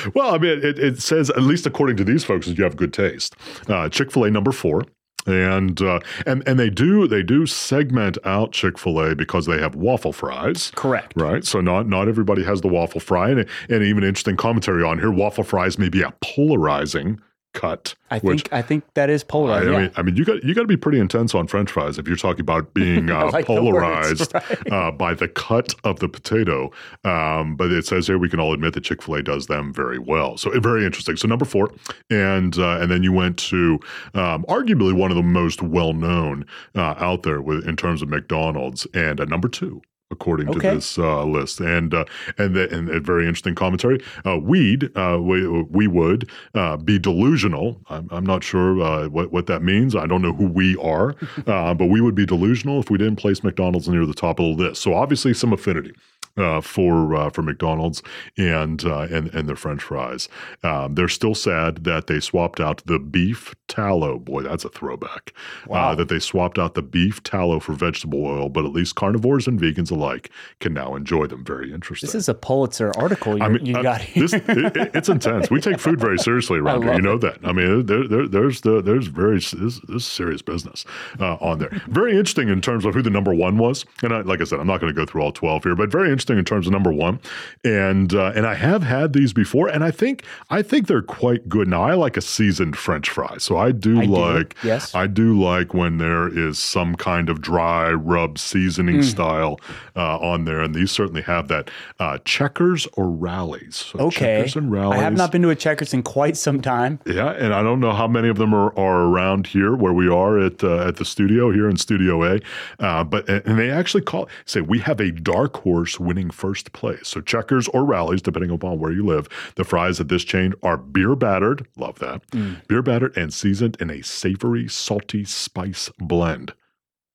well, 0.15 0.35
I 0.35 0.37
mean, 0.37 0.59
it, 0.63 0.77
it 0.79 1.01
says 1.01 1.29
at 1.31 1.41
least 1.41 1.65
according 1.65 1.97
to 1.97 2.03
these 2.03 2.23
folks, 2.23 2.47
that 2.47 2.57
you 2.57 2.63
have 2.63 2.75
good 2.75 2.93
taste. 2.93 3.35
Uh, 3.67 3.89
Chick 3.89 4.11
Fil 4.11 4.25
A 4.25 4.31
number 4.31 4.51
four. 4.51 4.83
And 5.25 5.81
uh, 5.81 5.99
and 6.25 6.41
and 6.47 6.57
they 6.57 6.69
do 6.69 7.05
they 7.05 7.21
do 7.21 7.45
segment 7.45 8.17
out 8.23 8.53
Chick 8.53 8.77
Fil 8.77 9.01
A 9.01 9.13
because 9.13 9.45
they 9.45 9.59
have 9.59 9.75
waffle 9.75 10.13
fries, 10.13 10.71
Correct. 10.73 11.11
right? 11.17 11.43
So 11.43 11.59
not 11.59 11.85
not 11.85 12.07
everybody 12.07 12.43
has 12.45 12.61
the 12.61 12.69
waffle 12.69 13.01
fry, 13.01 13.31
and, 13.31 13.45
and 13.67 13.83
even 13.83 14.05
interesting 14.05 14.37
commentary 14.37 14.83
on 14.83 14.99
here. 14.99 15.11
Waffle 15.11 15.43
fries 15.43 15.77
may 15.77 15.89
be 15.89 16.01
a 16.01 16.13
polarizing 16.21 17.19
cut. 17.53 17.95
I 18.09 18.19
which 18.19 18.43
think 18.43 18.53
I 18.53 18.61
think 18.61 18.83
that 18.93 19.09
is 19.09 19.23
I, 19.23 19.25
polarized. 19.27 19.69
yeah. 19.69 19.77
mean, 19.79 19.91
I 19.97 20.01
mean, 20.01 20.15
you 20.15 20.25
got 20.25 20.43
you 20.43 20.53
got 20.53 20.61
to 20.61 20.67
be 20.67 20.77
pretty 20.77 20.99
intense 20.99 21.35
on 21.35 21.47
French 21.47 21.71
fries 21.71 21.97
if 21.97 22.07
you're 22.07 22.17
talking 22.17 22.41
about 22.41 22.73
being 22.73 23.09
uh, 23.11 23.29
like 23.31 23.47
the 23.47 23.53
words, 23.53 24.29
polarized 24.29 24.33
right. 24.33 24.71
uh, 24.71 24.91
by 24.91 25.13
the 25.13 25.27
cut 25.27 25.73
of 25.83 25.99
the 25.99 26.07
potato. 26.07 26.71
Um, 27.03 27.55
but 27.55 27.71
it 27.71 27.85
says 27.85 28.07
here 28.07 28.17
we 28.17 28.29
can 28.29 28.39
all 28.39 28.53
admit 28.53 28.73
that 28.75 28.83
Chick 28.83 29.01
Fil 29.01 29.15
A 29.15 29.23
does 29.23 29.47
them 29.47 29.73
very 29.73 29.99
well. 29.99 30.37
So 30.37 30.53
uh, 30.53 30.59
very 30.59 30.85
interesting. 30.85 31.17
So 31.17 31.27
number 31.27 31.45
four, 31.45 31.71
and 32.09 32.57
uh, 32.57 32.77
and 32.79 32.91
then 32.91 33.03
you 33.03 33.11
went 33.11 33.37
to 33.37 33.79
um, 34.13 34.45
arguably 34.47 34.93
one 34.93 35.11
of 35.11 35.17
the 35.17 35.23
most 35.23 35.61
well 35.61 35.93
known 35.93 36.45
uh, 36.75 36.95
out 36.97 37.23
there 37.23 37.41
with 37.41 37.67
in 37.67 37.75
terms 37.75 38.01
of 38.01 38.09
McDonald's, 38.09 38.87
and 38.93 39.19
uh, 39.19 39.25
number 39.25 39.49
two. 39.49 39.81
According 40.09 40.53
to 40.53 40.59
this 40.59 40.97
uh, 40.97 41.25
list, 41.25 41.59
and 41.59 41.93
uh, 41.93 42.05
and 42.37 42.55
the, 42.55 42.73
and 42.73 42.89
a 42.89 43.01
very 43.01 43.27
interesting 43.27 43.55
commentary. 43.55 44.01
Uh, 44.25 44.37
we'd 44.41 44.89
uh, 44.97 45.19
we 45.21 45.45
we 45.63 45.87
would 45.87 46.29
uh, 46.55 46.77
be 46.77 46.97
delusional. 46.97 47.81
I'm, 47.89 48.07
I'm 48.09 48.25
not 48.25 48.41
sure 48.41 48.81
uh, 48.81 49.09
what 49.09 49.33
what 49.33 49.47
that 49.47 49.63
means. 49.63 49.97
I 49.97 50.07
don't 50.07 50.21
know 50.21 50.31
who 50.31 50.47
we 50.47 50.77
are, 50.77 51.13
uh, 51.47 51.73
but 51.73 51.87
we 51.87 51.99
would 51.99 52.15
be 52.15 52.25
delusional 52.25 52.79
if 52.79 52.89
we 52.89 52.97
didn't 52.97 53.17
place 53.17 53.43
McDonald's 53.43 53.89
near 53.89 54.05
the 54.05 54.13
top 54.13 54.39
of 54.39 54.45
the 54.57 54.63
list. 54.63 54.81
So 54.81 54.93
obviously 54.93 55.33
some 55.33 55.51
affinity 55.51 55.93
uh, 56.37 56.61
for 56.61 57.15
uh, 57.15 57.29
for 57.29 57.41
McDonald's 57.41 58.01
and 58.37 58.83
uh, 58.85 59.07
and 59.11 59.33
and 59.33 59.49
their 59.49 59.55
French 59.55 59.81
fries. 59.81 60.29
Um, 60.63 60.95
they're 60.95 61.07
still 61.07 61.35
sad 61.35 61.83
that 61.83 62.07
they 62.07 62.19
swapped 62.19 62.59
out 62.59 62.83
the 62.85 62.99
beef 62.99 63.55
tallow. 63.67 64.17
Boy, 64.19 64.43
that's 64.43 64.65
a 64.65 64.69
throwback. 64.69 65.33
Wow. 65.67 65.89
Uh, 65.91 65.95
that 65.95 66.09
they 66.09 66.19
swapped 66.19 66.57
out 66.57 66.73
the 66.73 66.81
beef 66.81 67.21
tallow 67.23 67.59
for 67.59 67.73
vegetable 67.73 68.25
oil, 68.25 68.49
but 68.49 68.65
at 68.65 68.71
least 68.71 68.95
carnivores 68.95 69.47
and 69.47 69.59
vegans 69.59 69.91
alike 69.91 70.29
can 70.59 70.73
now 70.73 70.95
enjoy 70.95 71.27
them. 71.27 71.43
Very 71.43 71.73
interesting. 71.73 72.07
This 72.07 72.15
is 72.15 72.29
a 72.29 72.33
Pulitzer 72.33 72.91
article 72.97 73.37
you, 73.37 73.43
I 73.43 73.49
mean, 73.49 73.65
you 73.65 73.75
uh, 73.75 73.81
got 73.83 74.01
here. 74.01 74.23
this, 74.27 74.33
it, 74.33 74.47
it- 74.77 74.91
it's 74.95 75.09
intense. 75.09 75.49
We 75.51 75.59
take 75.61 75.79
food 75.79 75.99
very 75.99 76.17
seriously 76.17 76.57
around 76.59 76.83
here. 76.83 76.93
You 76.93 77.01
know 77.01 77.17
that. 77.17 77.37
I 77.43 77.51
mean, 77.51 77.85
there, 77.85 78.07
there, 78.07 78.27
there's 78.27 78.61
the, 78.61 78.81
there's 78.81 79.07
very 79.07 79.35
this, 79.37 79.51
this 79.51 79.81
is 79.89 80.05
serious 80.05 80.41
business 80.41 80.85
uh, 81.19 81.35
on 81.35 81.59
there. 81.59 81.69
Very 81.87 82.11
interesting 82.11 82.49
in 82.49 82.61
terms 82.61 82.85
of 82.85 82.93
who 82.95 83.01
the 83.01 83.09
number 83.09 83.33
one 83.33 83.57
was. 83.57 83.85
And 84.01 84.13
I, 84.13 84.21
like 84.21 84.41
I 84.41 84.45
said, 84.45 84.59
I'm 84.59 84.67
not 84.67 84.79
going 84.79 84.93
to 84.93 84.97
go 84.99 85.05
through 85.05 85.21
all 85.21 85.31
12 85.31 85.63
here, 85.63 85.75
but 85.75 85.91
very 85.91 86.07
interesting 86.09 86.37
in 86.37 86.45
terms 86.45 86.65
of 86.67 86.73
number 86.73 86.91
one. 86.91 87.19
And 87.63 88.13
uh, 88.13 88.31
and 88.35 88.45
I 88.47 88.55
have 88.55 88.83
had 88.83 89.13
these 89.13 89.33
before, 89.33 89.67
and 89.67 89.83
I 89.83 89.91
think 89.91 90.23
I 90.49 90.61
think 90.61 90.87
they're 90.87 91.01
quite 91.01 91.49
good. 91.49 91.67
Now 91.67 91.83
I 91.83 91.93
like 91.93 92.17
a 92.17 92.21
seasoned 92.21 92.77
French 92.77 93.09
fry, 93.09 93.37
so 93.37 93.56
I 93.57 93.71
do 93.71 93.99
I 94.01 94.05
do, 94.05 94.11
like 94.11 94.55
yes. 94.63 94.93
I 94.95 95.07
do 95.07 95.39
like 95.39 95.73
when 95.73 95.97
there 95.97 96.27
is 96.27 96.57
some 96.59 96.95
kind 96.95 97.29
of 97.29 97.41
dry 97.41 97.91
rub 97.91 98.37
seasoning 98.39 98.97
Mm. 98.97 99.03
style 99.03 99.59
uh, 99.95 100.17
on 100.19 100.45
there, 100.45 100.61
and 100.61 100.73
these 100.73 100.91
certainly 100.91 101.21
have 101.23 101.47
that. 101.49 101.69
Uh, 101.99 102.17
checkers 102.25 102.87
or 102.93 103.09
Rally's? 103.09 103.75
So 103.75 103.99
okay. 103.99 104.37
checkers 104.37 104.55
and 104.55 104.71
Rally's. 104.71 104.99
I 104.99 105.03
have 105.03 105.15
not 105.17 105.31
been 105.31 105.41
to 105.41 105.49
a 105.49 105.55
Checkers 105.55 105.93
in 105.93 106.03
quite 106.03 106.37
some 106.37 106.61
time. 106.61 106.99
Yeah, 107.05 107.31
and 107.31 107.53
I 107.53 107.61
don't 107.63 107.79
know 107.79 107.91
how 107.91 108.07
many 108.07 108.29
of 108.29 108.37
them 108.37 108.53
are, 108.53 108.77
are 108.77 109.01
around 109.01 109.47
here 109.47 109.75
where 109.75 109.91
we 109.93 110.07
are 110.07 110.39
at 110.39 110.63
uh, 110.63 110.87
at 110.87 110.95
the 110.97 111.05
studio 111.05 111.51
here 111.51 111.67
in 111.69 111.75
Studio 111.77 112.23
A, 112.23 112.39
uh, 112.79 113.03
but 113.03 113.27
and 113.27 113.57
they 113.59 113.69
actually 113.69 114.03
call 114.03 114.29
say 114.45 114.61
we 114.61 114.79
have 114.79 114.99
a 115.01 115.11
dark 115.11 115.57
horse 115.57 115.99
winning 115.99 116.29
first 116.29 116.71
place. 116.73 117.07
So 117.07 117.21
checkers 117.21 117.67
or 117.69 117.83
Rally's, 117.83 118.21
depending 118.21 118.51
upon 118.51 118.79
where 118.79 118.91
you 118.91 119.05
live. 119.05 119.27
The 119.55 119.63
fries 119.63 119.99
at 119.99 120.07
this 120.07 120.23
chain 120.23 120.53
are 120.63 120.77
beer 120.77 121.15
battered, 121.15 121.65
love 121.75 121.99
that, 121.99 122.21
beer 122.67 122.81
battered 122.81 123.17
and 123.17 123.33
seasoned 123.47 123.77
in 123.79 123.89
a 123.89 124.01
savory, 124.03 124.67
salty 124.67 125.23
spice 125.23 125.89
blend. 125.99 126.53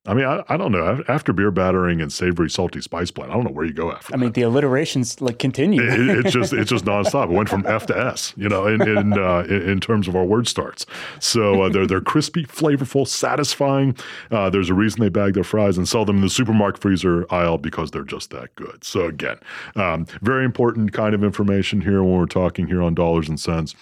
I 0.07 0.15
mean, 0.15 0.25
I, 0.25 0.43
I 0.49 0.57
don't 0.57 0.73
know. 0.73 1.05
After 1.07 1.33
beer 1.33 1.51
battering 1.53 2.01
and 2.01 2.11
savory, 2.11 2.49
salty 2.49 2.81
spice 2.81 3.11
blend, 3.11 3.31
I 3.31 3.35
don't 3.35 3.45
know 3.45 3.53
where 3.53 3.67
you 3.67 3.75
go 3.75 3.93
after. 3.93 4.15
I 4.15 4.17
mean, 4.17 4.33
the 4.33 4.43
alliterations 4.43 5.21
like 5.21 5.39
continue. 5.39 5.81
it, 5.83 6.25
it's 6.25 6.33
just 6.33 6.55
it's 6.55 6.71
just 6.71 6.85
nonstop. 6.87 7.25
It 7.25 7.33
went 7.33 7.51
from 7.51 7.67
F 7.67 7.87
to 7.87 7.97
S, 7.97 8.33
you 8.37 8.49
know, 8.49 8.67
in 8.67 8.81
in, 8.81 9.13
uh, 9.13 9.41
in, 9.41 9.63
in 9.69 9.81
terms 9.81 10.09
of 10.09 10.17
our 10.17 10.25
word 10.25 10.49
starts. 10.49 10.87
So 11.21 11.65
uh, 11.65 11.69
they're 11.69 11.87
they're 11.87 12.01
crispy, 12.01 12.45
flavorful, 12.47 13.07
satisfying. 13.07 13.95
Uh, 14.31 14.49
there's 14.49 14.71
a 14.71 14.75
reason 14.75 15.03
they 15.03 15.11
bag 15.11 15.35
their 15.35 15.45
fries 15.45 15.77
and 15.77 15.87
sell 15.87 16.07
them 16.07 16.17
in 16.17 16.23
the 16.23 16.31
supermarket 16.31 16.81
freezer 16.81 17.27
aisle 17.31 17.59
because 17.59 17.91
they're 17.93 18.03
just 18.03 18.31
that 18.31 18.53
good. 18.57 18.83
So 18.83 19.05
again, 19.05 19.37
um, 19.77 20.07
very 20.23 20.45
important 20.45 20.93
kind 20.93 21.15
of 21.15 21.23
information 21.23 21.83
here 21.83 22.03
when 22.03 22.19
we're 22.19 22.27
talking 22.27 22.67
here 22.67 22.83
on 22.83 22.95
dollars 22.95 23.29
and 23.29 23.39
sense. 23.39 23.77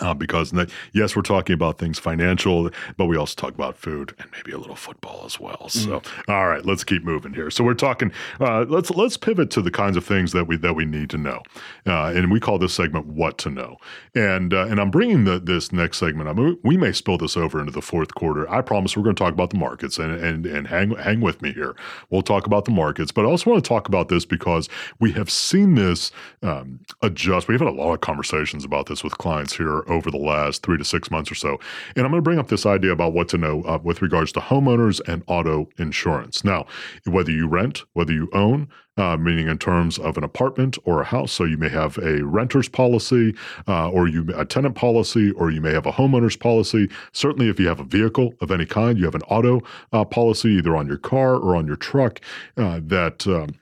Uh, 0.00 0.12
because 0.12 0.52
yes, 0.92 1.16
we're 1.16 1.22
talking 1.22 1.54
about 1.54 1.78
things 1.78 1.98
financial, 1.98 2.70
but 2.98 3.06
we 3.06 3.16
also 3.16 3.34
talk 3.34 3.54
about 3.54 3.76
food 3.76 4.14
and 4.18 4.30
maybe 4.32 4.52
a 4.52 4.58
little 4.58 4.76
football 4.76 5.22
as 5.24 5.40
well. 5.40 5.68
So, 5.70 6.02
all 6.28 6.46
right, 6.48 6.64
let's 6.64 6.84
keep 6.84 7.04
moving 7.04 7.32
here. 7.32 7.50
So 7.50 7.64
we're 7.64 7.74
talking. 7.74 8.12
Uh, 8.38 8.66
let's 8.68 8.90
let's 8.90 9.16
pivot 9.16 9.50
to 9.52 9.62
the 9.62 9.70
kinds 9.70 9.96
of 9.96 10.04
things 10.04 10.32
that 10.32 10.46
we 10.46 10.58
that 10.58 10.74
we 10.74 10.84
need 10.84 11.08
to 11.10 11.18
know, 11.18 11.42
uh, 11.86 12.12
and 12.14 12.30
we 12.30 12.38
call 12.38 12.58
this 12.58 12.74
segment 12.74 13.06
"What 13.06 13.38
to 13.38 13.50
Know." 13.50 13.78
And 14.14 14.52
uh, 14.52 14.66
and 14.66 14.78
I'm 14.78 14.90
bringing 14.90 15.24
the, 15.24 15.38
this 15.38 15.72
next 15.72 15.98
segment. 15.98 16.28
I 16.28 16.34
mean, 16.34 16.58
we 16.62 16.76
may 16.76 16.92
spill 16.92 17.16
this 17.16 17.36
over 17.36 17.58
into 17.58 17.72
the 17.72 17.82
fourth 17.82 18.14
quarter. 18.14 18.48
I 18.50 18.60
promise 18.60 18.96
we're 18.96 19.04
going 19.04 19.16
to 19.16 19.22
talk 19.22 19.32
about 19.32 19.50
the 19.50 19.58
markets 19.58 19.98
and 19.98 20.12
and 20.12 20.44
and 20.44 20.66
hang 20.66 20.90
hang 20.96 21.20
with 21.20 21.40
me 21.40 21.52
here. 21.52 21.74
We'll 22.10 22.22
talk 22.22 22.46
about 22.46 22.66
the 22.66 22.72
markets, 22.72 23.10
but 23.10 23.24
I 23.24 23.28
also 23.28 23.50
want 23.50 23.64
to 23.64 23.68
talk 23.68 23.88
about 23.88 24.08
this 24.08 24.26
because 24.26 24.68
we 25.00 25.12
have 25.12 25.30
seen 25.30 25.76
this 25.76 26.12
um, 26.42 26.80
adjust. 27.02 27.48
We've 27.48 27.58
had 27.58 27.68
a 27.68 27.72
lot 27.72 27.94
of 27.94 28.02
conversations 28.02 28.64
about 28.64 28.86
this 28.86 29.02
with 29.02 29.16
clients 29.16 29.56
here 29.56 29.77
over 29.88 30.10
the 30.10 30.18
last 30.18 30.62
three 30.62 30.78
to 30.78 30.84
six 30.84 31.10
months 31.10 31.30
or 31.30 31.34
so. 31.34 31.58
And 31.96 32.04
I'm 32.04 32.10
going 32.10 32.22
to 32.22 32.22
bring 32.22 32.38
up 32.38 32.48
this 32.48 32.66
idea 32.66 32.92
about 32.92 33.12
what 33.12 33.28
to 33.30 33.38
know 33.38 33.62
uh, 33.62 33.78
with 33.82 34.02
regards 34.02 34.32
to 34.32 34.40
homeowners 34.40 35.00
and 35.08 35.22
auto 35.26 35.68
insurance. 35.78 36.44
Now, 36.44 36.66
whether 37.04 37.30
you 37.30 37.46
rent, 37.48 37.84
whether 37.92 38.12
you 38.12 38.28
own, 38.32 38.68
uh, 38.98 39.16
meaning 39.16 39.48
in 39.48 39.58
terms 39.58 39.98
of 39.98 40.16
an 40.18 40.24
apartment 40.24 40.76
or 40.84 41.00
a 41.00 41.04
house. 41.04 41.32
So 41.32 41.44
you 41.44 41.56
may 41.56 41.68
have 41.68 41.96
a 41.98 42.24
renter's 42.24 42.68
policy, 42.68 43.34
uh, 43.66 43.90
or 43.90 44.08
you 44.08 44.28
a 44.34 44.44
tenant 44.44 44.74
policy, 44.74 45.30
or 45.32 45.50
you 45.50 45.60
may 45.60 45.72
have 45.72 45.86
a 45.86 45.92
homeowner's 45.92 46.36
policy. 46.36 46.90
Certainly, 47.12 47.48
if 47.48 47.60
you 47.60 47.68
have 47.68 47.80
a 47.80 47.84
vehicle 47.84 48.34
of 48.40 48.50
any 48.50 48.66
kind, 48.66 48.98
you 48.98 49.04
have 49.04 49.14
an 49.14 49.22
auto 49.22 49.62
uh, 49.92 50.04
policy 50.04 50.50
either 50.50 50.76
on 50.76 50.88
your 50.88 50.98
car 50.98 51.36
or 51.36 51.54
on 51.54 51.66
your 51.66 51.76
truck. 51.76 52.20
Uh, 52.56 52.80
that 52.82 53.26
um, 53.26 53.54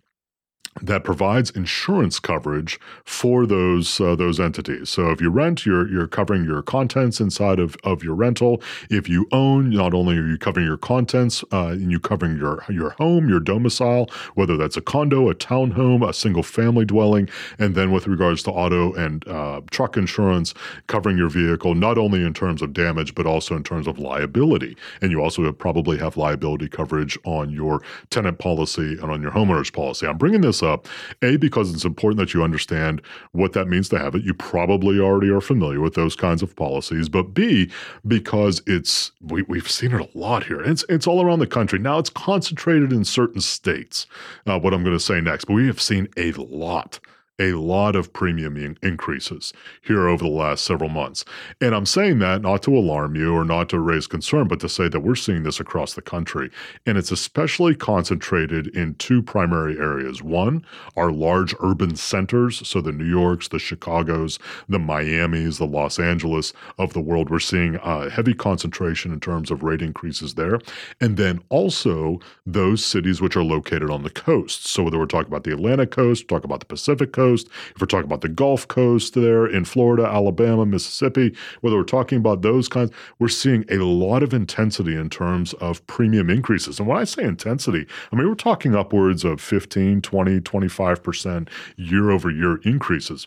that 0.83 1.05
provides 1.05 1.51
insurance 1.51 2.19
coverage 2.21 2.79
for 3.05 3.47
those 3.47 4.01
uh, 4.01 4.15
those 4.17 4.39
entities. 4.39 4.91
So 4.91 5.11
if 5.11 5.21
you 5.21 5.31
rent, 5.31 5.65
you're 5.65 5.89
you're 5.89 6.07
covering 6.07 6.45
your 6.45 6.63
contents 6.63 7.21
inside 7.21 7.59
of, 7.59 7.77
of 7.85 8.03
your 8.03 8.15
rental. 8.15 8.63
If 8.91 9.09
you 9.09 9.27
own, 9.33 9.71
not 9.71 9.95
only 9.95 10.19
are 10.19 10.27
you 10.27 10.39
covering 10.39 10.67
your 10.67 10.77
contents, 10.77 11.45
uh, 11.53 11.69
and 11.69 11.91
you 11.91 12.01
covering 12.01 12.37
your 12.37 12.65
your 12.69 12.91
home, 12.91 13.29
your 13.29 13.41
domicile, 13.41 14.11
whether 14.35 14.57
that's 14.57 14.77
a 14.77 14.83
condo, 14.83 15.31
a 15.31 15.35
townhome, 15.35 16.07
a 16.07 16.13
single 16.13 16.43
family 16.43 16.85
dwelling, 16.85 17.29
and 17.59 17.75
then 17.75 17.91
with 17.91 18.07
regards 18.07 18.43
to 18.45 18.51
auto 18.51 18.93
and 18.95 19.27
uh, 19.29 19.61
truck 19.71 19.97
insurance, 19.97 20.55
covering 20.87 21.17
your 21.17 21.29
vehicle 21.29 21.75
not 21.75 21.99
only 21.99 22.25
in 22.25 22.35
terms 22.35 22.63
of 22.63 22.73
damage 22.73 23.15
but 23.15 23.27
also 23.27 23.57
in 23.57 23.63
terms 23.63 23.87
of 23.87 23.99
liability. 23.99 24.77
And 25.01 25.11
you 25.11 25.21
also 25.23 25.51
probably 25.53 25.99
have 25.99 26.17
liability 26.17 26.69
coverage 26.69 27.19
on 27.25 27.51
your 27.51 27.83
tenant 28.11 28.39
policy 28.39 28.99
and 29.01 29.11
on 29.11 29.23
your 29.23 29.31
homeowner's 29.31 29.71
policy. 29.71 30.07
I'm 30.07 30.19
bringing 30.19 30.41
this 30.41 30.63
up. 30.67 30.87
A, 31.23 31.37
because 31.37 31.73
it's 31.73 31.85
important 31.85 32.19
that 32.19 32.35
you 32.35 32.43
understand 32.43 33.01
what 33.33 33.55
that 33.55 33.69
means 33.69 33.89
to 33.91 33.99
have 33.99 34.15
it. 34.15 34.25
You 34.25 34.35
probably 34.35 35.01
already 35.01 35.31
are 35.31 35.41
familiar 35.41 35.81
with 35.81 35.95
those 35.95 36.15
kinds 36.15 36.43
of 36.43 36.55
policies. 36.55 37.09
But 37.09 37.33
B, 37.33 37.71
because 38.07 38.63
it's 38.67 39.13
we, 39.23 39.43
we've 39.43 39.71
seen 39.71 39.93
it 39.93 40.01
a 40.01 40.19
lot 40.19 40.45
here. 40.45 40.61
It's 40.61 40.85
it's 40.89 41.07
all 41.07 41.23
around 41.25 41.39
the 41.39 41.47
country. 41.47 41.79
Now 41.79 41.99
it's 41.99 42.11
concentrated 42.11 42.93
in 42.93 43.05
certain 43.05 43.41
states. 43.41 44.07
Uh, 44.47 44.59
what 44.59 44.75
I'm 44.75 44.85
going 44.85 44.97
to 44.97 45.01
say 45.03 45.21
next, 45.21 45.47
but 45.47 45.55
we 45.55 45.67
have 45.69 45.81
seen 45.81 46.09
a 46.17 46.33
lot 46.33 47.01
a 47.39 47.53
lot 47.53 47.95
of 47.95 48.13
premium 48.13 48.57
in- 48.57 48.79
increases 48.83 49.53
here 49.83 50.09
over 50.09 50.25
the 50.25 50.31
last 50.31 50.65
several 50.65 50.89
months. 50.89 51.25
And 51.61 51.75
I'm 51.75 51.87
saying 51.87 52.19
that 52.21 52.43
not 52.43 52.63
to 52.63 52.77
alarm 52.77 53.15
you 53.15 53.35
or 53.35 53.45
not 53.45 53.69
to 53.71 53.79
raise 53.79 54.07
concern, 54.07 54.49
but 54.49 54.61
to 54.61 54.69
say 54.69 54.89
that 54.89 55.01
we're 55.01 55.15
seeing 55.15 55.43
this 55.43 55.61
across 55.61 55.95
the 55.95 56.03
country. 56.03 56.51
And 56.87 56.97
it's 56.97 57.13
especially 57.13 57.75
concentrated 57.75 58.69
in 58.69 58.95
two 58.95 59.23
primary 59.23 59.79
areas. 59.79 60.23
One, 60.23 60.65
our 60.97 61.13
large 61.13 61.55
urban 61.61 61.97
centers, 61.97 62.67
so 62.67 62.81
the 62.81 62.93
New 62.93 63.05
Yorks, 63.05 63.49
the 63.49 63.59
Chicagos, 63.59 64.39
the 64.69 64.79
Miamis, 64.79 65.59
the 65.59 65.67
Los 65.67 65.99
Angeles 65.99 66.53
of 66.79 66.95
the 66.95 67.01
world. 67.01 67.29
We're 67.31 67.39
seeing 67.39 67.77
a 67.83 68.09
heavy 68.09 68.35
concentration 68.35 69.13
in 69.13 69.21
terms 69.21 69.51
of 69.51 69.63
rate 69.63 69.83
increases 69.83 70.35
there. 70.35 70.59
And 71.01 71.17
then 71.17 71.41
also 71.51 72.21
those 72.47 72.85
cities 72.85 73.21
which 73.21 73.37
are 73.37 73.45
located 73.45 73.91
on 73.91 74.03
the 74.03 74.11
coast. 74.11 74.67
So 74.67 74.83
whether 74.85 74.99
we're 74.99 75.07
talking 75.07 75.29
about 75.29 75.45
the 75.45 75.53
Atlantic 75.53 75.91
coast, 75.91 76.29
talk 76.29 76.45
about 76.45 76.61
the 76.61 76.67
Pacific 76.67 77.13
coast, 77.13 77.26
Coast, 77.27 77.49
if 77.75 77.81
we're 77.81 77.87
talking 77.87 78.07
about 78.07 78.21
the 78.21 78.29
Gulf 78.29 78.69
Coast 78.69 79.15
there 79.15 79.47
in 79.47 79.65
Florida, 79.65 80.07
Alabama, 80.07 80.65
Mississippi, 80.65 81.35
whether 81.61 81.77
we're 81.77 81.83
talking 81.83 82.19
about 82.19 82.43
those 82.43 82.69
kinds, 82.69 82.93
we're 83.19 83.29
seeing 83.29 83.65
a 83.69 83.79
lot 83.79 84.23
of 84.23 84.33
intensity 84.33 84.95
in 84.95 85.11
terms 85.11 85.53
of 85.55 85.85
premium 85.89 86.31
increases. 86.31 86.79
And 86.79 86.87
when 86.87 86.99
I 86.99 87.05
say 87.05 87.25
intensity, 87.25 87.85
I 88.13 88.17
mean, 88.17 88.29
we're 88.29 88.37
talking 88.37 88.77
upwards 88.77 89.25
of 89.25 89.41
15, 89.41 90.03
20, 90.03 90.41
25% 90.41 91.49
year 91.77 92.11
over 92.11 92.31
year 92.31 92.59
increases. 92.59 93.27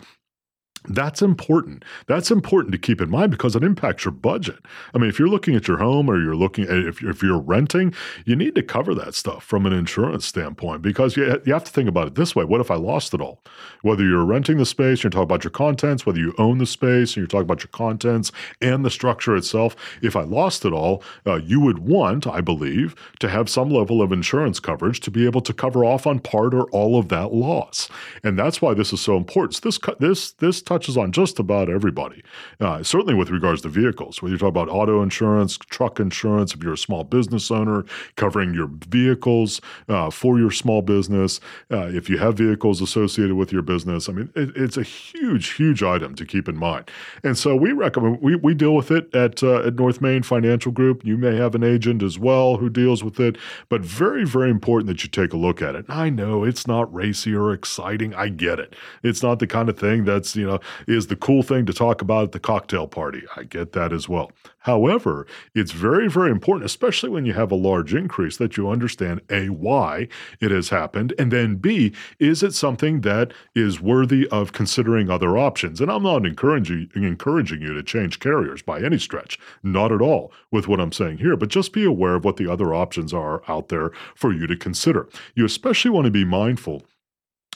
That's 0.87 1.21
important. 1.21 1.83
That's 2.07 2.31
important 2.31 2.71
to 2.71 2.77
keep 2.77 3.01
in 3.01 3.09
mind 3.09 3.31
because 3.31 3.55
it 3.55 3.63
impacts 3.63 4.05
your 4.05 4.13
budget. 4.13 4.59
I 4.93 4.97
mean, 4.97 5.09
if 5.09 5.19
you're 5.19 5.27
looking 5.27 5.55
at 5.55 5.67
your 5.67 5.77
home 5.77 6.09
or 6.09 6.21
you're 6.21 6.35
looking 6.35 6.65
at 6.65 6.71
if 6.71 7.01
you're, 7.01 7.11
if 7.11 7.21
you're 7.21 7.39
renting, 7.39 7.93
you 8.25 8.35
need 8.35 8.55
to 8.55 8.63
cover 8.63 8.95
that 8.95 9.13
stuff 9.13 9.43
from 9.43 9.65
an 9.65 9.73
insurance 9.73 10.25
standpoint 10.25 10.81
because 10.81 11.17
you, 11.17 11.41
you 11.45 11.53
have 11.53 11.65
to 11.65 11.71
think 11.71 11.89
about 11.89 12.07
it 12.07 12.15
this 12.15 12.35
way. 12.35 12.45
What 12.45 12.61
if 12.61 12.71
I 12.71 12.75
lost 12.75 13.13
it 13.13 13.19
all? 13.19 13.43
Whether 13.81 14.03
you're 14.03 14.25
renting 14.25 14.57
the 14.57 14.65
space, 14.65 15.03
you're 15.03 15.09
talking 15.09 15.23
about 15.23 15.43
your 15.43 15.51
contents, 15.51 16.05
whether 16.05 16.19
you 16.19 16.33
own 16.37 16.59
the 16.59 16.65
space 16.65 17.09
and 17.09 17.17
you're 17.17 17.27
talking 17.27 17.41
about 17.41 17.61
your 17.61 17.71
contents 17.71 18.31
and 18.61 18.85
the 18.85 18.89
structure 18.89 19.35
itself, 19.35 19.75
if 20.01 20.15
I 20.15 20.23
lost 20.23 20.63
it 20.63 20.71
all, 20.71 21.03
uh, 21.27 21.35
you 21.35 21.59
would 21.59 21.79
want, 21.79 22.25
I 22.25 22.39
believe, 22.39 22.95
to 23.19 23.27
have 23.27 23.49
some 23.49 23.69
level 23.69 24.01
of 24.01 24.11
insurance 24.11 24.59
coverage 24.59 25.01
to 25.01 25.11
be 25.11 25.25
able 25.25 25.41
to 25.41 25.53
cover 25.53 25.83
off 25.83 26.07
on 26.07 26.19
part 26.19 26.53
or 26.53 26.69
all 26.71 26.97
of 26.97 27.09
that 27.09 27.33
loss. 27.33 27.89
And 28.23 28.39
that's 28.39 28.61
why 28.61 28.73
this 28.73 28.93
is 28.93 29.01
so 29.01 29.17
important. 29.17 29.55
So 29.55 29.61
this, 29.69 29.79
this, 29.99 30.31
this 30.33 30.61
touches 30.69 30.97
on 30.97 31.11
just 31.11 31.39
about 31.39 31.67
everybody, 31.67 32.21
uh, 32.59 32.83
certainly 32.83 33.15
with 33.15 33.31
regards 33.31 33.63
to 33.63 33.69
vehicles. 33.69 34.21
Whether 34.21 34.33
you 34.33 34.37
talk 34.37 34.49
about 34.49 34.69
auto 34.69 35.01
insurance, 35.01 35.57
truck 35.57 35.99
insurance, 35.99 36.53
if 36.53 36.61
you're 36.61 36.73
a 36.73 36.77
small 36.77 37.03
business 37.03 37.49
owner, 37.49 37.85
covering 38.17 38.53
your 38.53 38.69
vehicles 38.87 39.61
uh, 39.87 40.11
for 40.11 40.37
your 40.37 40.51
small 40.51 40.83
business, 40.83 41.39
uh, 41.71 41.87
if 41.87 42.07
you 42.07 42.19
have 42.19 42.37
vehicles 42.37 42.81
associated 42.81 43.35
with 43.35 43.51
your 43.51 43.63
business, 43.63 44.07
I 44.07 44.11
mean, 44.11 44.29
it, 44.35 44.55
it's 44.55 44.77
a 44.77 44.83
huge, 44.83 45.53
huge 45.53 45.81
item 45.81 46.13
to 46.13 46.23
keep 46.23 46.47
in 46.47 46.55
mind. 46.55 46.91
And 47.23 47.35
so 47.35 47.55
we 47.55 47.71
recommend 47.71 48.21
we, 48.21 48.35
we 48.35 48.53
deal 48.53 48.75
with 48.75 48.91
it 48.91 49.13
at 49.15 49.41
uh, 49.41 49.65
at 49.65 49.73
North 49.73 50.01
Main 50.01 50.21
Financial 50.21 50.71
Group. 50.71 51.03
You 51.03 51.17
may 51.17 51.35
have 51.35 51.55
an 51.55 51.63
agent 51.63 52.03
as 52.03 52.19
well 52.19 52.57
who 52.57 52.69
deals 52.69 53.03
with 53.03 53.19
it, 53.19 53.39
but 53.69 53.81
very, 53.81 54.23
very 54.23 54.51
important 54.51 54.87
that 54.87 55.01
you 55.01 55.09
take 55.09 55.33
a 55.33 55.37
look 55.37 55.63
at 55.63 55.73
it. 55.73 55.85
I 55.89 56.11
know 56.11 56.43
it's 56.43 56.67
not 56.67 56.93
racy 56.93 57.33
or 57.33 57.53
exciting. 57.53 58.13
I 58.13 58.29
get 58.29 58.59
it. 58.59 58.75
It's 59.01 59.23
not 59.23 59.39
the 59.39 59.47
kind 59.47 59.67
of 59.67 59.79
thing 59.79 60.05
that's 60.05 60.35
you 60.35 60.45
know 60.45 60.58
is 60.87 61.07
the 61.07 61.15
cool 61.15 61.43
thing 61.43 61.65
to 61.65 61.73
talk 61.73 62.01
about 62.01 62.25
at 62.25 62.31
the 62.31 62.39
cocktail 62.39 62.87
party. 62.87 63.23
I 63.35 63.43
get 63.43 63.73
that 63.73 63.93
as 63.93 64.07
well. 64.07 64.31
However, 64.59 65.25
it's 65.55 65.71
very, 65.71 66.09
very 66.09 66.31
important, 66.31 66.65
especially 66.65 67.09
when 67.09 67.25
you 67.25 67.33
have 67.33 67.51
a 67.51 67.55
large 67.55 67.93
increase, 67.93 68.37
that 68.37 68.57
you 68.57 68.69
understand 68.69 69.21
A, 69.29 69.49
why 69.49 70.07
it 70.39 70.51
has 70.51 70.69
happened, 70.69 71.13
and 71.17 71.31
then 71.31 71.55
B, 71.55 71.93
is 72.19 72.43
it 72.43 72.53
something 72.53 73.01
that 73.01 73.33
is 73.55 73.79
worthy 73.79 74.27
of 74.27 74.51
considering 74.51 75.09
other 75.09 75.37
options? 75.37 75.79
And 75.79 75.89
I'm 75.89 76.03
not 76.03 76.25
encouraging, 76.25 76.89
encouraging 76.93 77.61
you 77.61 77.73
to 77.73 77.83
change 77.83 78.19
carriers 78.19 78.61
by 78.61 78.81
any 78.81 78.97
stretch, 78.97 79.39
not 79.63 79.91
at 79.91 80.01
all 80.01 80.31
with 80.51 80.67
what 80.67 80.79
I'm 80.79 80.91
saying 80.91 81.19
here, 81.19 81.37
but 81.37 81.49
just 81.49 81.73
be 81.73 81.85
aware 81.85 82.15
of 82.15 82.25
what 82.25 82.37
the 82.37 82.51
other 82.51 82.73
options 82.73 83.13
are 83.13 83.41
out 83.47 83.69
there 83.69 83.91
for 84.15 84.33
you 84.33 84.45
to 84.47 84.57
consider. 84.57 85.07
You 85.35 85.45
especially 85.45 85.91
want 85.91 86.05
to 86.05 86.11
be 86.11 86.25
mindful 86.25 86.83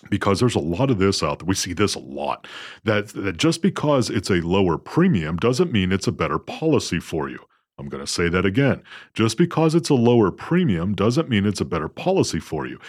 because 0.10 0.40
there's 0.40 0.56
a 0.56 0.60
lot 0.60 0.90
of 0.90 1.00
this 1.00 1.24
out 1.24 1.40
there. 1.40 1.48
We 1.48 1.56
see 1.56 1.74
this 1.74 1.96
a 1.96 2.00
lot. 2.00 2.48
That, 2.84 3.10
that 3.10 3.38
just 3.38 3.62
because 3.62 4.10
it's 4.10 4.30
a 4.30 4.36
lower 4.36 4.78
premium 4.78 5.38
doesn't 5.38 5.72
mean 5.72 5.92
it's 5.92 6.08
a 6.08 6.12
better 6.12 6.40
policy 6.40 7.00
for 7.00 7.30
you. 7.30 7.40
I'm 7.80 7.90
going 7.90 8.04
to 8.04 8.12
say 8.12 8.30
that 8.30 8.46
again. 8.46 8.84
Just 9.16 9.38
because 9.38 9.74
it's 9.74 9.90
a 9.90 9.96
lower 9.96 10.30
premium 10.32 10.94
doesn't 10.94 11.28
mean 11.28 11.46
it's 11.46 11.62
a 11.62 11.66
better 11.66 11.90
policy 11.90 12.40
for 12.40 12.68
you. 12.68 12.80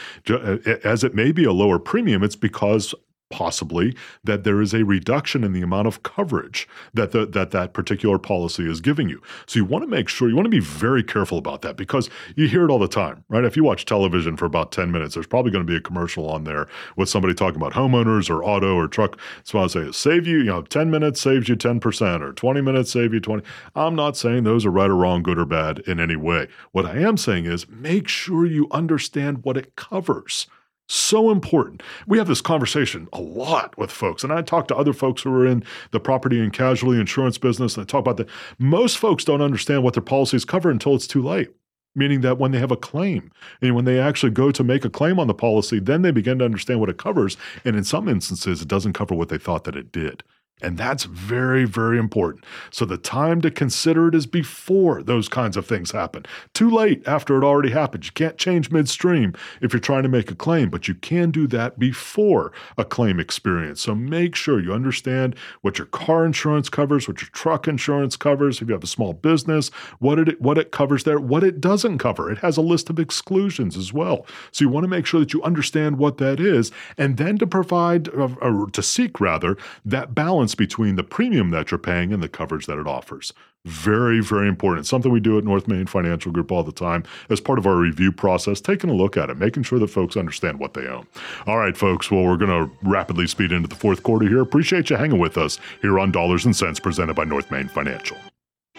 As 0.84 1.02
it 1.02 1.14
may 1.14 1.32
be 1.32 1.44
a 1.44 1.52
lower 1.52 1.78
premium, 1.78 2.22
it's 2.22 2.36
because 2.36 2.94
possibly 3.30 3.96
that 4.22 4.44
there 4.44 4.60
is 4.60 4.74
a 4.74 4.84
reduction 4.84 5.42
in 5.44 5.52
the 5.52 5.62
amount 5.62 5.88
of 5.88 6.02
coverage 6.02 6.68
that 6.92 7.12
the, 7.12 7.26
that 7.26 7.50
that 7.50 7.72
particular 7.72 8.18
policy 8.18 8.68
is 8.70 8.80
giving 8.80 9.08
you. 9.08 9.20
So 9.46 9.58
you 9.58 9.64
want 9.64 9.82
to 9.82 9.88
make 9.88 10.08
sure 10.08 10.28
you 10.28 10.36
want 10.36 10.46
to 10.46 10.50
be 10.50 10.60
very 10.60 11.02
careful 11.02 11.38
about 11.38 11.62
that 11.62 11.76
because 11.76 12.08
you 12.36 12.46
hear 12.46 12.64
it 12.64 12.70
all 12.70 12.78
the 12.78 12.88
time, 12.88 13.24
right? 13.28 13.44
If 13.44 13.56
you 13.56 13.64
watch 13.64 13.86
television 13.86 14.36
for 14.36 14.44
about 14.44 14.72
10 14.72 14.92
minutes, 14.92 15.14
there's 15.14 15.26
probably 15.26 15.50
going 15.50 15.66
to 15.66 15.70
be 15.70 15.76
a 15.76 15.80
commercial 15.80 16.28
on 16.28 16.44
there 16.44 16.68
with 16.96 17.08
somebody 17.08 17.34
talking 17.34 17.60
about 17.60 17.72
homeowners 17.72 18.30
or 18.30 18.44
auto 18.44 18.76
or 18.76 18.86
truck. 18.86 19.18
So 19.42 19.58
I 19.58 19.66
say 19.66 19.90
save 19.92 20.26
you, 20.26 20.38
you 20.38 20.44
know, 20.44 20.62
10 20.62 20.90
minutes 20.90 21.20
saves 21.20 21.48
you 21.48 21.56
10% 21.56 22.20
or 22.20 22.32
20 22.32 22.60
minutes 22.60 22.92
save 22.92 23.12
you 23.12 23.20
20. 23.20 23.42
I'm 23.74 23.94
not 23.94 24.16
saying 24.16 24.44
those 24.44 24.64
are 24.64 24.70
right 24.70 24.90
or 24.90 24.96
wrong, 24.96 25.22
good 25.22 25.38
or 25.38 25.44
bad 25.44 25.80
in 25.80 25.98
any 25.98 26.16
way. 26.16 26.48
What 26.72 26.86
I 26.86 26.98
am 26.98 27.16
saying 27.16 27.46
is 27.46 27.68
make 27.68 28.08
sure 28.08 28.46
you 28.46 28.68
understand 28.70 29.44
what 29.44 29.56
it 29.56 29.76
covers. 29.76 30.46
So 30.86 31.30
important. 31.30 31.82
We 32.06 32.18
have 32.18 32.26
this 32.26 32.42
conversation 32.42 33.08
a 33.12 33.20
lot 33.20 33.76
with 33.78 33.90
folks, 33.90 34.22
and 34.22 34.32
I 34.32 34.42
talk 34.42 34.68
to 34.68 34.76
other 34.76 34.92
folks 34.92 35.22
who 35.22 35.32
are 35.34 35.46
in 35.46 35.64
the 35.92 36.00
property 36.00 36.40
and 36.40 36.52
casualty 36.52 37.00
insurance 37.00 37.38
business, 37.38 37.76
and 37.76 37.82
I 37.82 37.86
talk 37.86 38.00
about 38.00 38.18
that. 38.18 38.28
Most 38.58 38.98
folks 38.98 39.24
don't 39.24 39.40
understand 39.40 39.82
what 39.82 39.94
their 39.94 40.02
policies 40.02 40.44
cover 40.44 40.70
until 40.70 40.94
it's 40.94 41.06
too 41.06 41.22
late 41.22 41.50
meaning 41.94 42.20
that 42.22 42.38
when 42.38 42.50
they 42.50 42.58
have 42.58 42.72
a 42.72 42.76
claim 42.76 43.30
and 43.62 43.74
when 43.74 43.84
they 43.84 44.00
actually 44.00 44.30
go 44.30 44.50
to 44.50 44.64
make 44.64 44.84
a 44.84 44.90
claim 44.90 45.18
on 45.18 45.26
the 45.26 45.34
policy, 45.34 45.78
then 45.78 46.02
they 46.02 46.10
begin 46.10 46.38
to 46.38 46.44
understand 46.44 46.80
what 46.80 46.88
it 46.88 46.98
covers. 46.98 47.36
And 47.64 47.76
in 47.76 47.84
some 47.84 48.08
instances, 48.08 48.60
it 48.60 48.68
doesn't 48.68 48.94
cover 48.94 49.14
what 49.14 49.28
they 49.28 49.38
thought 49.38 49.64
that 49.64 49.76
it 49.76 49.92
did. 49.92 50.22
And 50.62 50.78
that's 50.78 51.04
very, 51.04 51.64
very 51.64 51.98
important. 51.98 52.44
So 52.70 52.84
the 52.84 52.96
time 52.96 53.40
to 53.40 53.50
consider 53.50 54.08
it 54.08 54.14
is 54.14 54.24
before 54.24 55.02
those 55.02 55.28
kinds 55.28 55.56
of 55.56 55.66
things 55.66 55.90
happen. 55.90 56.24
Too 56.54 56.70
late 56.70 57.06
after 57.06 57.36
it 57.36 57.44
already 57.44 57.70
happened. 57.70 58.06
You 58.06 58.12
can't 58.12 58.38
change 58.38 58.70
midstream 58.70 59.34
if 59.60 59.72
you're 59.72 59.80
trying 59.80 60.04
to 60.04 60.08
make 60.08 60.30
a 60.30 60.34
claim, 60.34 60.70
but 60.70 60.86
you 60.86 60.94
can 60.94 61.32
do 61.32 61.48
that 61.48 61.78
before 61.78 62.52
a 62.78 62.84
claim 62.84 63.18
experience. 63.18 63.82
So 63.82 63.96
make 63.96 64.36
sure 64.36 64.60
you 64.60 64.72
understand 64.72 65.34
what 65.62 65.76
your 65.76 65.88
car 65.88 66.24
insurance 66.24 66.68
covers, 66.68 67.08
what 67.08 67.20
your 67.20 67.30
truck 67.32 67.66
insurance 67.66 68.16
covers, 68.16 68.62
if 68.62 68.68
you 68.68 68.74
have 68.74 68.84
a 68.84 68.88
small 68.88 69.12
business, 69.12 69.70
what 69.98 70.20
it 70.20 70.40
what 70.40 70.56
it 70.56 70.70
covers 70.70 71.02
there, 71.02 71.18
what 71.18 71.42
it 71.42 71.60
doesn't 71.60 71.98
cover. 71.98 72.30
It 72.30 72.38
has 72.38 72.56
a 72.56 72.62
list 72.62 72.88
of 72.90 73.00
exclusions 73.00 73.76
as 73.76 73.92
well. 73.92 74.24
So 74.52 74.64
you 74.64 74.68
want 74.68 74.84
to 74.84 74.88
make 74.88 75.04
sure 75.04 75.18
that 75.20 75.34
you 75.34 75.42
understand 75.42 75.98
what 75.98 76.18
that 76.18 76.38
is 76.38 76.70
and 76.96 77.16
then 77.16 77.38
to 77.38 77.46
provide 77.46 78.08
or 78.08 78.70
to 78.70 78.82
seek 78.82 79.20
rather 79.20 79.56
that 79.84 80.14
balance 80.14 80.43
balance 80.44 80.54
between 80.54 80.96
the 80.96 81.02
premium 81.02 81.50
that 81.52 81.70
you're 81.70 81.78
paying 81.78 82.12
and 82.12 82.22
the 82.22 82.28
coverage 82.28 82.66
that 82.66 82.78
it 82.78 82.86
offers. 82.86 83.32
Very, 83.64 84.20
very 84.20 84.46
important. 84.46 84.86
Something 84.86 85.10
we 85.10 85.20
do 85.20 85.38
at 85.38 85.44
North 85.44 85.66
Main 85.66 85.86
Financial 85.86 86.30
Group 86.30 86.52
all 86.52 86.62
the 86.62 86.70
time 86.70 87.02
as 87.30 87.40
part 87.40 87.58
of 87.58 87.66
our 87.66 87.76
review 87.76 88.12
process, 88.12 88.60
taking 88.60 88.90
a 88.90 88.92
look 88.94 89.16
at 89.16 89.30
it, 89.30 89.38
making 89.38 89.62
sure 89.62 89.78
that 89.78 89.88
folks 89.88 90.18
understand 90.18 90.58
what 90.58 90.74
they 90.74 90.86
own. 90.86 91.06
All 91.46 91.56
right, 91.56 91.74
folks. 91.74 92.10
Well, 92.10 92.24
we're 92.24 92.36
going 92.36 92.50
to 92.50 92.70
rapidly 92.82 93.26
speed 93.26 93.52
into 93.52 93.68
the 93.68 93.74
fourth 93.74 94.02
quarter 94.02 94.28
here. 94.28 94.42
Appreciate 94.42 94.90
you 94.90 94.96
hanging 94.96 95.18
with 95.18 95.38
us 95.38 95.58
here 95.80 95.98
on 95.98 96.12
Dollars 96.12 96.44
and 96.44 96.54
Sense 96.54 96.78
presented 96.78 97.14
by 97.14 97.24
North 97.24 97.50
Main 97.50 97.68
Financial. 97.68 98.18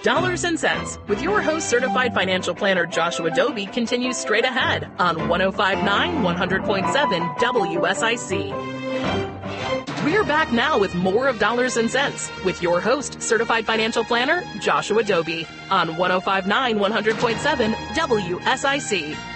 Dollars 0.03 0.43
and 0.43 0.59
Sense 0.59 0.99
with 1.07 1.19
your 1.23 1.41
host, 1.41 1.67
certified 1.67 2.13
financial 2.13 2.53
planner 2.53 2.85
Joshua 2.85 3.31
Dobi, 3.31 3.71
continues 3.73 4.17
straight 4.17 4.45
ahead 4.45 4.87
on 4.99 5.27
1059 5.27 6.21
100.7 6.21 7.37
WSIC. 7.37 9.24
We're 10.05 10.23
back 10.23 10.51
now 10.51 10.77
with 10.77 10.93
more 10.93 11.27
of 11.27 11.39
Dollars 11.39 11.77
and 11.77 11.89
Sense 11.89 12.29
with 12.45 12.61
your 12.61 12.79
host, 12.79 13.23
certified 13.23 13.65
financial 13.65 14.03
planner 14.03 14.43
Joshua 14.59 15.01
Dobi 15.01 15.47
on 15.71 15.97
1059 15.97 16.77
100.7 16.77 17.73
WSIC. 17.73 19.34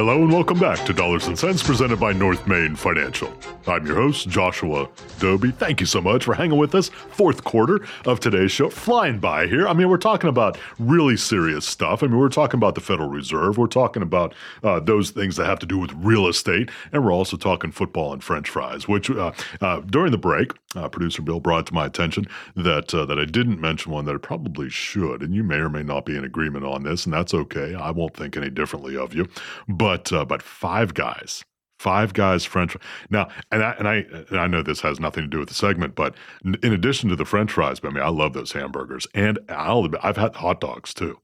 Hello 0.00 0.22
and 0.22 0.32
welcome 0.32 0.58
back 0.58 0.82
to 0.86 0.94
Dollars 0.94 1.26
and 1.26 1.38
Sense 1.38 1.62
presented 1.62 2.00
by 2.00 2.14
North 2.14 2.46
Main 2.46 2.74
Financial. 2.74 3.30
I'm 3.66 3.86
your 3.86 3.96
host, 3.96 4.30
Joshua 4.30 4.88
Dobi. 5.18 5.54
Thank 5.54 5.78
you 5.78 5.84
so 5.84 6.00
much 6.00 6.24
for 6.24 6.32
hanging 6.32 6.58
with 6.58 6.74
us. 6.74 6.88
Fourth 6.88 7.44
quarter 7.44 7.86
of 8.06 8.18
today's 8.18 8.50
show, 8.50 8.70
flying 8.70 9.18
by 9.18 9.46
here. 9.46 9.68
I 9.68 9.74
mean, 9.74 9.90
we're 9.90 9.98
talking 9.98 10.30
about 10.30 10.56
really 10.78 11.18
serious 11.18 11.66
stuff. 11.66 12.02
I 12.02 12.06
mean, 12.06 12.16
we're 12.16 12.30
talking 12.30 12.56
about 12.56 12.76
the 12.76 12.80
Federal 12.80 13.10
Reserve. 13.10 13.58
We're 13.58 13.66
talking 13.66 14.02
about 14.02 14.34
uh, 14.62 14.80
those 14.80 15.10
things 15.10 15.36
that 15.36 15.44
have 15.44 15.58
to 15.58 15.66
do 15.66 15.76
with 15.76 15.92
real 15.96 16.28
estate. 16.28 16.70
And 16.92 17.04
we're 17.04 17.12
also 17.12 17.36
talking 17.36 17.70
football 17.70 18.14
and 18.14 18.24
french 18.24 18.48
fries, 18.48 18.88
which 18.88 19.10
uh, 19.10 19.32
uh, 19.60 19.80
during 19.80 20.12
the 20.12 20.18
break, 20.18 20.52
uh, 20.76 20.88
producer 20.88 21.22
Bill 21.22 21.40
brought 21.40 21.66
to 21.66 21.74
my 21.74 21.86
attention 21.86 22.26
that, 22.56 22.94
uh, 22.94 23.04
that 23.06 23.18
I 23.18 23.24
didn't 23.24 23.60
mention 23.60 23.92
one 23.92 24.04
that 24.04 24.14
I 24.14 24.18
probably 24.18 24.68
should. 24.68 25.22
And 25.22 25.34
you 25.34 25.42
may 25.42 25.56
or 25.56 25.68
may 25.68 25.82
not 25.82 26.04
be 26.04 26.16
in 26.16 26.24
agreement 26.24 26.64
on 26.64 26.82
this, 26.82 27.04
and 27.04 27.12
that's 27.12 27.34
okay. 27.34 27.74
I 27.74 27.90
won't 27.90 28.16
think 28.16 28.36
any 28.36 28.50
differently 28.50 28.96
of 28.96 29.14
you. 29.14 29.26
But, 29.68 30.12
uh, 30.12 30.24
but 30.24 30.42
Five 30.42 30.94
Guys 30.94 31.44
Five 31.80 32.12
Guys 32.12 32.44
French 32.44 32.76
now, 33.08 33.28
and 33.50 33.64
I 33.64 33.70
and 33.78 33.88
I 33.88 33.94
and 34.28 34.38
I 34.38 34.46
know 34.46 34.62
this 34.62 34.82
has 34.82 35.00
nothing 35.00 35.24
to 35.24 35.28
do 35.28 35.38
with 35.38 35.48
the 35.48 35.54
segment, 35.54 35.94
but 35.94 36.14
in 36.44 36.74
addition 36.74 37.08
to 37.08 37.16
the 37.16 37.24
French 37.24 37.52
fries, 37.52 37.80
I 37.82 37.88
mean, 37.88 38.02
I 38.02 38.10
love 38.10 38.34
those 38.34 38.52
hamburgers, 38.52 39.06
and 39.14 39.38
I'll 39.48 39.88
I've 40.02 40.18
had 40.18 40.36
hot 40.36 40.60
dogs 40.60 40.92
too. 40.92 41.18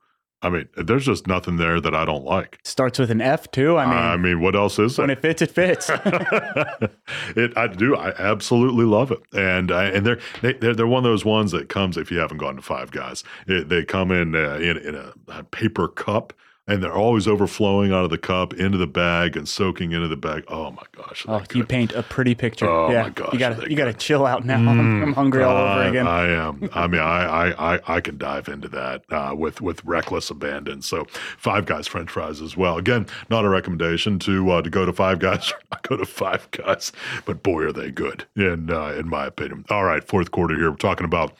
I 0.46 0.48
mean, 0.48 0.68
there's 0.76 1.04
just 1.04 1.26
nothing 1.26 1.56
there 1.56 1.80
that 1.80 1.92
I 1.92 2.04
don't 2.04 2.24
like. 2.24 2.60
Starts 2.62 3.00
with 3.00 3.10
an 3.10 3.20
F 3.20 3.50
too. 3.50 3.76
I 3.76 3.86
mean, 3.86 3.96
I 3.96 4.16
mean, 4.16 4.40
what 4.40 4.54
else 4.54 4.78
is 4.78 4.96
when 4.96 5.10
it? 5.10 5.18
it 5.18 5.22
fits, 5.22 5.42
it 5.42 5.50
fits. 5.50 5.90
it, 7.36 7.56
I 7.56 7.66
do. 7.66 7.96
I 7.96 8.10
absolutely 8.16 8.84
love 8.84 9.10
it, 9.10 9.20
and 9.32 9.72
uh, 9.72 9.90
and 9.92 10.06
they're 10.06 10.20
they, 10.42 10.52
they're 10.52 10.74
they're 10.74 10.86
one 10.86 11.04
of 11.04 11.10
those 11.10 11.24
ones 11.24 11.50
that 11.50 11.68
comes 11.68 11.96
if 11.96 12.12
you 12.12 12.18
haven't 12.18 12.38
gone 12.38 12.54
to 12.54 12.62
Five 12.62 12.92
Guys. 12.92 13.24
It, 13.48 13.68
they 13.68 13.84
come 13.84 14.12
in 14.12 14.36
uh, 14.36 14.54
in 14.54 14.76
in 14.76 14.94
a, 14.94 15.12
a 15.28 15.42
paper 15.42 15.88
cup 15.88 16.32
and 16.68 16.82
they're 16.82 16.96
always 16.96 17.28
overflowing 17.28 17.92
out 17.92 18.04
of 18.04 18.10
the 18.10 18.18
cup 18.18 18.52
into 18.54 18.76
the 18.76 18.86
bag 18.86 19.36
and 19.36 19.48
soaking 19.48 19.92
into 19.92 20.08
the 20.08 20.16
bag. 20.16 20.44
Oh 20.48 20.72
my 20.72 20.82
gosh! 20.92 21.24
Oh, 21.28 21.42
you 21.54 21.64
paint 21.64 21.92
a 21.92 22.02
pretty 22.02 22.34
picture. 22.34 22.68
Oh 22.68 22.90
yeah. 22.90 23.04
my 23.04 23.10
gosh, 23.10 23.32
You 23.32 23.38
gotta 23.38 23.70
you 23.70 23.76
gotta 23.76 23.94
chill 23.94 24.26
out 24.26 24.44
now. 24.44 24.56
I'm, 24.56 25.02
I'm 25.02 25.12
hungry 25.12 25.44
all 25.44 25.56
over 25.56 25.82
again. 25.88 26.06
I 26.08 26.26
am. 26.28 26.68
I 26.72 26.86
mean, 26.86 27.00
I, 27.00 27.50
I, 27.50 27.74
I, 27.74 27.96
I 27.96 28.00
can 28.00 28.18
dive 28.18 28.48
into 28.48 28.68
that 28.68 29.04
uh, 29.10 29.34
with 29.36 29.60
with 29.60 29.84
reckless 29.84 30.30
abandon. 30.30 30.82
So, 30.82 31.06
Five 31.38 31.66
Guys 31.66 31.86
French 31.86 32.10
fries 32.10 32.40
as 32.40 32.56
well. 32.56 32.78
Again, 32.78 33.06
not 33.30 33.44
a 33.44 33.48
recommendation 33.48 34.18
to 34.20 34.50
uh, 34.50 34.62
to 34.62 34.70
go 34.70 34.84
to 34.84 34.92
Five 34.92 35.20
Guys. 35.20 35.52
I 35.72 35.78
go 35.82 35.96
to 35.96 36.06
Five 36.06 36.50
Guys, 36.50 36.90
but 37.24 37.42
boy, 37.42 37.62
are 37.62 37.72
they 37.72 37.90
good 37.90 38.24
in 38.34 38.70
uh, 38.70 38.88
in 38.88 39.08
my 39.08 39.26
opinion. 39.26 39.64
All 39.70 39.84
right, 39.84 40.02
fourth 40.02 40.30
quarter 40.32 40.56
here. 40.56 40.70
We're 40.70 40.76
talking 40.76 41.04
about 41.04 41.36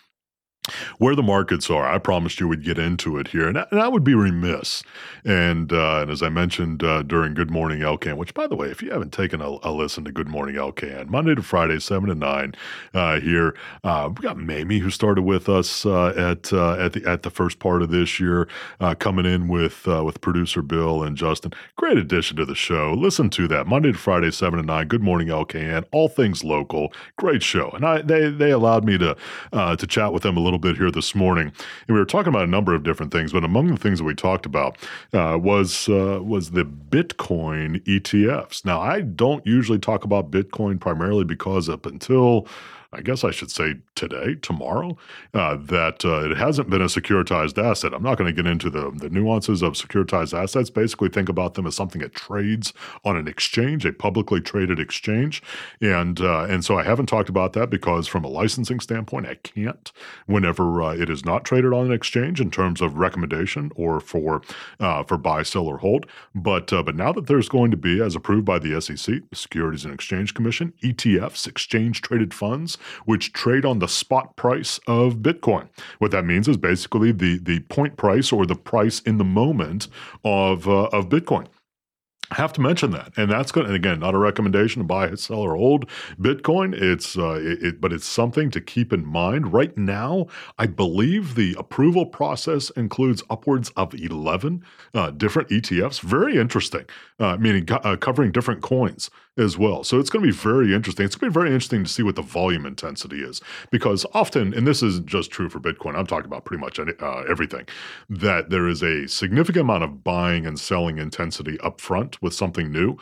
where 0.99 1.14
the 1.14 1.23
markets 1.23 1.71
are. 1.71 1.87
I 1.87 1.99
promised 1.99 2.41
you 2.41 2.49
we'd 2.49 2.64
get 2.64 2.79
into 2.79 3.19
it 3.19 3.29
here, 3.29 3.49
and 3.49 3.59
I, 3.59 3.67
and 3.71 3.81
I 3.81 3.89
would 3.89 4.05
be 4.05 4.14
remiss. 4.14 4.83
And, 5.25 5.73
uh, 5.73 6.01
and 6.03 6.11
as 6.11 6.23
I 6.23 6.29
mentioned 6.29 6.83
uh, 6.83 7.03
during 7.03 7.35
Good 7.35 7.51
Morning 7.51 7.81
Elkan, 7.81 8.17
which 8.17 8.35
by 8.35 8.47
the 8.47 8.57
way, 8.57 8.69
if 8.69 8.83
you 8.83 8.91
haven't 8.91 9.12
taken 9.12 9.41
a, 9.41 9.59
a 9.62 9.71
listen 9.71 10.05
to 10.05 10.12
Good 10.12 10.29
Morning 10.29 10.57
Elkan, 10.57 11.09
Monday 11.09 11.35
to 11.35 11.43
Friday, 11.43 11.79
seven 11.81 12.09
to 12.09 12.14
nine, 12.14 12.55
uh, 12.95 13.21
here 13.21 13.57
uh, 13.85 14.11
we 14.14 14.23
got 14.23 14.37
Mamie 14.37 14.79
who 14.79 14.91
started 14.91 15.23
with 15.23 15.49
us 15.49 15.85
uh, 15.85 16.09
at 16.17 16.53
uh, 16.53 16.75
at 16.75 16.93
the 16.93 17.05
at 17.07 17.23
the 17.23 17.31
first 17.31 17.59
part 17.59 17.83
of 17.83 17.91
this 17.91 18.21
year, 18.21 18.49
coming 18.99 19.27
in 19.27 19.49
with 19.49 19.87
with 19.87 20.21
producer 20.21 20.62
Bill 20.62 21.03
and 21.03 21.17
Justin. 21.17 21.53
Great 21.77 21.99
addition 21.99 22.37
to 22.37 22.45
the 22.45 22.55
show. 22.55 22.95
Listen 22.95 23.31
to 23.31 23.49
that 23.49 23.67
Monday 23.67 23.93
to 23.93 23.99
Friday, 23.99 24.31
seven 24.31 24.61
to 24.61 24.64
nine. 24.64 24.89
Good 24.89 25.03
Morning 25.03 25.29
Elkan, 25.29 25.85
all 25.93 26.09
things 26.09 26.45
local. 26.45 26.93
Great 27.17 27.43
show, 27.43 27.71
and 27.71 27.85
I 27.85 28.03
they 28.03 28.31
they 28.31 28.51
allowed 28.51 28.85
me 28.85 28.99
to 28.99 29.17
to 29.53 29.87
chat 29.87 30.12
with 30.12 30.23
them 30.23 30.37
a 30.37 30.41
little 30.41 30.55
bit 30.59 30.76
here 30.76 30.90
this 30.90 31.14
morning, 31.14 31.46
and 31.46 31.94
we 31.94 31.98
were 31.98 32.04
talking 32.04 32.28
about 32.28 32.44
a 32.44 32.50
number 32.50 32.74
of 32.74 32.82
different 32.82 33.12
things. 33.12 33.32
But 33.32 33.44
among 33.44 33.68
the 33.68 33.76
things 33.76 33.98
that 33.98 34.04
we 34.04 34.14
talked 34.14 34.46
about 34.46 34.76
uh, 35.12 35.38
was 35.40 35.88
uh, 35.88 36.20
was 36.22 36.50
the 36.50 36.64
Bitcoin 36.64 37.82
ETFs. 37.84 38.64
Now, 38.64 38.80
I 38.80 39.00
don't 39.00 39.46
usually 39.46 39.78
talk 39.78 40.04
about 40.04 40.30
Bitcoin 40.30 40.80
primarily 40.80 41.24
because 41.24 41.68
up 41.68 41.86
until 41.86 42.46
I 42.97 43.03
guess 43.03 43.24
I 43.24 43.30
should 43.30 43.51
say 43.51 43.74
today, 43.94 44.36
tomorrow, 44.36 44.97
uh, 45.34 45.57
that 45.57 46.03
uh, 46.05 46.30
it 46.30 46.36
hasn't 46.36 46.70
been 46.70 46.80
a 46.80 46.86
securitized 46.86 47.62
asset. 47.62 47.92
I'm 47.92 48.03
not 48.03 48.16
going 48.16 48.34
to 48.34 48.42
get 48.42 48.51
into 48.51 48.70
the, 48.70 48.90
the 48.90 49.11
nuances 49.11 49.61
of 49.61 49.74
securitized 49.74 50.36
assets. 50.36 50.70
Basically, 50.70 51.11
think 51.11 51.28
about 51.28 51.55
them 51.55 51.66
as 51.66 51.74
something 51.74 52.01
that 52.01 52.14
trades 52.14 52.72
on 53.05 53.16
an 53.16 53.28
exchange, 53.28 53.84
a 53.84 53.92
publicly 53.92 54.40
traded 54.40 54.80
exchange, 54.80 55.42
and 55.82 56.20
uh, 56.22 56.44
and 56.44 56.64
so 56.64 56.78
I 56.78 56.84
haven't 56.84 57.07
talked 57.07 57.28
about 57.28 57.53
that 57.53 57.68
because 57.68 58.07
from 58.07 58.24
a 58.24 58.28
licensing 58.28 58.80
standpoint, 58.80 59.26
I 59.26 59.34
can't 59.34 59.92
whenever 60.24 60.82
uh, 60.82 60.94
it 60.94 61.11
is 61.11 61.24
not 61.24 61.44
traded 61.44 61.74
on 61.74 61.86
an 61.86 61.92
exchange 61.92 62.40
in 62.40 62.51
terms 62.51 62.80
of 62.80 62.97
recommendation 62.97 63.72
or 63.76 64.01
for 64.01 64.40
uh, 64.80 65.03
for 65.03 65.18
buy, 65.18 65.42
sell, 65.42 65.66
or 65.66 65.78
hold. 65.78 66.07
But 66.34 66.72
uh, 66.72 66.82
but 66.82 66.97
now 66.97 67.12
that 67.12 67.26
there's 67.26 67.51
going 67.51 67.70
to 67.72 67.76
be, 67.76 68.01
as 68.01 68.16
approved 68.16 68.47
by 68.47 68.59
the 68.59 68.80
SEC, 68.80 69.20
the 69.28 69.36
Securities 69.36 69.84
and 69.84 69.92
Exchange 69.92 70.32
Commission, 70.32 70.72
ETFs, 70.82 71.47
exchange 71.47 72.01
traded 72.01 72.32
funds, 72.32 72.78
which 73.07 73.32
trade 73.32 73.64
on 73.64 73.78
the 73.80 73.89
spot 73.89 74.37
price 74.37 74.80
of 74.87 75.16
Bitcoin. 75.18 75.68
What 75.99 76.11
that 76.12 76.24
means 76.26 76.49
is 76.49 76.57
basically 76.57 77.12
the 77.12 77.39
the 77.39 77.61
point 77.61 77.97
price 77.97 78.32
or 78.32 78.47
the 78.47 78.57
price 78.57 79.01
in 79.01 79.18
the 79.18 79.24
moment 79.24 79.89
of 80.24 80.68
uh, 80.68 80.84
of 80.93 81.09
Bitcoin. 81.09 81.47
I 82.30 82.37
have 82.37 82.53
to 82.55 82.61
mention 82.61 82.91
that, 82.93 83.12
and 83.16 83.30
that's 83.30 83.53
going. 83.53 83.66
And 83.66 83.74
again, 83.76 84.01
not 84.01 84.14
a 84.14 84.18
recommendation 84.18 84.82
to 84.82 84.87
buy, 84.87 85.14
sell, 85.14 85.39
or 85.39 85.57
hold 85.57 85.89
Bitcoin. 86.20 86.74
It's, 86.74 87.18
uh, 87.18 87.41
it, 87.43 87.62
it- 87.64 87.80
but 87.80 87.93
it's 87.93 88.07
something 88.07 88.51
to 88.51 88.61
keep 88.61 88.93
in 88.93 89.05
mind. 89.07 89.53
Right 89.53 89.76
now, 89.78 90.26
I 90.59 90.66
believe 90.66 91.34
the 91.37 91.57
approval 91.59 92.07
process 92.07 92.70
includes 92.70 93.22
upwards 93.30 93.70
of 93.76 93.95
eleven 93.95 94.62
uh, 94.95 95.11
different 95.11 95.49
ETFs. 95.51 96.01
Very 96.01 96.37
interesting, 96.37 96.84
uh, 97.18 97.39
meaning 97.39 97.66
co- 97.66 97.76
uh, 97.76 97.97
covering 97.97 98.32
different 98.32 98.62
coins 98.62 99.11
as 99.39 99.59
well. 99.59 99.84
So 99.84 99.99
it's 99.99 100.11
going 100.11 100.24
to 100.24 100.30
be 100.30 100.37
very 100.37 100.74
interesting. 100.74 101.05
It's 101.05 101.14
going 101.16 101.30
to 101.30 101.39
be 101.39 101.41
very 101.41 101.53
interesting 101.53 101.84
to 101.84 101.91
see 101.91 102.03
what 102.03 102.16
the 102.16 102.22
volume 102.22 102.64
intensity 102.64 103.22
is 103.22 103.41
because 103.70 104.07
often, 104.14 104.55
and 104.55 104.66
this 104.66 104.82
isn't 104.82 105.07
just 105.07 105.30
true 105.30 105.49
for 105.49 105.61
Bitcoin. 105.61 105.97
I'm 105.97 106.07
talking 106.07 106.26
about 106.26 106.45
pretty 106.45 106.61
much 106.61 106.78
any, 106.78 106.93
uh, 107.01 107.22
everything. 107.28 107.66
That 108.09 108.51
there 108.51 108.66
is 108.66 108.82
a 108.82 109.07
significant 109.09 109.62
amount 109.62 109.84
of 109.84 110.03
buying 110.03 110.47
and 110.47 110.59
selling 110.59 110.99
intensity 110.99 111.59
up 111.61 111.80
front 111.80 112.20
with 112.22 112.34
something 112.34 112.72
new, 112.72 112.97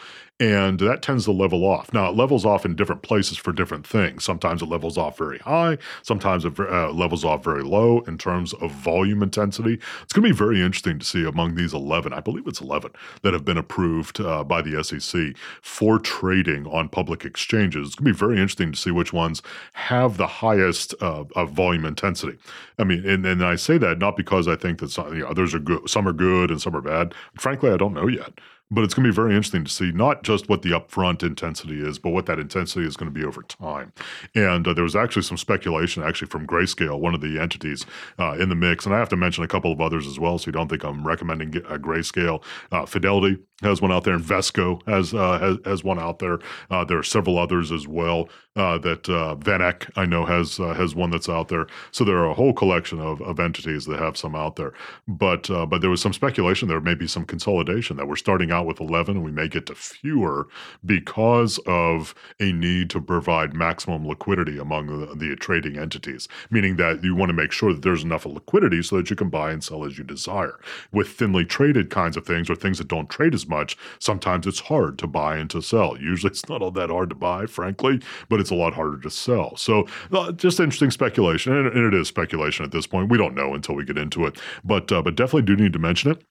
and 0.44 0.78
that 0.80 1.00
tends 1.00 1.24
to 1.24 1.32
level 1.32 1.64
off. 1.64 1.90
Now 1.94 2.10
it 2.10 2.16
levels 2.16 2.44
off 2.44 2.66
in 2.66 2.76
different 2.76 3.00
places 3.00 3.38
for 3.38 3.50
different 3.50 3.86
things. 3.86 4.24
Sometimes 4.24 4.60
it 4.60 4.66
levels 4.66 4.98
off 4.98 5.16
very 5.16 5.38
high. 5.38 5.78
Sometimes 6.02 6.44
it 6.44 6.58
uh, 6.60 6.90
levels 6.92 7.24
off 7.24 7.42
very 7.42 7.62
low 7.62 8.00
in 8.00 8.18
terms 8.18 8.52
of 8.54 8.70
volume 8.70 9.22
intensity. 9.22 9.80
It's 10.02 10.12
going 10.12 10.22
to 10.22 10.34
be 10.34 10.36
very 10.36 10.60
interesting 10.60 10.98
to 10.98 11.04
see 11.04 11.24
among 11.24 11.54
these 11.54 11.72
11. 11.72 12.12
I 12.12 12.20
believe 12.20 12.46
it's 12.46 12.60
11 12.60 12.90
that 13.22 13.32
have 13.32 13.46
been 13.46 13.56
approved 13.56 14.20
uh, 14.20 14.44
by 14.44 14.60
the 14.60 14.84
SEC 14.84 15.34
for 15.62 15.98
trading 15.98 16.66
on 16.66 16.90
public 16.90 17.24
exchanges. 17.24 17.86
It's 17.86 17.94
going 17.94 18.12
to 18.12 18.12
be 18.12 18.18
very 18.18 18.34
interesting 18.34 18.72
to 18.72 18.78
see 18.78 18.90
which 18.90 19.14
ones 19.14 19.40
have 19.72 20.18
the 20.18 20.26
highest 20.26 20.94
uh, 21.00 21.24
of 21.34 21.52
volume 21.52 21.86
intensity. 21.86 22.36
I 22.78 22.84
mean, 22.84 23.08
and, 23.08 23.24
and 23.24 23.42
I 23.42 23.56
say 23.56 23.78
that 23.78 23.98
not 23.98 24.14
because 24.14 24.46
I 24.46 24.56
think 24.56 24.80
that 24.80 24.90
some, 24.90 25.14
you 25.14 25.22
know, 25.22 25.28
others 25.28 25.54
are 25.54 25.58
good, 25.58 25.88
some 25.88 26.06
are 26.06 26.12
good 26.12 26.50
and 26.50 26.60
some 26.60 26.76
are 26.76 26.82
bad. 26.82 27.14
Frankly, 27.38 27.70
I 27.70 27.78
don't 27.78 27.94
know 27.94 28.08
yet. 28.08 28.38
But 28.70 28.82
it's 28.82 28.94
going 28.94 29.04
to 29.04 29.10
be 29.10 29.14
very 29.14 29.36
interesting 29.36 29.64
to 29.64 29.70
see 29.70 29.92
not 29.92 30.24
just 30.24 30.48
what 30.48 30.62
the 30.62 30.70
upfront 30.70 31.22
intensity 31.22 31.80
is, 31.86 31.98
but 31.98 32.10
what 32.10 32.26
that 32.26 32.38
intensity 32.38 32.86
is 32.86 32.96
going 32.96 33.12
to 33.12 33.18
be 33.18 33.24
over 33.24 33.42
time. 33.42 33.92
And 34.34 34.66
uh, 34.66 34.72
there 34.72 34.82
was 34.84 34.96
actually 34.96 35.22
some 35.22 35.36
speculation, 35.36 36.02
actually 36.02 36.28
from 36.28 36.46
Grayscale, 36.46 36.98
one 36.98 37.14
of 37.14 37.20
the 37.20 37.38
entities 37.38 37.86
uh, 38.18 38.36
in 38.38 38.48
the 38.48 38.54
mix. 38.54 38.86
And 38.86 38.94
I 38.94 38.98
have 38.98 39.10
to 39.10 39.16
mention 39.16 39.44
a 39.44 39.48
couple 39.48 39.70
of 39.70 39.80
others 39.80 40.06
as 40.06 40.18
well, 40.18 40.38
so 40.38 40.46
you 40.48 40.52
don't 40.52 40.68
think 40.68 40.82
I'm 40.82 41.06
recommending 41.06 41.56
uh, 41.56 41.76
Grayscale. 41.76 42.42
Uh, 42.72 42.86
Fidelity 42.86 43.38
has 43.62 43.80
one 43.80 43.92
out 43.92 44.04
there, 44.04 44.14
and 44.14 44.24
Vesco 44.24 44.80
has 44.86 45.14
uh, 45.14 45.38
has, 45.38 45.58
has 45.64 45.84
one 45.84 45.98
out 45.98 46.18
there. 46.18 46.38
Uh, 46.70 46.84
there 46.84 46.98
are 46.98 47.04
several 47.04 47.38
others 47.38 47.70
as 47.70 47.86
well 47.86 48.28
uh, 48.56 48.78
that 48.78 49.08
uh, 49.08 49.36
VanEck 49.36 49.90
I 49.96 50.06
know 50.06 50.24
has 50.24 50.60
uh, 50.60 50.74
has 50.74 50.94
one 50.94 51.10
that's 51.10 51.28
out 51.28 51.48
there. 51.48 51.66
So 51.90 52.04
there 52.04 52.18
are 52.18 52.28
a 52.28 52.34
whole 52.34 52.52
collection 52.52 53.00
of, 53.00 53.20
of 53.22 53.40
entities 53.40 53.86
that 53.86 54.00
have 54.00 54.16
some 54.16 54.34
out 54.34 54.56
there. 54.56 54.72
But 55.08 55.50
uh, 55.50 55.66
but 55.66 55.80
there 55.80 55.90
was 55.90 56.00
some 56.00 56.12
speculation 56.12 56.68
there 56.68 56.80
may 56.80 56.94
be 56.94 57.06
some 57.06 57.24
consolidation 57.24 57.96
that 57.96 58.08
we're 58.08 58.16
starting 58.16 58.50
out 58.50 58.66
with 58.66 58.80
11 58.80 59.16
and 59.16 59.24
we 59.24 59.30
may 59.30 59.48
get 59.48 59.66
to 59.66 59.74
fewer 59.74 60.48
because 60.84 61.58
of 61.66 62.14
a 62.40 62.52
need 62.52 62.90
to 62.90 63.00
provide 63.00 63.54
maximum 63.54 64.06
liquidity 64.06 64.58
among 64.58 64.86
the, 64.86 65.14
the 65.14 65.36
trading 65.36 65.78
entities, 65.78 66.28
meaning 66.50 66.76
that 66.76 67.02
you 67.02 67.14
want 67.14 67.28
to 67.28 67.34
make 67.34 67.52
sure 67.52 67.72
that 67.72 67.82
there's 67.82 68.02
enough 68.02 68.26
liquidity 68.26 68.82
so 68.82 68.96
that 68.96 69.10
you 69.10 69.16
can 69.16 69.30
buy 69.30 69.50
and 69.50 69.62
sell 69.62 69.84
as 69.84 69.96
you 69.96 70.04
desire. 70.04 70.58
With 70.92 71.08
thinly 71.08 71.44
traded 71.44 71.90
kinds 71.90 72.16
of 72.16 72.26
things 72.26 72.50
or 72.50 72.56
things 72.56 72.78
that 72.78 72.88
don't 72.88 73.10
trade 73.10 73.34
as 73.34 73.46
much 73.48 73.53
much. 73.54 73.76
Sometimes 73.98 74.46
it's 74.46 74.60
hard 74.60 74.98
to 74.98 75.06
buy 75.06 75.36
and 75.36 75.48
to 75.50 75.62
sell. 75.62 75.96
Usually 76.00 76.30
it's 76.30 76.48
not 76.48 76.62
all 76.62 76.70
that 76.72 76.90
hard 76.90 77.10
to 77.10 77.14
buy, 77.14 77.46
frankly, 77.46 78.00
but 78.28 78.40
it's 78.40 78.50
a 78.50 78.54
lot 78.54 78.74
harder 78.74 78.98
to 79.00 79.10
sell. 79.10 79.56
So 79.56 79.86
uh, 80.12 80.32
just 80.32 80.60
interesting 80.60 80.90
speculation, 80.90 81.52
and, 81.52 81.84
it 81.84 81.94
is 81.94 82.08
speculation 82.08 82.64
at 82.64 82.72
this 82.72 82.86
point. 82.86 83.10
We 83.10 83.18
don't 83.18 83.34
know 83.34 83.54
until 83.54 83.74
we 83.74 83.84
get 83.84 83.98
into 83.98 84.26
it, 84.26 84.38
but 84.64 84.90
uh, 84.90 85.02
but 85.02 85.16
definitely 85.16 85.42
do 85.42 85.56
need 85.56 85.72
to 85.74 85.78
mention 85.78 86.10
it. 86.10 86.24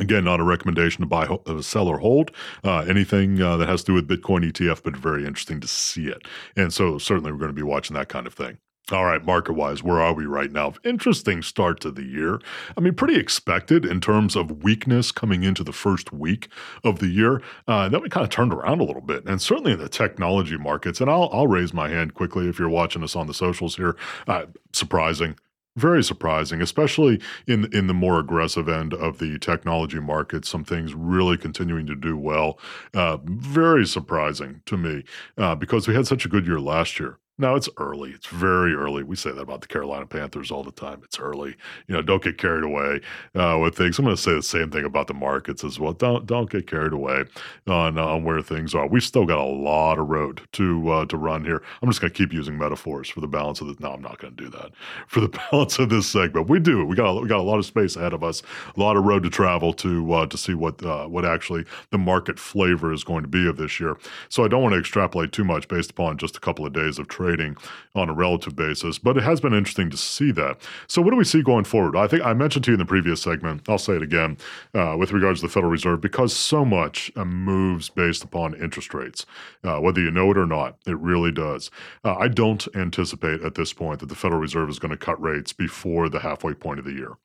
Again, 0.00 0.24
not 0.24 0.38
a 0.38 0.44
recommendation 0.44 1.00
to 1.00 1.06
buy, 1.06 1.24
uh, 1.24 1.60
sell, 1.60 1.88
or 1.88 1.98
hold 1.98 2.30
uh, 2.62 2.84
anything 2.88 3.42
uh, 3.42 3.56
that 3.56 3.68
has 3.68 3.82
to 3.82 3.92
do 3.92 3.94
with 3.94 4.08
Bitcoin 4.08 4.48
ETF, 4.48 4.82
but 4.84 4.96
very 4.96 5.26
interesting 5.26 5.60
to 5.60 5.66
see 5.66 6.06
it. 6.06 6.22
And 6.56 6.72
so, 6.72 6.98
certainly, 6.98 7.32
we're 7.32 7.38
going 7.38 7.50
to 7.50 7.62
be 7.62 7.62
watching 7.62 7.96
that 7.96 8.08
kind 8.08 8.26
of 8.26 8.34
thing. 8.34 8.58
All 8.90 9.04
right, 9.04 9.22
market 9.22 9.52
wise, 9.52 9.82
where 9.82 10.00
are 10.00 10.14
we 10.14 10.24
right 10.24 10.50
now? 10.50 10.72
Interesting 10.82 11.42
start 11.42 11.78
to 11.80 11.90
the 11.90 12.04
year. 12.04 12.40
I 12.74 12.80
mean, 12.80 12.94
pretty 12.94 13.16
expected 13.16 13.84
in 13.84 14.00
terms 14.00 14.34
of 14.34 14.62
weakness 14.62 15.12
coming 15.12 15.42
into 15.42 15.62
the 15.62 15.74
first 15.74 16.10
week 16.10 16.48
of 16.84 16.98
the 16.98 17.08
year. 17.08 17.42
Uh, 17.66 17.90
then 17.90 18.00
we 18.00 18.08
kind 18.08 18.24
of 18.24 18.30
turned 18.30 18.54
around 18.54 18.80
a 18.80 18.84
little 18.84 19.02
bit, 19.02 19.26
and 19.26 19.42
certainly 19.42 19.72
in 19.72 19.78
the 19.78 19.90
technology 19.90 20.56
markets. 20.56 21.02
And 21.02 21.10
I'll, 21.10 21.28
I'll 21.34 21.46
raise 21.46 21.74
my 21.74 21.90
hand 21.90 22.14
quickly 22.14 22.48
if 22.48 22.58
you're 22.58 22.70
watching 22.70 23.02
us 23.02 23.14
on 23.14 23.26
the 23.26 23.34
socials 23.34 23.76
here. 23.76 23.94
Uh, 24.26 24.46
surprising 24.72 25.36
very 25.76 26.02
surprising, 26.02 26.60
especially 26.60 27.20
in 27.46 27.72
in 27.72 27.86
the 27.86 27.94
more 27.94 28.18
aggressive 28.18 28.68
end 28.68 28.92
of 28.94 29.18
the 29.18 29.38
technology 29.38 30.00
market. 30.00 30.44
Some 30.44 30.64
things 30.64 30.92
really 30.92 31.36
continuing 31.36 31.86
to 31.86 31.94
do 31.94 32.16
well. 32.16 32.58
Uh, 32.94 33.18
very 33.22 33.86
surprising 33.86 34.60
to 34.66 34.76
me 34.76 35.04
uh, 35.36 35.54
because 35.54 35.86
we 35.86 35.94
had 35.94 36.06
such 36.06 36.24
a 36.24 36.28
good 36.28 36.46
year 36.48 36.58
last 36.58 36.98
year. 36.98 37.18
No, 37.40 37.54
it's 37.54 37.68
early. 37.76 38.10
It's 38.10 38.26
very 38.26 38.74
early. 38.74 39.04
We 39.04 39.14
say 39.14 39.30
that 39.30 39.40
about 39.40 39.60
the 39.60 39.68
Carolina 39.68 40.06
Panthers 40.06 40.50
all 40.50 40.64
the 40.64 40.72
time. 40.72 41.02
It's 41.04 41.20
early. 41.20 41.54
You 41.86 41.94
know, 41.94 42.02
don't 42.02 42.20
get 42.20 42.36
carried 42.36 42.64
away 42.64 43.00
uh, 43.36 43.58
with 43.62 43.76
things. 43.76 43.96
I'm 43.96 44.04
going 44.04 44.16
to 44.16 44.20
say 44.20 44.34
the 44.34 44.42
same 44.42 44.72
thing 44.72 44.84
about 44.84 45.06
the 45.06 45.14
markets 45.14 45.62
as 45.62 45.78
well. 45.78 45.92
Don't 45.92 46.26
don't 46.26 46.50
get 46.50 46.66
carried 46.66 46.92
away 46.92 47.24
on 47.68 47.96
uh, 47.96 48.04
on 48.04 48.24
where 48.24 48.42
things 48.42 48.74
are. 48.74 48.88
We've 48.88 49.04
still 49.04 49.24
got 49.24 49.38
a 49.38 49.44
lot 49.44 50.00
of 50.00 50.08
road 50.08 50.42
to 50.54 50.90
uh, 50.90 51.06
to 51.06 51.16
run 51.16 51.44
here. 51.44 51.62
I'm 51.80 51.88
just 51.88 52.00
going 52.00 52.12
to 52.12 52.18
keep 52.18 52.32
using 52.32 52.58
metaphors 52.58 53.08
for 53.08 53.20
the 53.20 53.28
balance 53.28 53.60
of 53.60 53.68
this. 53.68 53.78
No, 53.78 53.92
I'm 53.92 54.02
not 54.02 54.18
going 54.18 54.34
to 54.34 54.44
do 54.44 54.50
that 54.50 54.72
for 55.06 55.20
the 55.20 55.28
balance 55.28 55.78
of 55.78 55.90
this 55.90 56.08
segment. 56.08 56.48
We 56.48 56.58
do. 56.58 56.84
We 56.84 56.96
got 56.96 57.10
a, 57.10 57.20
we 57.20 57.28
got 57.28 57.38
a 57.38 57.42
lot 57.42 57.58
of 57.58 57.66
space 57.66 57.94
ahead 57.94 58.14
of 58.14 58.24
us. 58.24 58.42
A 58.76 58.80
lot 58.80 58.96
of 58.96 59.04
road 59.04 59.22
to 59.22 59.30
travel 59.30 59.72
to 59.74 60.12
uh, 60.12 60.26
to 60.26 60.36
see 60.36 60.54
what 60.54 60.84
uh, 60.84 61.06
what 61.06 61.24
actually 61.24 61.66
the 61.92 61.98
market 61.98 62.40
flavor 62.40 62.92
is 62.92 63.04
going 63.04 63.22
to 63.22 63.28
be 63.28 63.46
of 63.48 63.58
this 63.58 63.78
year. 63.78 63.96
So 64.28 64.44
I 64.44 64.48
don't 64.48 64.62
want 64.62 64.72
to 64.72 64.80
extrapolate 64.80 65.30
too 65.30 65.44
much 65.44 65.68
based 65.68 65.92
upon 65.92 66.18
just 66.18 66.36
a 66.36 66.40
couple 66.40 66.66
of 66.66 66.72
days 66.72 66.98
of 66.98 67.06
trade 67.06 67.27
trading 67.28 67.56
on 67.94 68.08
a 68.08 68.12
relative 68.14 68.56
basis, 68.56 68.98
but 68.98 69.16
it 69.18 69.22
has 69.22 69.40
been 69.40 69.52
interesting 69.52 69.90
to 69.90 69.96
see 69.96 70.30
that. 70.32 70.56
So, 70.86 71.02
what 71.02 71.10
do 71.10 71.16
we 71.16 71.24
see 71.24 71.42
going 71.42 71.64
forward? 71.64 71.96
I 71.96 72.06
think 72.06 72.24
I 72.24 72.32
mentioned 72.32 72.64
to 72.64 72.70
you 72.70 72.74
in 72.74 72.78
the 72.78 72.86
previous 72.86 73.20
segment, 73.20 73.68
I'll 73.68 73.78
say 73.78 73.94
it 73.94 74.02
again, 74.02 74.38
uh, 74.74 74.96
with 74.98 75.12
regards 75.12 75.40
to 75.40 75.46
the 75.46 75.52
Federal 75.52 75.70
Reserve, 75.70 76.00
because 76.00 76.34
so 76.34 76.64
much 76.64 77.12
uh, 77.16 77.24
moves 77.24 77.90
based 77.90 78.24
upon 78.24 78.54
interest 78.54 78.94
rates, 78.94 79.26
uh, 79.64 79.78
whether 79.78 80.00
you 80.00 80.10
know 80.10 80.30
it 80.30 80.38
or 80.38 80.46
not, 80.46 80.78
it 80.86 80.96
really 80.98 81.32
does. 81.32 81.70
Uh, 82.02 82.16
I 82.16 82.28
don't 82.28 82.66
anticipate 82.74 83.42
at 83.42 83.54
this 83.54 83.72
point 83.72 84.00
that 84.00 84.08
the 84.08 84.14
Federal 84.14 84.40
Reserve 84.40 84.70
is 84.70 84.78
going 84.78 84.92
to 84.92 84.96
cut 84.96 85.20
rates 85.20 85.52
before 85.52 86.08
the 86.08 86.20
halfway 86.20 86.54
point 86.54 86.78
of 86.78 86.86
the 86.86 86.92
year. 86.92 87.16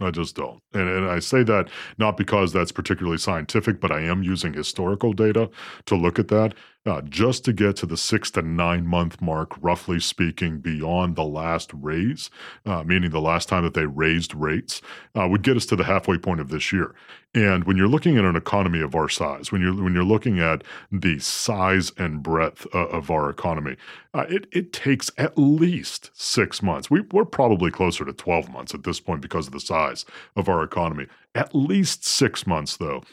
I 0.00 0.10
just 0.10 0.34
don't. 0.34 0.62
And, 0.72 0.88
and 0.88 1.10
I 1.10 1.18
say 1.18 1.42
that 1.42 1.68
not 1.98 2.16
because 2.16 2.52
that's 2.52 2.72
particularly 2.72 3.18
scientific, 3.18 3.80
but 3.80 3.92
I 3.92 4.00
am 4.00 4.22
using 4.22 4.54
historical 4.54 5.12
data 5.12 5.50
to 5.86 5.94
look 5.94 6.18
at 6.18 6.28
that 6.28 6.54
uh, 6.86 7.02
just 7.02 7.44
to 7.44 7.52
get 7.52 7.76
to 7.76 7.86
the 7.86 7.96
six 7.96 8.30
to 8.30 8.42
nine 8.42 8.86
month 8.86 9.20
mark, 9.20 9.54
roughly 9.60 10.00
speaking, 10.00 10.58
beyond 10.58 11.14
the 11.14 11.24
last 11.24 11.70
raise, 11.74 12.30
uh, 12.64 12.82
meaning 12.84 13.10
the 13.10 13.20
last 13.20 13.48
time 13.48 13.64
that 13.64 13.74
they 13.74 13.86
raised 13.86 14.34
rates, 14.34 14.80
uh, 15.14 15.28
would 15.28 15.42
get 15.42 15.56
us 15.56 15.66
to 15.66 15.76
the 15.76 15.84
halfway 15.84 16.16
point 16.16 16.40
of 16.40 16.48
this 16.48 16.72
year. 16.72 16.94
And 17.34 17.64
when 17.64 17.76
you're 17.76 17.86
looking 17.86 18.16
at 18.16 18.24
an 18.24 18.34
economy 18.34 18.80
of 18.80 18.94
our 18.94 19.08
size, 19.08 19.52
when 19.52 19.60
you're 19.60 19.74
when 19.74 19.94
you're 19.94 20.02
looking 20.02 20.40
at 20.40 20.64
the 20.90 21.18
size 21.20 21.92
and 21.96 22.22
breadth 22.22 22.66
uh, 22.74 22.88
of 22.88 23.10
our 23.10 23.30
economy, 23.30 23.76
uh, 24.14 24.24
it 24.28 24.46
it 24.50 24.72
takes 24.72 25.10
at 25.18 25.38
least 25.38 26.10
six 26.14 26.62
months. 26.62 26.90
We, 26.90 27.02
we're 27.12 27.24
probably 27.24 27.70
closer 27.70 28.04
to 28.04 28.12
12 28.12 28.50
months 28.50 28.74
at 28.74 28.82
this 28.82 28.98
point 28.98 29.20
because 29.20 29.46
of 29.46 29.52
the 29.52 29.60
size 29.60 30.04
of 30.34 30.48
our 30.48 30.64
economy. 30.64 31.06
At 31.34 31.54
least 31.54 32.04
six 32.04 32.46
months, 32.46 32.76
though, 32.76 33.04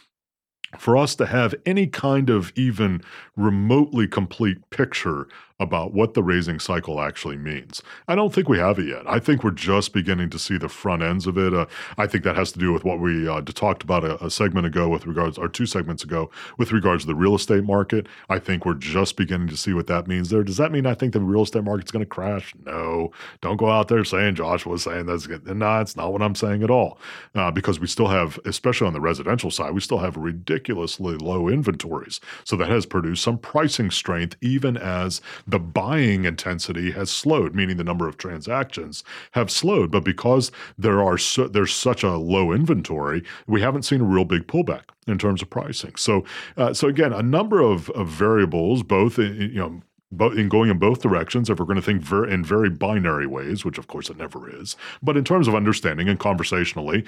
for 0.78 0.98
us 0.98 1.16
to 1.16 1.26
have 1.26 1.56
any 1.66 1.88
kind 1.88 2.30
of 2.30 2.52
even 2.56 3.02
remotely 3.36 4.08
complete 4.08 4.70
picture 4.70 5.28
about 5.60 5.94
what 5.94 6.14
the 6.14 6.22
raising 6.22 6.60
cycle 6.60 7.02
actually 7.02 7.38
means. 7.38 7.82
I 8.08 8.16
don't 8.16 8.34
think 8.34 8.48
we 8.48 8.60
have 8.60 8.78
it 8.78 8.88
yet. 8.88 9.02
I 9.08 9.20
think 9.20 9.44
we're 9.44 9.52
just 9.52 9.92
beginning 9.92 10.30
to 10.30 10.40
see 10.40 10.58
the 10.58 10.70
front 10.70 11.02
ends 11.02 11.26
of 11.26 11.38
it. 11.38 11.54
Uh, 11.54 11.66
I 11.98 12.06
think 12.06 12.24
that 12.26 12.36
has 12.36 12.52
to 12.52 12.60
do 12.60 12.72
with 12.72 12.84
what 12.84 13.00
we 13.00 13.28
uh, 13.28 13.42
talked 13.42 13.82
about 13.82 14.04
a, 14.04 14.24
a, 14.24 14.30
segment 14.30 14.68
ago 14.68 14.88
with 14.88 15.08
regards, 15.08 15.38
or 15.38 15.48
two 15.50 15.66
segments 15.66 16.04
ago, 16.04 16.30
with 16.60 16.72
regards 16.72 17.04
to 17.04 17.08
the 17.08 17.16
real 17.16 17.34
estate 17.34 17.64
market. 17.64 18.08
I 18.30 18.38
think 18.38 18.66
we're 18.66 18.76
just 18.76 19.18
beginning 19.18 19.48
to 19.48 19.58
see 19.58 19.74
what 19.74 19.88
that 19.88 20.08
means 20.08 20.30
there. 20.30 20.44
Does 20.44 20.58
that 20.58 20.72
mean 20.72 20.86
I 20.86 20.94
think 20.94 21.14
the 21.14 21.22
real 21.22 21.42
estate 21.42 21.64
market's 21.64 21.92
going 21.92 22.06
to 22.06 22.10
crash? 22.10 22.54
No. 22.64 23.12
Don't 23.42 23.58
go 23.58 23.72
out 23.72 23.88
there 23.88 24.04
saying 24.04 24.36
Joshua 24.36 24.74
was 24.74 24.84
saying 24.84 25.08
that's 25.08 25.26
good. 25.26 25.48
No, 25.48 25.80
it's 25.80 25.96
not 25.96 26.14
what 26.14 26.22
I'm 26.22 26.36
saying 26.36 26.62
at 26.62 26.70
all. 26.70 27.00
Uh, 27.34 27.50
because 27.50 27.80
we 27.80 27.88
still 27.88 28.08
have, 28.08 28.40
especially 28.46 28.86
on 28.86 28.94
the 28.94 29.02
residential 29.02 29.50
side, 29.50 29.74
we 29.74 29.82
still 29.82 30.00
have 30.00 30.18
ridiculously 30.18 31.16
low 31.18 31.48
inventories. 31.48 32.20
So 32.44 32.56
that 32.58 32.70
has 32.70 32.86
produced 32.86 33.24
some 33.24 33.40
pricing 33.40 33.90
strength, 33.90 34.36
even 34.42 34.78
as 34.78 35.20
the 35.48 35.60
buying 35.60 36.26
intensity 36.26 36.92
has 36.92 37.10
slowed, 37.10 37.56
meaning 37.56 37.78
the 37.78 37.84
number 37.84 38.08
of 38.08 38.18
transactions 38.18 39.04
have 39.32 39.50
slowed. 39.50 39.92
But 39.92 40.04
because 40.04 40.52
there 40.78 41.02
are 41.02 41.18
so, 41.18 41.48
there's 41.48 41.74
such 41.74 42.04
a 42.04 42.18
low 42.18 42.52
inventory, 42.52 43.24
we 43.48 43.62
haven't 43.62 43.84
seen 43.84 44.02
a 44.02 44.06
real 44.06 44.26
big 44.26 44.48
pullback 44.48 44.84
in 45.08 45.18
terms 45.18 45.42
of 45.42 45.50
pricing. 45.50 45.96
So, 45.96 46.26
uh, 46.58 46.74
so 46.74 46.88
again, 46.88 47.14
a 47.14 47.24
number 47.24 47.62
of, 47.62 47.90
of 47.92 48.08
variables, 48.08 48.84
both 48.84 49.18
in, 49.18 49.36
you 49.36 49.60
know 49.60 49.82
but 50.12 50.38
in 50.38 50.48
going 50.48 50.70
in 50.70 50.78
both 50.78 51.02
directions, 51.02 51.50
if 51.50 51.60
we're 51.60 51.66
going 51.66 51.76
to 51.76 51.82
think 51.82 52.02
ver- 52.02 52.28
in 52.28 52.44
very 52.44 52.70
binary 52.70 53.28
ways, 53.28 53.66
which 53.66 53.78
of 53.78 53.88
course 53.88 54.10
it 54.10 54.18
never 54.18 54.50
is, 54.50 54.78
but 55.04 55.18
in 55.18 55.26
terms 55.26 55.48
of 55.48 55.56
understanding 55.56 56.08
and 56.08 56.20
conversationally, 56.20 57.04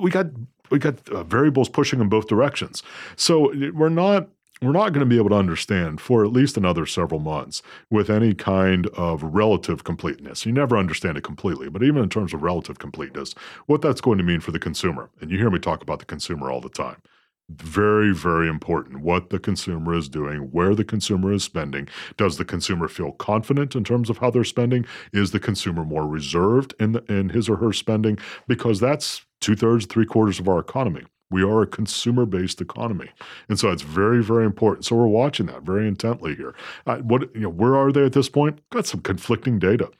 we 0.00 0.10
got 0.10 0.26
we 0.70 0.78
got 0.78 1.08
uh, 1.10 1.22
variables 1.24 1.68
pushing 1.68 2.00
in 2.00 2.08
both 2.08 2.26
directions. 2.26 2.82
So 3.16 3.52
we're 3.72 3.88
not 3.88 4.28
we're 4.62 4.72
not 4.72 4.92
going 4.92 5.00
to 5.00 5.06
be 5.06 5.16
able 5.16 5.30
to 5.30 5.36
understand 5.36 6.00
for 6.00 6.24
at 6.24 6.32
least 6.32 6.56
another 6.56 6.84
several 6.84 7.20
months 7.20 7.62
with 7.90 8.10
any 8.10 8.34
kind 8.34 8.86
of 8.88 9.22
relative 9.22 9.84
completeness. 9.84 10.44
You 10.44 10.52
never 10.52 10.76
understand 10.76 11.16
it 11.16 11.24
completely, 11.24 11.70
but 11.70 11.82
even 11.82 12.02
in 12.02 12.10
terms 12.10 12.34
of 12.34 12.42
relative 12.42 12.78
completeness, 12.78 13.34
what 13.66 13.80
that's 13.80 14.02
going 14.02 14.18
to 14.18 14.24
mean 14.24 14.40
for 14.40 14.52
the 14.52 14.58
consumer. 14.58 15.08
And 15.20 15.30
you 15.30 15.38
hear 15.38 15.50
me 15.50 15.58
talk 15.58 15.82
about 15.82 15.98
the 15.98 16.04
consumer 16.04 16.50
all 16.50 16.60
the 16.60 16.68
time. 16.68 17.00
Very, 17.48 18.14
very 18.14 18.48
important 18.48 19.00
what 19.00 19.30
the 19.30 19.38
consumer 19.38 19.94
is 19.94 20.08
doing, 20.08 20.52
where 20.52 20.74
the 20.74 20.84
consumer 20.84 21.32
is 21.32 21.42
spending. 21.42 21.88
Does 22.16 22.36
the 22.36 22.44
consumer 22.44 22.86
feel 22.86 23.12
confident 23.12 23.74
in 23.74 23.82
terms 23.82 24.08
of 24.08 24.18
how 24.18 24.30
they're 24.30 24.44
spending? 24.44 24.86
Is 25.12 25.32
the 25.32 25.40
consumer 25.40 25.84
more 25.84 26.06
reserved 26.06 26.74
in, 26.78 26.92
the, 26.92 27.02
in 27.12 27.30
his 27.30 27.48
or 27.48 27.56
her 27.56 27.72
spending? 27.72 28.18
Because 28.46 28.78
that's 28.78 29.24
two 29.40 29.56
thirds, 29.56 29.86
three 29.86 30.06
quarters 30.06 30.38
of 30.38 30.48
our 30.48 30.60
economy. 30.60 31.02
We 31.30 31.42
are 31.42 31.62
a 31.62 31.66
consumer 31.66 32.26
based 32.26 32.60
economy. 32.60 33.10
And 33.48 33.58
so 33.58 33.70
it's 33.70 33.82
very, 33.82 34.22
very 34.22 34.44
important. 34.44 34.84
So 34.84 34.96
we're 34.96 35.06
watching 35.06 35.46
that 35.46 35.62
very 35.62 35.86
intently 35.86 36.34
here. 36.34 36.54
Uh, 36.86 36.98
what, 36.98 37.34
you 37.34 37.42
know, 37.42 37.48
where 37.48 37.76
are 37.76 37.92
they 37.92 38.04
at 38.04 38.12
this 38.12 38.28
point? 38.28 38.60
Got 38.70 38.86
some 38.86 39.00
conflicting 39.00 39.58
data. 39.58 39.90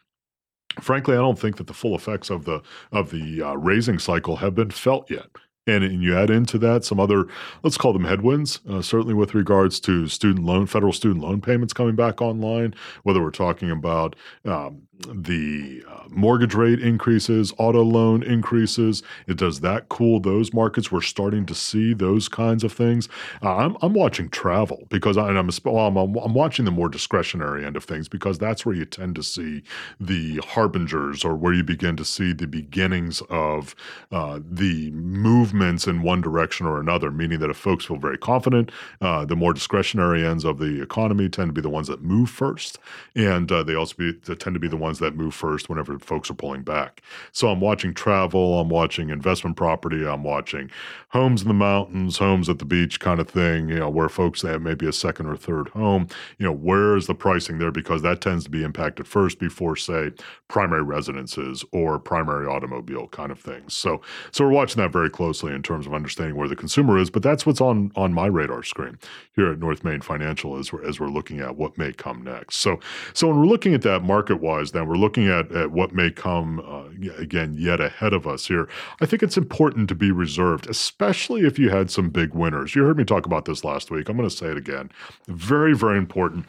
Frankly, 0.81 1.15
I 1.15 1.19
don't 1.19 1.39
think 1.39 1.57
that 1.57 1.67
the 1.67 1.75
full 1.75 1.95
effects 1.95 2.31
of 2.31 2.45
the 2.45 2.63
of 2.93 3.11
the 3.11 3.43
uh, 3.43 3.55
raising 3.55 3.99
cycle 3.99 4.37
have 4.37 4.55
been 4.55 4.71
felt 4.71 5.11
yet. 5.11 5.27
And, 5.67 5.85
and, 5.85 6.03
you 6.03 6.17
add 6.17 6.31
into 6.31 6.59
that 6.59 6.85
some 6.85 6.99
other, 6.99 7.27
let's 7.63 7.77
call 7.77 7.93
them 7.93 8.05
headwinds, 8.05 8.61
uh, 8.69 8.81
certainly 8.81 9.13
with 9.13 9.35
regards 9.35 9.79
to 9.81 10.09
student 10.09 10.45
loan, 10.45 10.67
federal 10.67 10.93
student 10.93 11.23
loan 11.23 11.43
payments 11.43 11.75
coming 11.75 11.95
back 11.95 12.23
online, 12.23 12.75
whether 13.03 13.23
we're 13.23 13.31
talking 13.31 13.71
about 13.71 14.17
um, 14.47 14.89
the 15.09 15.85
uh, 15.89 16.01
mortgage 16.11 16.55
rate 16.55 16.81
increases, 16.81 17.53
auto 17.59 17.83
loan 17.83 18.23
increases. 18.23 19.03
It 19.27 19.37
does 19.37 19.61
that 19.61 19.89
cool 19.89 20.21
those 20.21 20.53
markets. 20.53 20.91
We're 20.91 21.01
starting 21.01 21.47
to 21.47 21.55
see 21.55 21.95
those 21.95 22.29
kinds 22.29 22.65
of 22.65 22.73
things. 22.73 23.09
Uh, 23.43 23.57
I'm, 23.57 23.77
I'm 23.83 23.95
watching 23.95 24.29
travel 24.29 24.87
because 24.89 25.17
I, 25.17 25.31
am 25.31 25.51
well, 25.65 25.87
I'm, 25.87 25.97
I'm 25.97 26.35
watching 26.35 26.65
the 26.65 26.71
more 26.71 26.89
discretionary 26.89 27.65
end 27.65 27.77
of 27.77 27.85
things 27.85 28.09
because 28.09 28.39
that's 28.39 28.67
where 28.67 28.75
you 28.75 28.85
tend 28.85 29.15
to 29.17 29.23
see 29.23 29.63
the 29.99 30.39
harbingers 30.39 31.25
or 31.25 31.35
where 31.35 31.53
you 31.53 31.65
begin 31.65 31.97
to 31.97 32.05
see 32.05 32.33
the 32.33 32.47
beginnings 32.47 33.23
of 33.31 33.75
uh, 34.13 34.41
the 34.43 34.91
movements 34.91 35.87
in 35.87 36.03
one 36.03 36.21
direction 36.21 36.67
or 36.67 36.81
another. 36.81 37.11
Meaning 37.11 37.41
that 37.41 37.51
if 37.51 37.57
folks 37.57 37.85
feel 37.85 37.97
very 37.97 38.19
confident, 38.19 38.71
uh, 39.01 39.25
the 39.25 39.37
more 39.37 39.53
discretionary 39.53 40.27
ends 40.27 40.45
of 40.45 40.59
the 40.59 40.83
economy 40.83 41.29
tend 41.29 41.49
to 41.49 41.53
be 41.53 41.61
the 41.61 41.71
ones 41.71 41.89
that 41.89 42.03
move 42.03 42.31
first, 42.31 42.79
and 43.15 43.51
uh, 43.51 43.63
they 43.63 43.75
also 43.75 43.95
be, 43.97 44.13
tend 44.13 44.55
to 44.55 44.61
be 44.61 44.69
the 44.69 44.77
ones 44.77 44.90
ones 44.91 44.99
that 44.99 45.15
move 45.15 45.35
first 45.35 45.69
whenever 45.69 45.99
folks 46.01 46.29
are 46.31 46.35
pulling 46.35 46.63
back. 46.63 47.01
So 47.33 47.49
I'm 47.49 47.61
watching 47.61 47.95
travel, 47.95 48.59
I'm 48.59 48.69
watching 48.69 49.11
investment 49.11 49.57
property, 49.57 50.05
I'm 50.07 50.25
watching 50.25 50.69
homes 51.11 51.43
in 51.43 51.49
the 51.49 51.55
mountains, 51.55 52.19
homes 52.19 52.49
at 52.49 52.59
the 52.59 52.65
beach 52.65 52.99
kind 52.99 53.21
of 53.21 53.29
thing, 53.29 53.69
you 53.69 53.79
know, 53.79 53.89
where 53.89 54.09
folks 54.09 54.43
have 54.43 54.63
maybe 54.63 54.89
a 54.89 54.93
second 54.93 55.27
or 55.27 55.37
third 55.37 55.69
home. 55.69 56.09
You 56.39 56.47
know, 56.47 56.53
where 56.53 56.97
is 56.97 57.07
the 57.07 57.15
pricing 57.15 57.59
there? 57.59 57.71
Because 57.71 58.03
that 58.03 58.21
tends 58.21 58.45
to 58.45 58.51
be 58.51 58.65
impacted 58.65 59.07
first 59.07 59.39
before, 59.39 59.77
say, 59.77 60.11
primary 60.49 60.83
residences 60.83 61.65
or 61.73 61.99
primary 62.01 62.47
automobile 62.47 63.07
kind 63.09 63.31
of 63.31 63.39
things. 63.39 63.75
So 63.75 64.01
so 64.33 64.45
we're 64.45 64.51
watching 64.51 64.83
that 64.83 64.93
very 64.93 65.11
closely 65.11 65.55
in 65.55 65.63
terms 65.63 65.87
of 65.87 65.95
understanding 65.95 66.37
where 66.37 66.49
the 66.49 66.57
consumer 66.57 66.99
is, 66.99 67.11
but 67.11 67.23
that's 67.23 67.47
what's 67.47 67.61
on 67.61 67.93
on 67.95 68.13
my 68.13 68.27
radar 68.27 68.65
screen 68.65 68.99
here 69.37 69.53
at 69.53 69.59
North 69.61 69.85
Main 69.85 70.01
Financial 70.01 70.57
as 70.57 70.73
we're 70.73 70.85
as 70.85 70.99
we're 70.99 71.09
looking 71.09 71.39
at 71.39 71.57
what 71.57 71.79
may 71.79 71.93
come 71.93 72.23
next. 72.25 72.57
So 72.57 72.81
so 73.15 73.29
when 73.29 73.39
we're 73.39 73.47
looking 73.47 73.75
at 73.75 73.83
that 73.83 74.03
market 74.03 74.41
wise, 74.41 74.73
then 74.81 74.89
we're 74.89 74.97
looking 74.97 75.29
at, 75.29 75.53
at 75.53 75.71
what 75.71 75.93
may 75.93 76.11
come 76.11 76.61
uh, 76.61 76.89
again 77.19 77.55
yet 77.59 77.81
ahead 77.81 78.13
of 78.13 78.27
us 78.27 78.47
here. 78.47 78.69
I 79.01 79.07
think 79.07 79.23
it's 79.23 79.37
important 79.37 79.89
to 79.91 79.95
be 79.95 80.11
reserved, 80.11 80.69
especially 80.69 81.43
if 81.43 81.59
you 81.59 81.71
had 81.71 81.91
some 81.91 82.09
big 82.09 82.35
winners. 82.35 82.75
You 82.75 82.85
heard 82.85 82.97
me 82.97 83.05
talk 83.05 83.27
about 83.27 83.45
this 83.45 83.63
last 83.63 83.91
week. 83.91 84.09
I'm 84.09 84.17
going 84.17 84.29
to 84.29 84.35
say 84.35 84.47
it 84.47 84.57
again. 84.57 84.91
Very, 85.29 85.75
very 85.75 85.99
important 85.99 86.47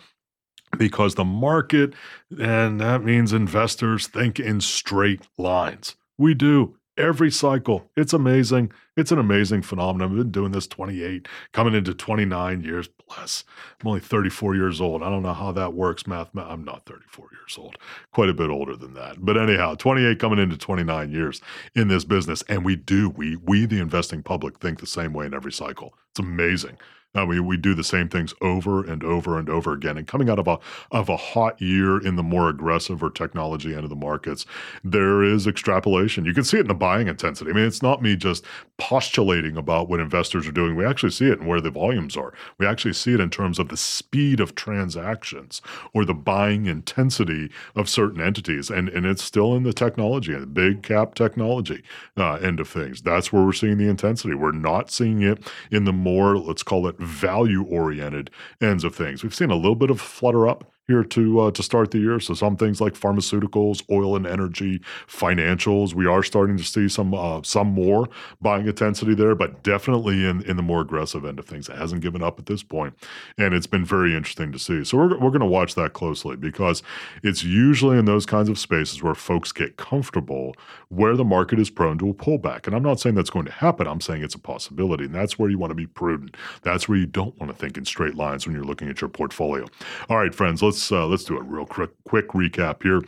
because 0.77 1.15
the 1.15 1.25
market, 1.25 1.93
and 2.39 2.79
that 2.79 3.03
means 3.03 3.33
investors, 3.33 4.07
think 4.07 4.39
in 4.39 4.61
straight 4.61 5.27
lines. 5.37 5.95
We 6.17 6.33
do 6.33 6.77
every 7.01 7.31
cycle. 7.31 7.89
It's 7.97 8.13
amazing. 8.13 8.71
It's 8.95 9.11
an 9.11 9.19
amazing 9.19 9.63
phenomenon. 9.63 10.11
I've 10.11 10.17
been 10.17 10.31
doing 10.31 10.51
this 10.51 10.67
28, 10.67 11.27
coming 11.51 11.73
into 11.73 11.93
29 11.93 12.61
years. 12.61 12.87
Bless. 13.07 13.43
I'm 13.81 13.87
only 13.87 13.99
34 13.99 14.55
years 14.55 14.79
old. 14.79 15.03
I 15.03 15.09
don't 15.09 15.23
know 15.23 15.33
how 15.33 15.51
that 15.53 15.73
works. 15.73 16.07
Math. 16.07 16.29
I'm 16.37 16.63
not 16.63 16.85
34 16.85 17.27
years 17.31 17.57
old. 17.57 17.77
Quite 18.13 18.29
a 18.29 18.33
bit 18.33 18.49
older 18.49 18.75
than 18.75 18.93
that. 18.93 19.17
But 19.19 19.37
anyhow, 19.37 19.75
28 19.75 20.19
coming 20.19 20.39
into 20.39 20.57
29 20.57 21.11
years 21.11 21.41
in 21.75 21.87
this 21.87 22.05
business, 22.05 22.43
and 22.47 22.63
we 22.63 22.75
do. 22.75 23.09
We 23.09 23.35
we 23.35 23.65
the 23.65 23.79
investing 23.79 24.23
public 24.23 24.59
think 24.59 24.79
the 24.79 24.87
same 24.87 25.13
way 25.13 25.25
in 25.25 25.33
every 25.33 25.51
cycle. 25.51 25.95
It's 26.11 26.19
amazing. 26.19 26.77
Uh, 27.17 27.25
we 27.25 27.39
we 27.39 27.57
do 27.57 27.73
the 27.73 27.83
same 27.83 28.07
things 28.07 28.33
over 28.41 28.85
and 28.85 29.03
over 29.03 29.37
and 29.37 29.49
over 29.49 29.73
again. 29.73 29.97
And 29.97 30.07
coming 30.07 30.29
out 30.29 30.39
of 30.39 30.47
a 30.47 30.59
of 30.91 31.09
a 31.09 31.17
hot 31.17 31.61
year 31.61 31.99
in 31.99 32.15
the 32.15 32.23
more 32.23 32.47
aggressive 32.47 33.03
or 33.03 33.09
technology 33.09 33.73
end 33.73 33.83
of 33.83 33.89
the 33.89 33.95
markets, 33.95 34.45
there 34.83 35.21
is 35.21 35.45
extrapolation. 35.45 36.25
You 36.25 36.33
can 36.33 36.45
see 36.45 36.57
it 36.57 36.61
in 36.61 36.67
the 36.67 36.73
buying 36.73 37.07
intensity. 37.09 37.51
I 37.51 37.53
mean, 37.53 37.65
it's 37.65 37.81
not 37.81 38.01
me 38.01 38.15
just 38.15 38.45
postulating 38.77 39.57
about 39.57 39.89
what 39.89 39.99
investors 39.99 40.47
are 40.47 40.53
doing. 40.53 40.75
We 40.75 40.85
actually 40.85 41.11
see 41.11 41.27
it 41.27 41.39
in 41.39 41.47
where 41.47 41.59
the 41.59 41.69
volumes 41.69 42.15
are. 42.15 42.33
We 42.57 42.65
actually 42.65 42.93
see 42.93 43.13
it 43.13 43.19
in 43.19 43.29
terms 43.29 43.59
of 43.59 43.67
the 43.67 43.77
speed 43.77 44.39
of 44.39 44.55
transactions 44.55 45.61
or 45.93 46.05
the 46.05 46.13
buying 46.13 46.65
intensity 46.65 47.51
of 47.75 47.89
certain 47.89 48.21
entities. 48.21 48.69
And 48.69 48.87
and 48.87 49.05
it's 49.05 49.23
still 49.23 49.55
in 49.55 49.63
the 49.63 49.73
technology 49.73 50.33
the 50.33 50.45
big 50.45 50.81
cap 50.81 51.13
technology 51.15 51.83
uh, 52.15 52.35
end 52.35 52.61
of 52.61 52.69
things. 52.69 53.01
That's 53.01 53.33
where 53.33 53.43
we're 53.43 53.51
seeing 53.51 53.77
the 53.77 53.89
intensity. 53.89 54.33
We're 54.33 54.51
not 54.51 54.91
seeing 54.91 55.21
it 55.21 55.51
in 55.71 55.83
the 55.83 55.93
more 55.93 56.37
let's 56.37 56.63
call 56.63 56.87
it 56.87 57.00
value 57.01 57.63
oriented 57.63 58.29
ends 58.61 58.83
of 58.83 58.95
things. 58.95 59.23
We've 59.23 59.35
seen 59.35 59.51
a 59.51 59.55
little 59.55 59.75
bit 59.75 59.89
of 59.89 59.99
flutter 59.99 60.47
up 60.47 60.71
here 60.87 61.03
to 61.03 61.39
uh, 61.39 61.51
to 61.51 61.63
start 61.63 61.91
the 61.91 61.99
year. 61.99 62.19
So 62.19 62.33
some 62.33 62.57
things 62.57 62.81
like 62.81 62.93
pharmaceuticals, 62.93 63.83
oil 63.89 64.15
and 64.15 64.27
energy, 64.27 64.81
financials, 65.07 65.93
we 65.93 66.05
are 66.05 66.23
starting 66.23 66.57
to 66.57 66.63
see 66.63 66.89
some 66.89 67.13
uh, 67.13 67.41
some 67.43 67.67
more 67.67 68.09
buying 68.41 68.67
intensity 68.67 69.13
there, 69.13 69.35
but 69.35 69.63
definitely 69.63 70.25
in 70.25 70.41
in 70.43 70.57
the 70.57 70.63
more 70.63 70.81
aggressive 70.81 71.25
end 71.25 71.39
of 71.39 71.45
things. 71.45 71.69
It 71.69 71.77
hasn't 71.77 72.01
given 72.01 72.21
up 72.21 72.39
at 72.39 72.47
this 72.47 72.63
point, 72.63 72.93
and 73.37 73.53
it's 73.53 73.67
been 73.67 73.85
very 73.85 74.15
interesting 74.15 74.51
to 74.51 74.59
see. 74.59 74.83
So 74.83 74.97
we're 74.97 75.17
we're 75.19 75.29
going 75.29 75.39
to 75.39 75.45
watch 75.45 75.75
that 75.75 75.93
closely 75.93 76.35
because 76.35 76.83
it's 77.23 77.43
usually 77.43 77.97
in 77.97 78.05
those 78.05 78.25
kinds 78.25 78.49
of 78.49 78.59
spaces 78.59 79.01
where 79.01 79.15
folks 79.15 79.51
get 79.51 79.77
comfortable 79.77 80.55
where 80.89 81.15
the 81.15 81.23
market 81.23 81.57
is 81.59 81.69
prone 81.69 81.97
to 81.99 82.09
a 82.09 82.13
pullback. 82.13 82.67
And 82.67 82.75
I'm 82.75 82.83
not 82.83 82.99
saying 82.99 83.15
that's 83.15 83.29
going 83.29 83.45
to 83.45 83.51
happen. 83.51 83.87
I'm 83.87 84.01
saying 84.01 84.23
it's 84.23 84.35
a 84.35 84.39
possibility, 84.39 85.05
and 85.05 85.15
that's 85.15 85.39
where 85.39 85.49
you 85.49 85.57
want 85.57 85.71
to 85.71 85.75
be 85.75 85.87
prudent. 85.87 86.35
That's 86.63 86.89
where 86.89 86.97
you 86.97 87.05
don't 87.05 87.37
want 87.39 87.51
to 87.51 87.57
think 87.57 87.77
in 87.77 87.85
straight 87.85 88.15
lines 88.15 88.45
when 88.45 88.55
you're 88.55 88.65
looking 88.65 88.89
at 88.89 88.99
your 88.99 89.09
portfolio. 89.09 89.65
All 90.09 90.17
right, 90.17 90.35
friends, 90.35 90.61
let's 90.61 90.80
let's 90.81 90.91
uh, 90.91 91.05
let's 91.05 91.23
do 91.23 91.37
a 91.37 91.43
real 91.43 91.65
quick 91.65 91.91
quick 92.05 92.29
recap 92.29 92.81
here 92.81 93.01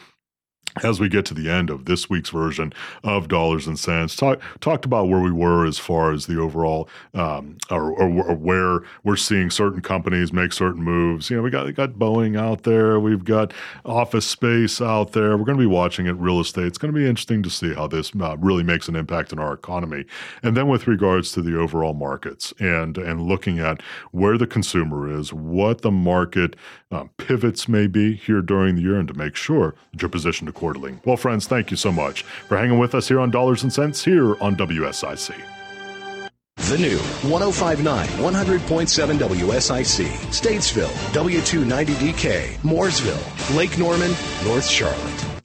as 0.81 0.99
we 0.99 1.07
get 1.07 1.25
to 1.25 1.33
the 1.33 1.49
end 1.49 1.69
of 1.69 1.85
this 1.85 2.09
week's 2.09 2.29
version 2.29 2.73
of 3.03 3.27
Dollars 3.27 3.67
and 3.67 3.77
Sense, 3.77 4.15
talk, 4.15 4.41
talked 4.59 4.85
about 4.85 5.07
where 5.07 5.19
we 5.19 5.31
were 5.31 5.65
as 5.65 5.77
far 5.77 6.11
as 6.11 6.25
the 6.25 6.39
overall, 6.39 6.89
um, 7.13 7.57
or, 7.69 7.91
or, 7.91 8.23
or, 8.23 8.35
where 8.35 8.79
we're 9.03 9.15
seeing 9.15 9.49
certain 9.49 9.81
companies 9.81 10.33
make 10.33 10.51
certain 10.53 10.83
moves. 10.83 11.29
You 11.29 11.37
know, 11.37 11.43
we 11.43 11.49
got 11.49 11.65
we 11.65 11.71
got 11.71 11.91
Boeing 11.91 12.37
out 12.37 12.63
there, 12.63 12.99
we've 12.99 13.23
got 13.23 13.53
office 13.85 14.25
space 14.25 14.81
out 14.81 15.11
there. 15.11 15.37
We're 15.37 15.45
going 15.45 15.57
to 15.57 15.63
be 15.63 15.67
watching 15.67 16.07
it. 16.07 16.13
Real 16.13 16.39
estate. 16.39 16.65
It's 16.65 16.77
going 16.77 16.93
to 16.93 16.99
be 16.99 17.07
interesting 17.07 17.43
to 17.43 17.49
see 17.49 17.73
how 17.73 17.87
this 17.87 18.11
uh, 18.19 18.37
really 18.37 18.63
makes 18.63 18.87
an 18.87 18.95
impact 18.95 19.31
in 19.31 19.39
our 19.39 19.53
economy. 19.53 20.05
And 20.41 20.57
then 20.57 20.67
with 20.67 20.87
regards 20.87 21.31
to 21.33 21.41
the 21.41 21.59
overall 21.59 21.93
markets 21.93 22.53
and 22.59 22.97
and 22.97 23.21
looking 23.21 23.59
at 23.59 23.81
where 24.11 24.37
the 24.37 24.47
consumer 24.47 25.11
is, 25.11 25.31
what 25.33 25.81
the 25.81 25.91
market 25.91 26.55
uh, 26.91 27.05
pivots 27.17 27.67
may 27.67 27.87
be 27.87 28.15
here 28.15 28.41
during 28.41 28.75
the 28.75 28.81
year, 28.81 28.97
and 28.97 29.07
to 29.07 29.13
make 29.13 29.35
sure 29.35 29.75
that 29.91 30.01
you're 30.01 30.09
positioned 30.09 30.47
to 30.47 30.53
quarterly. 30.63 30.97
Well, 31.03 31.17
friends, 31.17 31.45
thank 31.45 31.71
you 31.71 31.77
so 31.77 31.91
much 31.91 32.23
for 32.23 32.57
hanging 32.57 32.79
with 32.79 32.95
us 32.95 33.09
here 33.09 33.19
on 33.19 33.29
Dollars 33.31 33.63
and 33.63 33.73
Sense 33.73 34.05
here 34.05 34.41
on 34.41 34.55
WSIC. 34.55 35.35
The 36.69 36.77
new 36.77 36.97
1059 37.29 38.07
100.7 38.07 39.19
WSIC, 39.19 40.07
Statesville, 40.31 40.87
W290DK, 41.11 42.59
Mooresville, 42.59 43.57
Lake 43.57 43.77
Norman, 43.77 44.11
North 44.45 44.65
Charlotte. 44.65 45.32